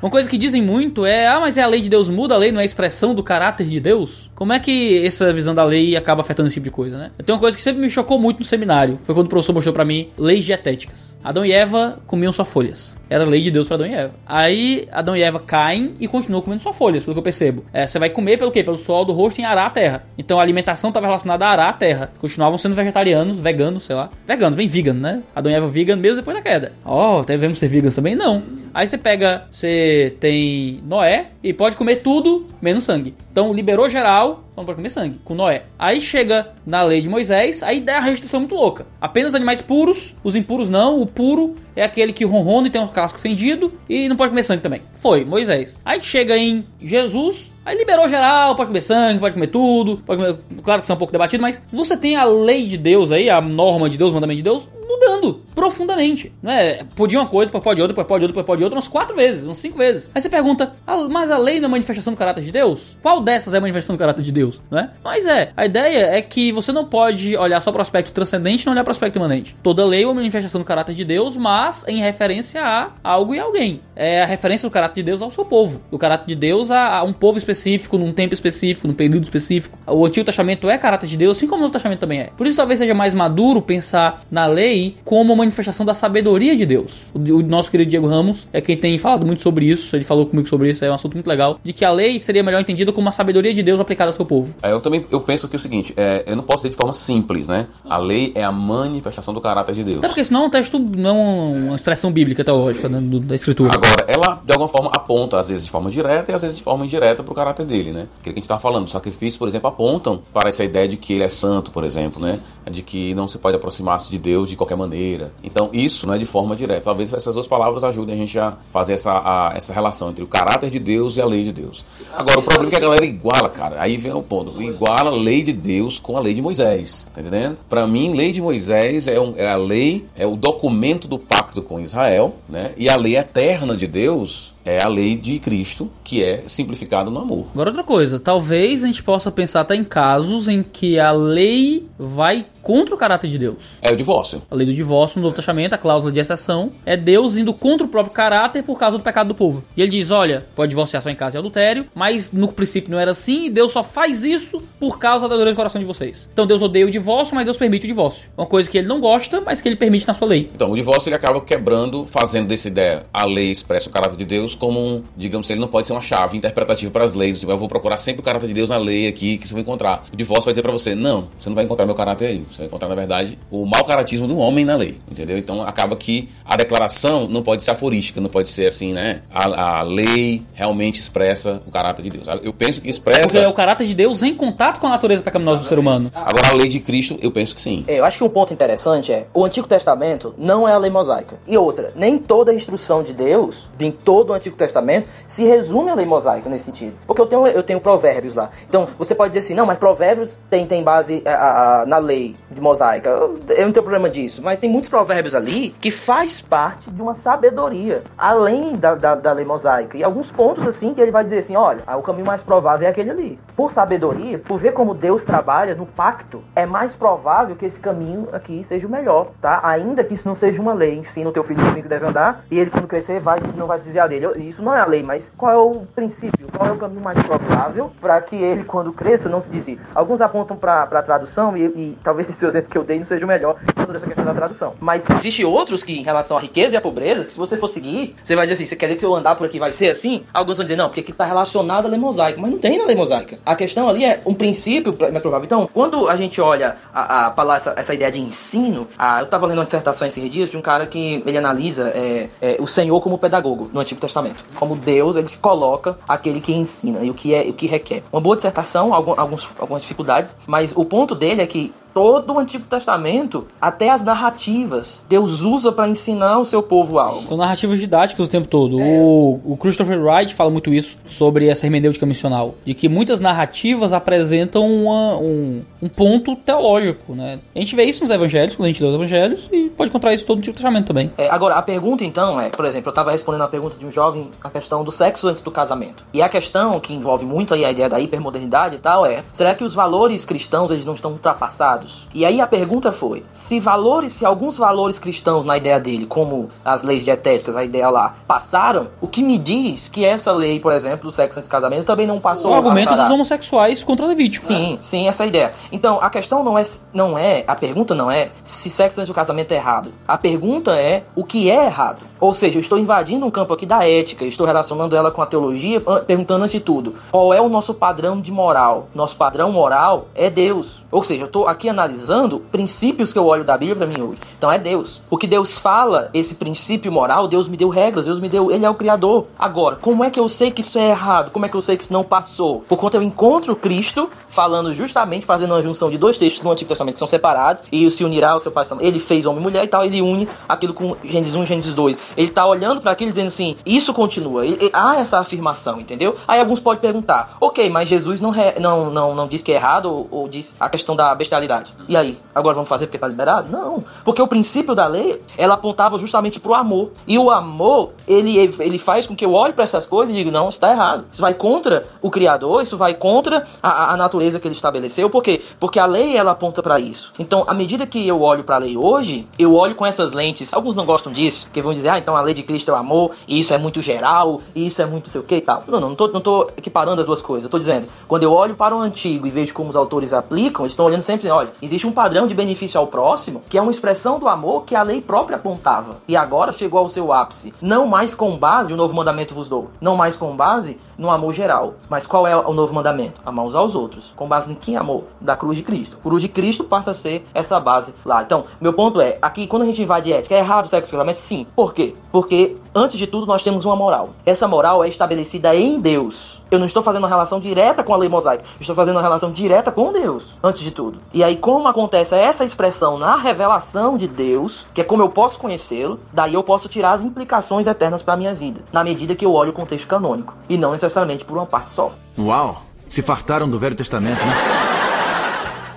[0.03, 2.39] Uma coisa que dizem muito é: ah, mas é a lei de Deus muda, a
[2.39, 4.26] lei não é a expressão do caráter de Deus?
[4.37, 7.11] Como é que essa visão da lei acaba afetando esse tipo de coisa, né?
[7.24, 8.99] Tenho uma coisa que sempre me chocou muito no seminário.
[9.03, 11.16] Foi quando o professor mostrou pra mim leis dietéticas.
[11.24, 12.97] Adão e Eva comiam só folhas.
[13.09, 14.14] Era lei de Deus para Adão e Eva.
[14.27, 17.65] Aí Adão e Eva caem e continuam comendo só folhas, pelo que eu percebo.
[17.73, 18.62] É, você vai comer pelo quê?
[18.62, 20.05] Pelo sol do rosto em arar a terra.
[20.19, 22.12] Então a alimentação estava relacionada a arar a terra.
[22.20, 24.11] Continuavam sendo vegetarianos, veganos, sei lá.
[24.27, 25.23] Veganos, bem vegan, né?
[25.35, 26.73] Adão e Eva vegan mesmo depois da queda.
[26.85, 28.15] Ó, oh, devemos ser veganos também?
[28.15, 28.43] Não.
[28.74, 33.15] Aí você pega, você tem Noé e pode comer tudo menos sangue.
[33.32, 34.26] Então liberou geral,
[34.57, 35.65] não pode comer sangue, com Noé.
[35.78, 38.86] Aí chega na lei de Moisés, aí dá a restrição muito louca.
[39.01, 41.01] Apenas animais puros, os impuros não.
[41.01, 44.43] O puro é aquele que ronrona e tem um casco fendido e não pode comer
[44.43, 44.82] sangue também.
[44.94, 45.77] Foi, Moisés.
[45.85, 50.39] Aí chega em Jesus, Aí liberou geral, pode comer sangue, pode comer tudo, pode comer,
[50.62, 53.28] claro que isso é um pouco debatido, mas você tem a lei de Deus aí,
[53.28, 56.33] a norma de Deus, o mandamento de Deus, mudando profundamente.
[56.43, 56.85] Não é?
[56.95, 59.45] Podia uma coisa, depois pode outra, depois pode outra, depois pode outra, umas quatro vezes,
[59.45, 60.09] umas cinco vezes.
[60.15, 62.97] Aí você pergunta, ah, mas a lei não é manifestação do caráter de Deus?
[63.03, 64.63] Qual dessas é manifestação do caráter de Deus?
[64.71, 64.91] Não é?
[65.03, 68.63] Mas é, a ideia é que você não pode olhar só para o aspecto transcendente
[68.63, 69.57] e não olhar para o aspecto imanente.
[69.63, 73.39] Toda lei é uma manifestação do caráter de Deus, mas em referência a algo e
[73.39, 73.81] alguém.
[73.95, 75.81] É a referência do caráter de Deus ao seu povo.
[75.91, 79.79] Do caráter de Deus a, a um povo específico, num tempo específico, num período específico.
[79.87, 82.31] O Antigo Testamento é caráter de Deus, assim como o Novo Testamento também é.
[82.37, 86.66] Por isso talvez seja mais maduro pensar na lei como uma manifestação da sabedoria de
[86.66, 86.93] Deus.
[87.15, 90.48] O, nosso querido Diego Ramos é quem tem falado muito sobre isso, ele falou comigo
[90.48, 93.07] sobre isso, é um assunto muito legal, de que a lei seria melhor entendida como
[93.07, 94.55] uma sabedoria de Deus aplicada ao seu povo.
[94.62, 96.77] É, eu também eu penso que é o seguinte, é, eu não posso dizer de
[96.77, 97.66] forma simples, né?
[97.89, 100.03] A lei é a manifestação do caráter de Deus.
[100.03, 103.70] É porque senão o texto não é uma expressão bíblica teológica né, da escritura.
[103.74, 106.62] Agora, ela de alguma forma aponta, às vezes de forma direta e às vezes de
[106.62, 108.09] forma indireta para o caráter dele, né?
[108.20, 110.97] Aquilo que a gente estava falando, os sacrifícios, por exemplo, apontam para essa ideia de
[110.97, 112.40] que ele é santo, por exemplo, né?
[112.70, 115.30] De que não se pode aproximar-se de Deus de qualquer maneira.
[115.44, 116.82] Então, isso não é de forma direta.
[116.82, 120.26] Talvez essas duas palavras ajudem a gente a fazer essa, a, essa relação entre o
[120.26, 121.84] caráter de Deus e a lei de Deus.
[122.12, 123.76] Agora, o problema é que a galera iguala, cara.
[123.80, 124.60] Aí vem o ponto.
[124.60, 127.06] Iguala a lei de Deus com a lei de Moisés.
[127.14, 127.59] Tá entendendo?
[127.68, 131.60] Para mim, lei de Moisés é, um, é a lei, é o documento do pacto
[131.60, 132.72] com Israel, né?
[132.76, 137.20] E a lei eterna de Deus é a lei de Cristo, que é simplificada no
[137.20, 137.47] amor.
[137.52, 141.86] Agora outra coisa, talvez a gente possa pensar até em casos em que a lei
[141.97, 143.59] vai contra o caráter de Deus.
[143.80, 144.43] É o divórcio.
[144.51, 147.86] A lei do divórcio no Novo Testamento, a cláusula de exceção, é Deus indo contra
[147.86, 149.62] o próprio caráter por causa do pecado do povo.
[149.76, 152.98] E ele diz: olha, pode divorciar só em caso de adultério, mas no princípio não
[152.98, 156.28] era assim, e Deus só faz isso por causa da dureza do coração de vocês.
[156.32, 158.24] Então Deus odeia o divórcio, mas Deus permite o divórcio.
[158.36, 160.51] Uma coisa que ele não gosta, mas que ele permite na sua lei.
[160.52, 164.24] Então, o divórcio ele acaba quebrando, fazendo dessa ideia, a lei expressa o caráter de
[164.24, 167.41] Deus como um, digamos, ele não pode ser uma chave interpretativa para as leis.
[167.41, 169.62] Tipo, eu vou procurar sempre o caráter de Deus na lei aqui que você vai
[169.62, 170.05] encontrar.
[170.12, 172.45] O divórcio vai dizer para você: não, você não vai encontrar meu caráter aí.
[172.51, 175.39] Você vai encontrar, na verdade, o mau caratismo do homem na lei, entendeu?
[175.39, 179.23] Então acaba que a declaração não pode ser aforística, não pode ser assim, né?
[179.33, 182.27] A, a lei realmente expressa o caráter de Deus.
[182.43, 183.23] Eu penso que expressa.
[183.23, 186.11] Porque é o caráter de Deus em contato com a natureza pecaminosa do ser humano.
[186.15, 187.85] Agora a lei de Cristo, eu penso que sim.
[187.89, 190.91] É, eu acho que um ponto interessante é o Antigo Testamento não é a lei
[190.91, 191.39] mosaica.
[191.47, 195.90] E outra, nem toda a instrução de Deus, em todo o Antigo Testamento, se resume
[195.90, 196.97] à lei mosaica nesse sentido.
[197.06, 198.51] Porque eu tenho, eu tenho provérbios lá.
[198.68, 202.36] Então você pode dizer assim, não, mas provérbios tem, tem base a, a, na lei
[202.51, 203.09] de mosaica.
[203.09, 204.27] Eu, eu não tenho problema disso.
[204.36, 209.14] isso, mas tem muitos provérbios ali que faz parte de uma sabedoria, além da, da,
[209.14, 209.97] da lei mosaica.
[209.97, 212.90] E alguns pontos assim que ele vai dizer assim, olha, o caminho mais provável é
[212.90, 213.39] aquele ali.
[213.56, 218.28] Por sabedoria, por ver como Deus trabalha no pacto, é mais provável que esse caminho
[218.32, 219.60] aqui seja o melhor, tá?
[219.62, 222.59] Ainda que isso não seja uma lei, ensina o teu filho que deve andar, e
[222.59, 224.27] ele quando crescer vai não vai desviar dele.
[224.39, 226.49] Isso não é a lei, mas qual é o princípio?
[226.57, 229.79] Qual é o caminho mais provável para que ele quando cresça não se desvie?
[229.95, 233.25] Alguns apontam para a tradução e, e talvez esse exemplo que eu dei não seja
[233.25, 234.75] o melhor sobre essa questão da tradução.
[234.81, 237.69] Mas existe outros que em relação à riqueza e à pobreza, que se você for
[237.69, 239.73] seguir, você vai dizer assim, você quer dizer que se eu andar por aqui vai
[239.73, 240.25] ser assim?
[240.33, 242.85] Alguns vão dizer não, porque aqui está relacionado à lei mosaica, mas não tem na
[242.85, 243.39] lei mosaica.
[243.45, 245.45] A questão ali é um princípio mais provável.
[245.45, 249.47] Então, quando a gente olha a, a essa, essa ideia de ensino, a, eu estava
[249.47, 253.01] lendo uma dissertação esses dias de um cara que ele analisa é, é, o Senhor
[253.01, 254.26] como pedagogo no Antigo Testamento.
[254.55, 258.03] Como Deus, ele se coloca aquele que ensina e o que é o que requer.
[258.12, 263.47] Uma boa dissertação, algumas dificuldades, mas o ponto dele é que todo o Antigo Testamento,
[263.59, 267.27] até as narrativas, Deus usa para ensinar o seu povo algo.
[267.27, 268.78] São narrativas didáticas o tempo todo.
[268.78, 268.85] É.
[268.85, 273.94] O, o Christopher Wright fala muito isso sobre essa hermenêutica missional, de que muitas narrativas
[273.94, 277.39] apresentam uma, um, um ponto teológico, né?
[277.55, 280.12] A gente vê isso nos evangelhos, quando a gente lê os evangelhos, e pode encontrar
[280.12, 281.10] isso todo no Antigo Testamento também.
[281.16, 283.90] É, agora, a pergunta então é, por exemplo, eu estava respondendo a pergunta de um
[283.90, 286.05] jovem a questão do sexo antes do casamento.
[286.12, 289.55] E a questão que envolve muito aí a ideia da hipermodernidade e tal é, será
[289.55, 291.86] que os valores cristãos eles não estão ultrapassados?
[292.15, 296.51] E aí a pergunta foi: se valores, se alguns valores cristãos na ideia dele, como
[296.65, 300.73] as leis dietéticas, a ideia lá, passaram, o que me diz que essa lei, por
[300.73, 302.51] exemplo, do sexo antes do casamento também não passou?
[302.51, 304.47] O argumento dos homossexuais contra Levítico.
[304.47, 304.79] Sim, né?
[304.83, 305.53] sim, essa é a ideia.
[305.71, 309.15] Então, a questão não é, não é, a pergunta não é se sexo antes do
[309.15, 309.93] casamento é errado.
[310.07, 312.01] A pergunta é o que é errado.
[312.19, 315.27] Ou seja, eu estou invadindo um campo aqui da ética, estou relacionando ela com a
[315.27, 318.89] teologia, perguntando antes de tudo, qual é o nosso padrão de moral?
[318.95, 320.83] Nosso padrão moral é Deus.
[320.91, 324.20] Ou seja, eu estou aqui analisando princípios que eu olho da Bíblia para mim hoje.
[324.36, 325.01] Então é Deus.
[325.11, 328.65] O que Deus fala, esse princípio moral, Deus me deu regras, Deus me deu, ele
[328.65, 329.27] é o criador.
[329.39, 331.31] Agora, como é que eu sei que isso é errado?
[331.31, 332.62] Como é que eu sei que isso não passou?
[332.69, 336.69] Por conta eu encontro Cristo falando justamente, fazendo uma junção de dois textos no Antigo
[336.69, 338.65] Testamento que são separados, e se unirá ao seu pai.
[338.81, 341.74] Ele fez homem e mulher e tal, ele une aquilo com Gênesis 1 e Gênesis
[341.74, 341.98] 2.
[342.16, 344.44] Ele tá olhando para aquilo dizendo assim, isso continua.
[344.44, 346.16] Ele, há essa afirmação, entendeu?
[346.27, 349.57] Aí alguns podem perguntar, ok, mas Jesus não, re, não, não, não diz que é
[349.57, 351.65] errado ou, ou diz a questão da bestialidade.
[351.88, 352.18] E aí?
[352.34, 353.51] Agora vamos fazer porque tá liberado?
[353.51, 353.84] Não.
[354.05, 356.90] Porque o princípio da lei, ela apontava justamente pro amor.
[357.06, 360.30] E o amor, ele, ele faz com que eu olhe para essas coisas e diga,
[360.30, 361.06] não, está errado.
[361.10, 365.10] Isso vai contra o Criador, isso vai contra a, a natureza que ele estabeleceu.
[365.10, 365.43] Por quê?
[365.59, 367.12] Porque a lei, ela aponta para isso.
[367.18, 370.52] Então, à medida que eu olho para a lei hoje, eu olho com essas lentes.
[370.52, 372.76] Alguns não gostam disso, que vão dizer, ah, então a lei de Cristo é o
[372.76, 375.64] amor, e isso é muito geral, e isso é muito sei o que e tal.
[375.66, 377.44] Não, não, não tô, não tô equiparando as duas coisas.
[377.44, 380.64] Eu tô dizendo, quando eu olho para o antigo e vejo como os autores aplicam,
[380.64, 383.70] eles estão olhando sempre, olha, existe um padrão de benefício ao próximo, que é uma
[383.70, 385.98] expressão do amor que a lei própria apontava.
[386.06, 387.52] E agora chegou ao seu ápice.
[387.60, 391.32] Não mais com base, o novo mandamento vos dou, não mais com base no amor
[391.32, 391.74] geral.
[391.89, 393.20] Mas qual é o novo mandamento?
[393.24, 394.12] Amar uns aos outros.
[394.16, 395.05] Com base em quem amor?
[395.20, 395.97] Da cruz de Cristo.
[395.98, 398.23] Cruz de Cristo passa a ser essa base lá.
[398.23, 401.20] Então, meu ponto é, aqui quando a gente invade ética, é errado sexo casamento?
[401.20, 401.47] Sim.
[401.55, 401.94] Por quê?
[402.10, 404.10] Porque, antes de tudo, nós temos uma moral.
[404.24, 406.43] Essa moral é estabelecida em Deus.
[406.51, 408.44] Eu não estou fazendo uma relação direta com a lei mosaica.
[408.60, 411.01] Estou fazendo uma relação direta com Deus, antes de tudo.
[411.12, 415.39] E aí, como acontece essa expressão na revelação de Deus, que é como eu posso
[415.39, 419.24] conhecê-lo, daí eu posso tirar as implicações eternas para a minha vida, na medida que
[419.24, 421.93] eu olho o contexto canônico, e não necessariamente por uma parte só.
[422.18, 422.62] Uau!
[422.89, 424.95] Se fartaram do Velho Testamento, né?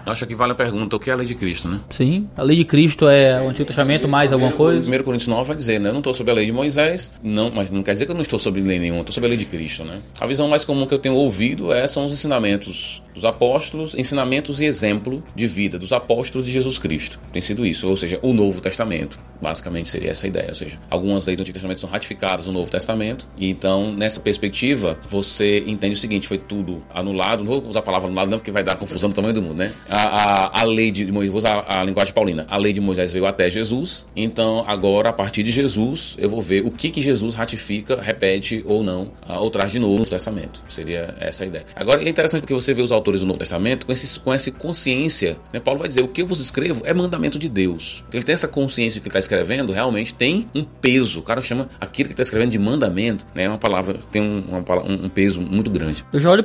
[0.10, 1.80] Acho que vale a pergunta, o que é a lei de Cristo, né?
[1.90, 4.90] Sim, a lei de Cristo é o Antigo Testamento mais alguma coisa?
[4.90, 5.90] 1 Coríntios 9 vai dizer, né?
[5.90, 8.16] Eu não estou sob a lei de Moisés, não, mas não quer dizer que eu
[8.16, 10.00] não estou sob lei nenhuma, estou sob a lei de Cristo, né?
[10.20, 14.62] A visão mais comum que eu tenho ouvido é, são os ensinamentos dos apóstolos, ensinamentos
[14.62, 17.20] e exemplo de vida dos apóstolos de Jesus Cristo.
[17.34, 19.20] Tem sido isso, ou seja, o Novo Testamento.
[19.42, 22.54] Basicamente seria essa a ideia, ou seja, algumas leis do Antigo Testamento são ratificadas no
[22.54, 27.64] Novo Testamento, e então, nessa perspectiva, você entende o seguinte, foi tudo anulado, não vou
[27.68, 29.72] usar a palavra anulado não, porque vai dar confusão no tamanho do mundo, né?
[30.00, 33.12] A, a, a lei de Moisés, vou usar a linguagem paulina, a lei de Moisés
[33.12, 37.02] veio até Jesus, então agora, a partir de Jesus, eu vou ver o que que
[37.02, 40.64] Jesus ratifica, repete ou não, ou traz de novo no Testamento.
[40.70, 41.66] Seria essa a ideia.
[41.76, 44.50] Agora, é interessante porque você vê os autores do Novo Testamento com, esse, com essa
[44.52, 45.38] consciência.
[45.52, 45.60] Né?
[45.60, 48.04] Paulo vai dizer: o que eu vos escrevo é mandamento de Deus.
[48.14, 51.20] Ele tem essa consciência que está escrevendo, realmente tem um peso.
[51.20, 53.44] O cara chama aquilo que está escrevendo de mandamento, né?
[53.44, 56.06] É uma palavra, tem um, uma, um, peso muito grande.
[56.14, 56.44] Eu já olho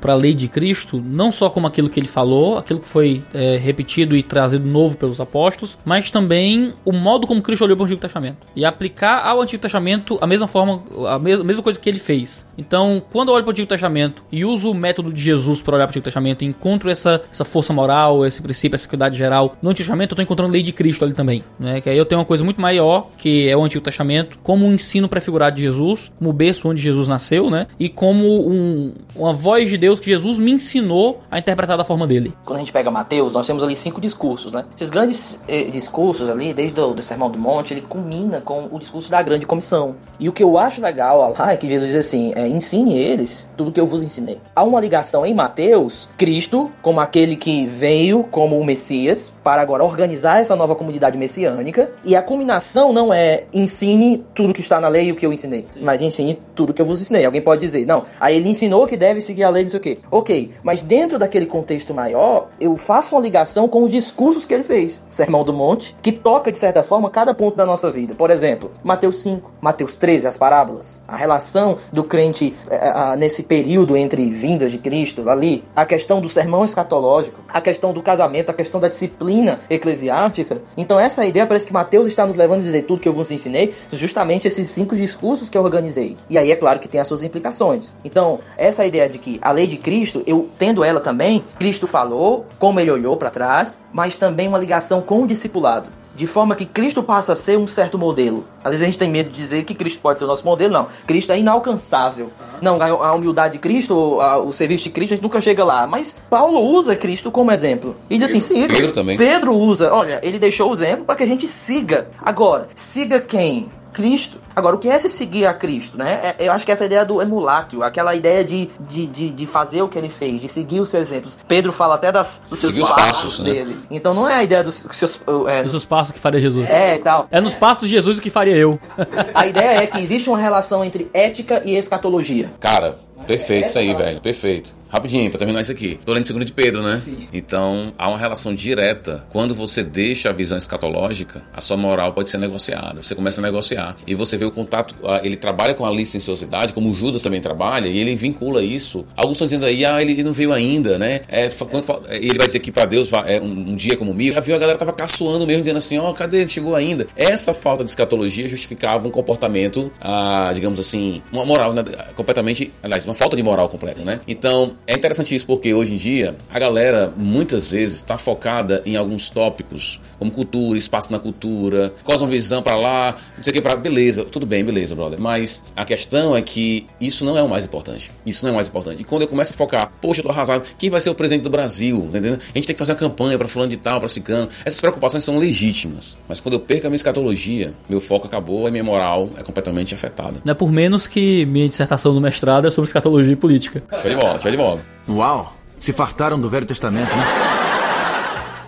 [0.00, 2.88] para a lei de Cristo, não só como aquilo que ele falou, aquilo aquilo que
[2.88, 7.76] foi é, repetido e trazido novo pelos apóstolos, mas também o modo como Cristo olhou
[7.76, 11.62] para o Antigo Testamento e aplicar ao Antigo Testamento a mesma forma, a a mesma
[11.62, 12.46] coisa que ele fez.
[12.56, 15.76] Então, quando eu olho para o Antigo Testamento e uso o método de Jesus para
[15.76, 19.16] olhar para o Antigo Testamento e encontro essa, essa força moral, esse princípio, essa equidade
[19.16, 21.42] geral no Antigo Testamento, eu estou encontrando a lei de Cristo ali também.
[21.58, 21.80] Né?
[21.80, 24.72] Que aí eu tenho uma coisa muito maior, que é o Antigo Testamento, como um
[24.72, 27.66] ensino prefigurado de Jesus, como o berço onde Jesus nasceu, né?
[27.78, 32.06] E como um, uma voz de Deus que Jesus me ensinou a interpretar da forma
[32.06, 32.32] dele.
[32.44, 34.64] Quando gente pega Mateus, nós temos ali cinco discursos, né?
[34.74, 38.78] Esses grandes eh, discursos ali, desde o do Sermão do Monte, ele culmina com o
[38.78, 39.96] discurso da grande comissão.
[40.18, 43.48] E o que eu acho legal lá é que Jesus diz assim, é, ensine eles
[43.56, 44.40] tudo que eu vos ensinei.
[44.54, 49.84] Há uma ligação em Mateus, Cristo, como aquele que veio como o Messias, para agora
[49.84, 54.88] organizar essa nova comunidade messiânica, e a culminação não é ensine tudo que está na
[54.88, 57.24] lei e o que eu ensinei, mas ensine tudo que eu vos ensinei.
[57.24, 59.82] Alguém pode dizer, não, aí ele ensinou que deve seguir a lei, não sei o
[59.82, 59.98] quê.
[60.10, 64.64] Ok, mas dentro daquele contexto maior, eu faço uma ligação com os discursos que ele
[64.64, 65.04] fez.
[65.08, 68.14] Sermão do Monte, que toca, de certa forma, cada ponto da nossa vida.
[68.14, 71.02] Por exemplo, Mateus 5, Mateus 13, as parábolas.
[71.06, 75.64] A relação do crente é, nesse período entre vindas de Cristo, ali.
[75.74, 80.60] A questão do sermão escatológico, a questão do casamento, a questão da disciplina eclesiástica.
[80.76, 83.30] Então essa ideia parece que Mateus está nos levando a dizer tudo que eu vos
[83.30, 86.16] ensinei, são justamente esses cinco discursos que eu organizei.
[86.28, 87.94] E aí é claro que tem as suas implicações.
[88.04, 92.44] Então, essa ideia de que a lei de Cristo, eu tendo ela também, Cristo falou,
[92.58, 96.64] como ele olhou para trás, mas também uma ligação com o discipulado de forma que
[96.64, 98.44] Cristo passa a ser um certo modelo.
[98.62, 100.72] Às vezes a gente tem medo de dizer que Cristo pode ser o nosso modelo,
[100.72, 100.86] não.
[101.06, 102.30] Cristo é inalcançável.
[102.62, 105.86] Não, a humildade de Cristo, o serviço de Cristo, a gente nunca chega lá.
[105.86, 107.96] Mas Paulo usa Cristo como exemplo.
[108.08, 108.72] E diz assim, siga.
[108.72, 109.16] Pedro também.
[109.16, 112.08] Pedro usa, olha, ele deixou o exemplo para que a gente siga.
[112.22, 113.68] Agora, siga quem?
[113.94, 114.38] Cristo.
[114.54, 116.34] Agora, o que é se seguir a Cristo, né?
[116.38, 119.80] É, eu acho que essa ideia do emulatio, aquela ideia de, de, de, de, fazer
[119.82, 121.38] o que ele fez, de seguir os seus exemplos.
[121.46, 123.52] Pedro fala até das, dos seus passos, passos né?
[123.52, 123.78] dele.
[123.90, 125.18] Então não é a ideia dos seus...
[125.48, 126.68] É, dos passos que faria Jesus.
[126.68, 127.28] É, tal.
[127.30, 128.78] É nos passos de Jesus que faria eu.
[129.32, 132.52] a ideia é que existe uma relação entre ética e escatologia.
[132.60, 132.96] Cara,
[133.26, 134.20] Perfeito, isso aí, velho.
[134.20, 134.76] Perfeito.
[134.94, 135.98] Rapidinho, pra terminar isso aqui.
[136.06, 136.98] Tô lendo segundo de Pedro, né?
[136.98, 137.26] Sim.
[137.32, 139.26] Então, há uma relação direta.
[139.28, 143.02] Quando você deixa a visão escatológica, a sua moral pode ser negociada.
[143.02, 143.96] Você começa a negociar.
[144.06, 144.94] E você vê o contato.
[145.24, 149.04] Ele trabalha com a licenciosidade, como o Judas também trabalha, e ele vincula isso.
[149.16, 151.22] Alguns estão dizendo aí, ah, ele não veio ainda, né?
[151.26, 154.32] É, quando, ele vai dizer que para Deus é um, um, dia como mil.
[154.32, 156.42] Já viu a galera tava caçoando mesmo, dizendo assim, ó, oh, cadê?
[156.42, 157.08] Ele chegou ainda.
[157.16, 161.82] Essa falta de escatologia justificava um comportamento, ah, digamos assim, uma moral né,
[162.14, 162.72] completamente.
[162.80, 164.20] Aliás, uma falta de moral completa, né?
[164.28, 168.96] Então, é interessante isso porque hoje em dia a galera muitas vezes está focada em
[168.96, 173.76] alguns tópicos, como cultura, espaço na cultura, cosmovisão para lá, não sei o que para
[173.76, 175.20] beleza, tudo bem, beleza, brother.
[175.20, 178.10] Mas a questão é que isso não é o mais importante.
[178.26, 179.00] Isso não é o mais importante.
[179.00, 181.42] E quando eu começo a focar, poxa, eu tô arrasado, quem vai ser o presidente
[181.42, 182.04] do Brasil?
[182.08, 182.34] Entendeu?
[182.34, 184.48] A gente tem que fazer uma campanha para fulano de tal, para cicano.
[184.64, 186.16] Essas preocupações são legítimas.
[186.28, 189.94] Mas quando eu perco a minha escatologia, meu foco acabou e minha moral é completamente
[189.94, 190.40] afetada.
[190.44, 193.82] Não é por menos que minha dissertação no mestrado é sobre escatologia e política.
[194.00, 194.63] Show de bola, show de bola.
[195.08, 195.54] Uau!
[195.78, 197.54] Se fartaram do Velho Testamento, né?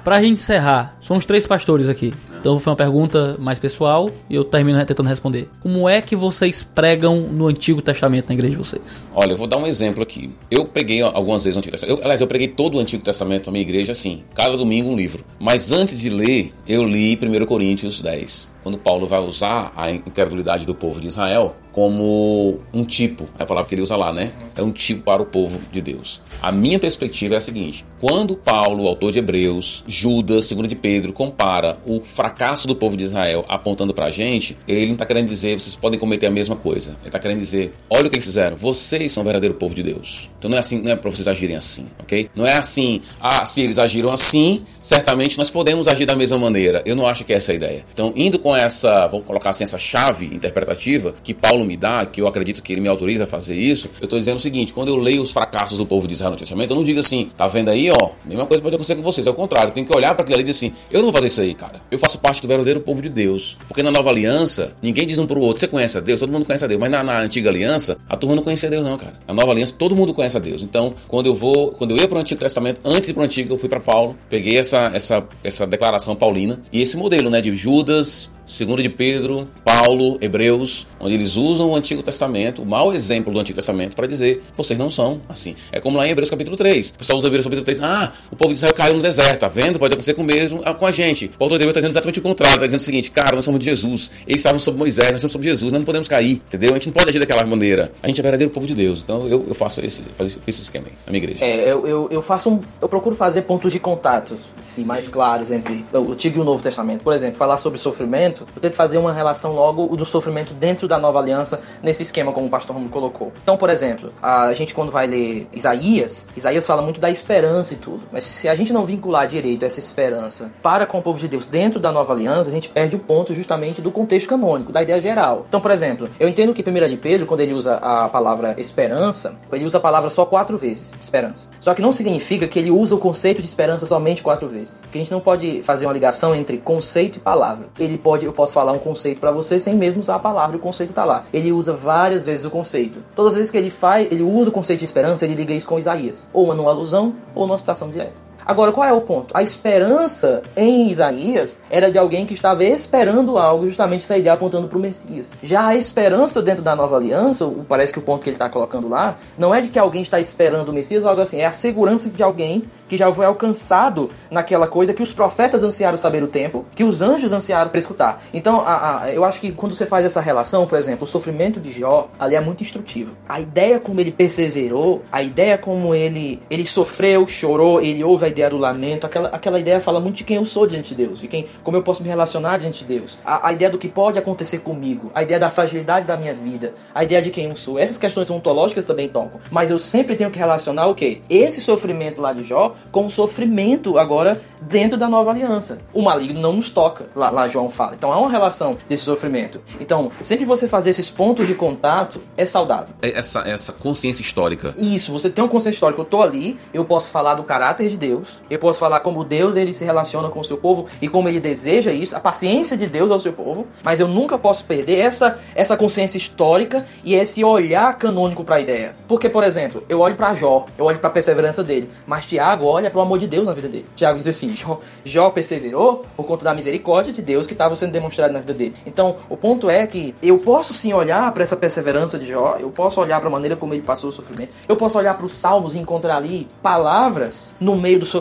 [0.04, 2.12] Pra gente encerrar, somos três pastores aqui.
[2.38, 5.48] Então foi uma pergunta mais pessoal e eu termino tentando responder.
[5.60, 8.82] Como é que vocês pregam no Antigo Testamento na igreja de vocês?
[9.12, 10.30] Olha, eu vou dar um exemplo aqui.
[10.48, 11.98] Eu preguei algumas vezes no Antigo Testamento.
[11.98, 14.96] Eu, aliás, eu preguei todo o Antigo Testamento na minha igreja assim, cada domingo um
[14.96, 15.24] livro.
[15.40, 20.66] Mas antes de ler, eu li 1 Coríntios 10 quando Paulo vai usar a incredulidade
[20.66, 24.32] do povo de Israel como um tipo, é a palavra que ele usa lá, né?
[24.56, 26.22] É um tipo para o povo de Deus.
[26.40, 31.12] A minha perspectiva é a seguinte: quando Paulo, autor de Hebreus, Judas, segundo de Pedro,
[31.12, 35.28] compara o fracasso do povo de Israel apontando para a gente, ele não está querendo
[35.28, 36.96] dizer vocês podem cometer a mesma coisa.
[37.00, 39.82] Ele está querendo dizer: olha o que eles fizeram, vocês são o verdadeiro povo de
[39.82, 40.30] Deus.
[40.38, 42.30] Então não é assim, não é para vocês agirem assim, ok?
[42.34, 46.82] Não é assim, ah, se eles agiram assim, certamente nós podemos agir da mesma maneira.
[46.86, 47.86] Eu não acho que essa é a ideia.
[47.92, 52.20] Então, indo com essa, vamos colocar assim, essa chave interpretativa que Paulo me dá, que
[52.20, 54.88] eu acredito que ele me autoriza a fazer isso, eu estou dizendo o seguinte: quando
[54.88, 57.46] eu leio os fracassos do povo de Israel no Testamento, eu não digo assim, tá
[57.46, 59.26] vendo aí, ó, mesma coisa pode acontecer com vocês.
[59.26, 61.12] É o contrário, tenho que olhar para aquilo ali e dizer assim: eu não vou
[61.12, 61.80] fazer isso aí, cara.
[61.90, 63.58] Eu faço parte do verdadeiro povo de Deus.
[63.66, 66.44] Porque na nova aliança, ninguém diz um pro outro, você conhece a Deus, todo mundo
[66.44, 66.80] conhece a Deus.
[66.80, 69.14] Mas na, na antiga aliança, a turma não conhecia Deus, não, cara.
[69.26, 70.62] Na nova aliança, todo mundo conhece a Deus.
[70.62, 73.24] Então, quando eu vou, quando eu ia para o Antigo Testamento, antes de para o
[73.24, 77.40] Antigo, eu fui para Paulo, peguei essa, essa, essa declaração paulina e esse modelo, né,
[77.40, 82.94] de Judas, Segundo de Pedro, Paulo, Hebreus, onde eles usam o Antigo Testamento, o mau
[82.94, 85.56] exemplo do Antigo Testamento, para dizer vocês não são assim.
[85.72, 86.90] É como lá em Hebreus capítulo 3.
[86.90, 87.82] O pessoal usa Hebreus capítulo 3.
[87.82, 89.78] Ah, o povo de Israel caiu no deserto, tá vendo?
[89.78, 91.28] Pode acontecer com o mesmo ah, com a gente.
[91.36, 92.54] Paulo de Deus está dizendo exatamente o contrário.
[92.54, 94.12] Está dizendo o seguinte, cara, nós somos de Jesus.
[94.26, 96.70] Eles estavam sob Moisés, nós somos sob Jesus, nós não podemos cair, entendeu?
[96.70, 97.90] A gente não pode agir daquela maneira.
[98.02, 99.02] A gente é verdadeiro povo de Deus.
[99.02, 101.44] Então eu, eu faço esse, faço esse esquema aí, na minha igreja.
[101.44, 105.50] É, eu, eu, eu faço um, Eu procuro fazer pontos de contatos, sim, mais claros
[105.50, 107.02] entre o Antigo e o Novo Testamento.
[107.02, 110.98] Por exemplo, falar sobre sofrimento, eu tento fazer uma relação logo do sofrimento dentro da
[110.98, 113.32] nova aliança, nesse esquema como o pastor Romulo colocou.
[113.42, 117.76] Então, por exemplo, a gente quando vai ler Isaías, Isaías fala muito da esperança e
[117.76, 118.02] tudo.
[118.12, 121.46] Mas se a gente não vincular direito essa esperança para com o povo de Deus
[121.46, 125.00] dentro da nova aliança, a gente perde o ponto justamente do contexto canônico, da ideia
[125.00, 125.44] geral.
[125.48, 129.36] Então, por exemplo, eu entendo que 1 de Pedro, quando ele usa a palavra esperança,
[129.52, 131.48] ele usa a palavra só quatro vezes, esperança.
[131.60, 134.80] Só que não significa que ele usa o conceito de esperança somente quatro vezes.
[134.80, 137.68] Porque a gente não pode fazer uma ligação entre conceito e palavra.
[137.78, 140.60] Ele pode, eu posso falar um conceito para você sem mesmo usar a palavra o
[140.60, 141.24] conceito tá lá.
[141.32, 143.02] Ele usa várias vezes o conceito.
[143.14, 145.66] Todas as vezes que ele faz, ele usa o conceito de esperança, ele liga isso
[145.66, 146.28] com Isaías.
[146.32, 148.26] Ou numa alusão, ou numa citação direta.
[148.46, 149.36] Agora, qual é o ponto?
[149.36, 154.68] A esperança em Isaías era de alguém que estava esperando algo, justamente essa ideia apontando
[154.68, 155.32] para o Messias.
[155.42, 158.88] Já a esperança dentro da nova aliança, parece que o ponto que ele está colocando
[158.88, 161.50] lá, não é de que alguém está esperando o Messias ou algo assim, é a
[161.50, 166.28] segurança de alguém que já foi alcançado naquela coisa que os profetas ansiaram saber o
[166.28, 168.22] tempo, que os anjos ansiaram para escutar.
[168.32, 171.58] Então, a, a, eu acho que quando você faz essa relação, por exemplo, o sofrimento
[171.58, 173.16] de Jó, ali é muito instrutivo.
[173.28, 178.35] A ideia como ele perseverou, a ideia como ele, ele sofreu, chorou, ele ouve a
[178.36, 181.20] ideia do lamento, aquela, aquela ideia fala muito de quem eu sou diante de Deus,
[181.20, 183.18] de quem, como eu posso me relacionar diante de Deus.
[183.24, 186.74] A, a ideia do que pode acontecer comigo, a ideia da fragilidade da minha vida,
[186.94, 187.78] a ideia de quem eu sou.
[187.78, 189.40] Essas questões ontológicas também tocam.
[189.50, 191.22] Mas eu sempre tenho que relacionar o quê?
[191.30, 195.78] Esse sofrimento lá de Jó com o sofrimento agora dentro da nova aliança.
[195.94, 197.94] O maligno não nos toca, lá, lá João fala.
[197.94, 199.62] Então há uma relação desse sofrimento.
[199.80, 202.94] Então, sempre você fazer esses pontos de contato é saudável.
[203.00, 204.74] É essa, essa consciência histórica.
[204.78, 206.00] Isso, você tem uma consciência histórica.
[206.00, 209.56] Eu tô ali, eu posso falar do caráter de Deus, eu posso falar como Deus
[209.56, 212.86] ele se relaciona com o seu povo e como ele deseja isso, a paciência de
[212.86, 217.44] Deus ao seu povo, mas eu nunca posso perder essa, essa consciência histórica e esse
[217.44, 218.96] olhar canônico para a ideia.
[219.08, 222.66] Porque, por exemplo, eu olho para Jó, eu olho para a perseverança dele, mas Tiago
[222.66, 223.86] olha para o amor de Deus na vida dele.
[223.94, 227.92] Tiago diz assim: Jó, Jó perseverou por conta da misericórdia de Deus que estava sendo
[227.92, 228.74] demonstrada na vida dele.
[228.84, 232.70] Então, o ponto é que eu posso sim olhar para essa perseverança de Jó, eu
[232.70, 235.32] posso olhar para a maneira como ele passou o sofrimento, eu posso olhar para os
[235.32, 238.15] salmos e encontrar ali palavras no meio do sofrimento,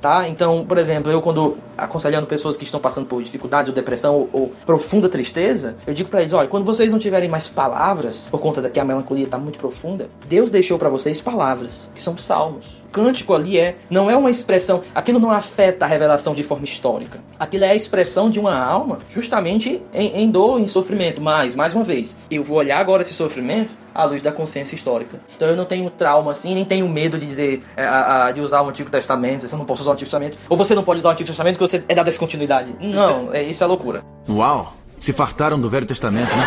[0.00, 0.28] tá?
[0.28, 4.30] Então, por exemplo, eu quando aconselhando pessoas que estão passando por dificuldades ou depressão ou,
[4.32, 8.40] ou profunda tristeza, eu digo para eles, olha, quando vocês não tiverem mais palavras, por
[8.40, 12.16] conta da que a melancolia está muito profunda, Deus deixou para vocês palavras, que são
[12.16, 16.64] salmos cântico ali é não é uma expressão, aquilo não afeta a revelação de forma
[16.64, 17.20] histórica.
[17.38, 21.20] Aquilo é a expressão de uma alma, justamente em, em dor, em sofrimento.
[21.20, 25.20] Mas, mais uma vez, eu vou olhar agora esse sofrimento à luz da consciência histórica.
[25.34, 28.40] Então eu não tenho trauma assim, nem tenho medo de dizer, é, a, a, de
[28.40, 31.00] usar o Antigo Testamento, você não pode usar o Antigo Testamento, ou você não pode
[31.00, 32.76] usar o Antigo Testamento porque você é da descontinuidade.
[32.80, 34.04] Não, é, isso é loucura.
[34.28, 34.74] Uau!
[34.98, 36.44] Se fartaram do Velho Testamento, né?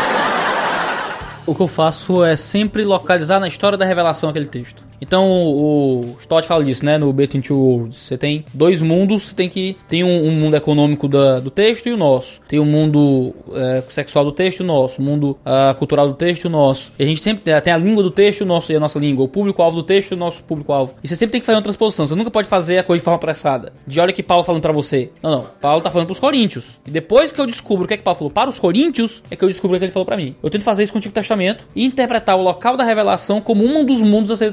[1.46, 4.82] O que eu faço é sempre localizar na história da revelação aquele texto.
[5.00, 6.98] Então o Stott fala disso, né?
[6.98, 7.98] No Between Two Worlds.
[7.98, 9.76] Você tem dois mundos, tem que.
[9.88, 12.40] Tem um, um mundo econômico da, do texto e o nosso.
[12.48, 15.00] Tem o um mundo é, sexual do texto e o nosso.
[15.00, 16.92] O mundo uh, cultural do texto e o nosso.
[16.98, 19.24] E a gente sempre tem, a língua do texto o nosso e a nossa língua.
[19.24, 20.94] O público-alvo do texto e o nosso público-alvo.
[21.02, 22.06] E você sempre tem que fazer uma transposição.
[22.06, 23.72] Você nunca pode fazer a coisa de forma apressada.
[23.86, 25.10] De olha que Paulo falando para você.
[25.22, 25.46] Não, não.
[25.60, 26.78] Paulo tá falando pros coríntios.
[26.86, 29.36] E depois que eu descubro o que é que Paulo falou para os coríntios, é
[29.36, 30.34] que eu descubro o que ele falou para mim.
[30.42, 33.64] Eu tento fazer isso com o Antigo Testamento e interpretar o local da revelação como
[33.64, 34.52] um dos mundos a ser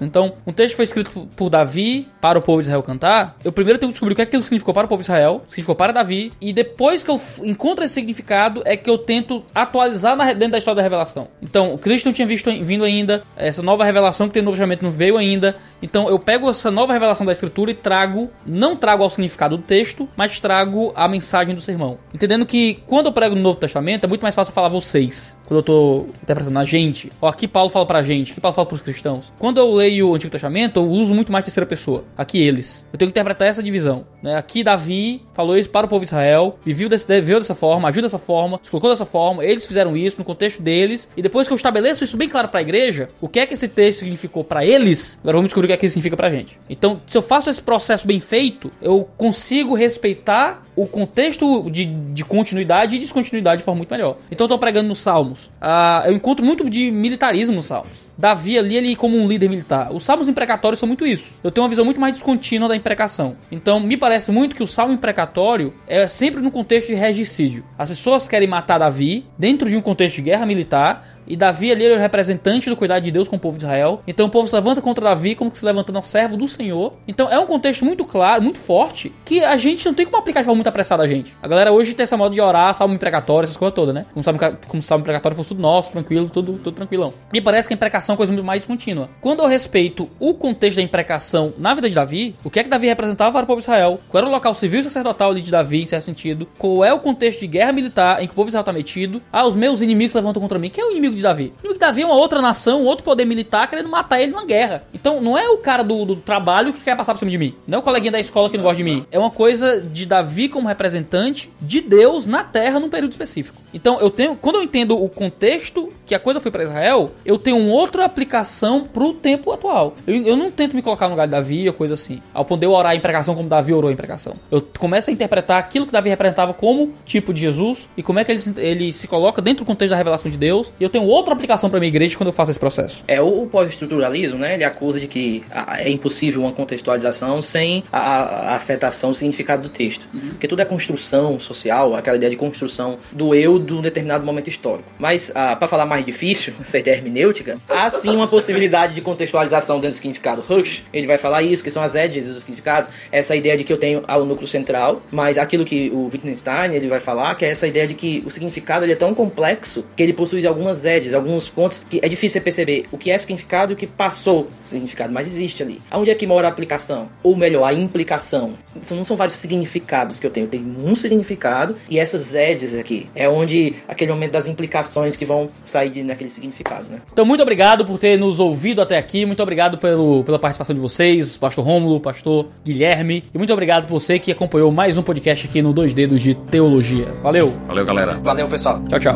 [0.00, 3.36] Então, um texto foi escrito por Davi para o povo de Israel cantar.
[3.44, 5.42] Eu primeiro tenho que descobrir o que é aquilo significou para o povo de Israel,
[5.48, 10.16] significou para Davi, e depois que eu encontro esse significado é que eu tento atualizar
[10.16, 11.28] na, dentro da história da revelação.
[11.42, 14.60] Então, o Cristo não tinha visto, vindo ainda, essa nova revelação que tem no Novo
[14.82, 15.56] não veio ainda.
[15.82, 19.62] Então, eu pego essa nova revelação da Escritura e trago, não trago ao significado do
[19.62, 21.98] texto, mas trago a mensagem do sermão.
[22.12, 25.58] Entendendo que quando eu prego no Novo Testamento é muito mais fácil falar vocês quando
[25.58, 27.10] eu tô interpretando a gente.
[27.20, 29.32] Ó, aqui Paulo fala pra gente, aqui Paulo fala pros cristãos.
[29.36, 32.04] Quando eu leio o Antigo Testamento, eu uso muito mais terceira pessoa.
[32.16, 32.86] Aqui eles.
[32.92, 34.06] Eu tenho que interpretar essa divisão.
[34.22, 34.36] Né?
[34.36, 38.00] Aqui Davi falou isso para o povo de Israel, viveu, desse, viveu dessa forma, agiu
[38.00, 41.52] dessa forma, se colocou dessa forma, eles fizeram isso no contexto deles, e depois que
[41.52, 44.44] eu estabeleço isso bem claro para a igreja, o que é que esse texto significou
[44.44, 46.58] para eles, agora vamos descobrir que é que isso significa pra gente.
[46.68, 52.24] Então, se eu faço esse processo bem feito, eu consigo respeitar o contexto de, de
[52.24, 54.16] continuidade e descontinuidade de forma muito melhor.
[54.30, 55.46] Então eu tô pregando nos Salmos.
[55.46, 59.90] Uh, eu encontro muito de militarismo nos Salmos Davi ali, ele como um líder militar.
[59.94, 61.24] Os salmos imprecatórios são muito isso.
[61.42, 63.34] Eu tenho uma visão muito mais descontínua da imprecação.
[63.50, 67.64] Então, me parece muito que o salmo imprecatório é sempre no contexto de regicídio.
[67.78, 71.86] As pessoas querem matar Davi dentro de um contexto de guerra militar e Davi ali
[71.86, 74.02] é o representante do cuidado de Deus com o povo de Israel.
[74.04, 76.94] Então o povo se levanta contra Davi como se levantando ao servo do Senhor.
[77.06, 80.40] Então é um contexto muito claro, muito forte, que a gente não tem como aplicar
[80.40, 81.36] de forma muito apressada a gente.
[81.40, 84.06] A galera hoje tem essa moda de orar, salmo imprecatório, essas coisas todas, né?
[84.12, 87.14] Como salmo, como salmo imprecatório fosse tudo nosso, tranquilo, tudo, tudo tranquilão.
[87.32, 89.08] Me parece que a imprecação é uma coisa muito mais contínua.
[89.20, 92.68] Quando eu respeito o contexto da imprecação na vida de Davi, o que é que
[92.68, 94.00] Davi representava para o povo de Israel?
[94.08, 96.46] Qual era o local civil e sacerdotal ali de Davi, em certo sentido?
[96.58, 99.22] Qual é o contexto de guerra militar em que o povo de Israel está metido?
[99.32, 100.70] Ah, os meus inimigos levantam contra mim.
[100.70, 101.44] Quem é o inimigo de Davi?
[101.44, 104.32] O inimigo de Davi é uma outra nação, um outro poder militar querendo matar ele
[104.32, 104.84] numa guerra.
[104.92, 107.54] Então não é o cara do, do trabalho que quer passar por cima de mim.
[107.66, 109.06] Não é o coleguinha da escola que não gosta de mim.
[109.10, 113.60] É uma coisa de Davi como representante de Deus na terra num período específico.
[113.72, 117.38] Então eu tenho, quando eu entendo o contexto que a coisa foi para Israel, eu
[117.38, 119.94] tenho uma outra aplicação pro tempo atual.
[120.06, 122.22] Eu, eu não tento me colocar no lugar de Davi ou coisa assim.
[122.32, 124.34] Ao poder orar em pregação como Davi orou em pregação.
[124.50, 128.24] Eu começo a interpretar aquilo que Davi representava como tipo de Jesus e como é
[128.24, 130.72] que ele, ele se coloca dentro do contexto da revelação de Deus.
[130.80, 133.04] E eu tenho outra aplicação para minha igreja quando eu faço esse processo.
[133.06, 134.54] É, o, pós-estruturalismo, né?
[134.54, 139.62] Ele acusa de que a, é impossível uma contextualização sem a, a afetação, o significado
[139.62, 140.08] do texto.
[140.12, 140.30] Uhum.
[140.30, 144.48] Porque tudo é construção social, aquela ideia de construção do eu de um determinado momento
[144.48, 144.88] histórico.
[144.98, 149.76] Mas, ah, para falar mais difícil, essa ideia hermenêutica, há sim uma possibilidade de contextualização
[149.76, 150.42] dentro do significado.
[150.42, 153.72] Rush, ele vai falar isso, que são as edges dos significados, essa ideia de que
[153.72, 157.50] eu tenho ao núcleo central, mas aquilo que o Wittgenstein ele vai falar, que é
[157.50, 161.14] essa ideia de que o significado ele é tão complexo que ele possui algumas edges,
[161.14, 165.12] alguns pontos que é difícil perceber o que é significado e o que passou significado,
[165.12, 165.80] mas existe ali.
[165.90, 167.08] Aonde é que mora a aplicação?
[167.22, 168.54] Ou melhor, a implicação?
[168.80, 172.74] Isso não são vários significados que eu tenho, eu tenho um significado e essas edges
[172.74, 177.00] aqui é onde aquele momento das implicações que vão sair de, naquele significado, né?
[177.12, 180.80] Então, muito obrigado por ter nos ouvido até aqui, muito obrigado pelo, pela participação de
[180.80, 185.46] vocês, pastor Rômulo, pastor Guilherme, e muito obrigado por você que acompanhou mais um podcast
[185.46, 187.14] aqui no Dois Dedos de Teologia.
[187.22, 187.56] Valeu!
[187.68, 188.14] Valeu, galera.
[188.14, 188.82] Valeu, pessoal.
[188.88, 189.14] Tchau, tchau.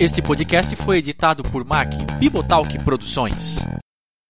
[0.00, 3.58] Este podcast foi editado por Mac Bibotalk Produções.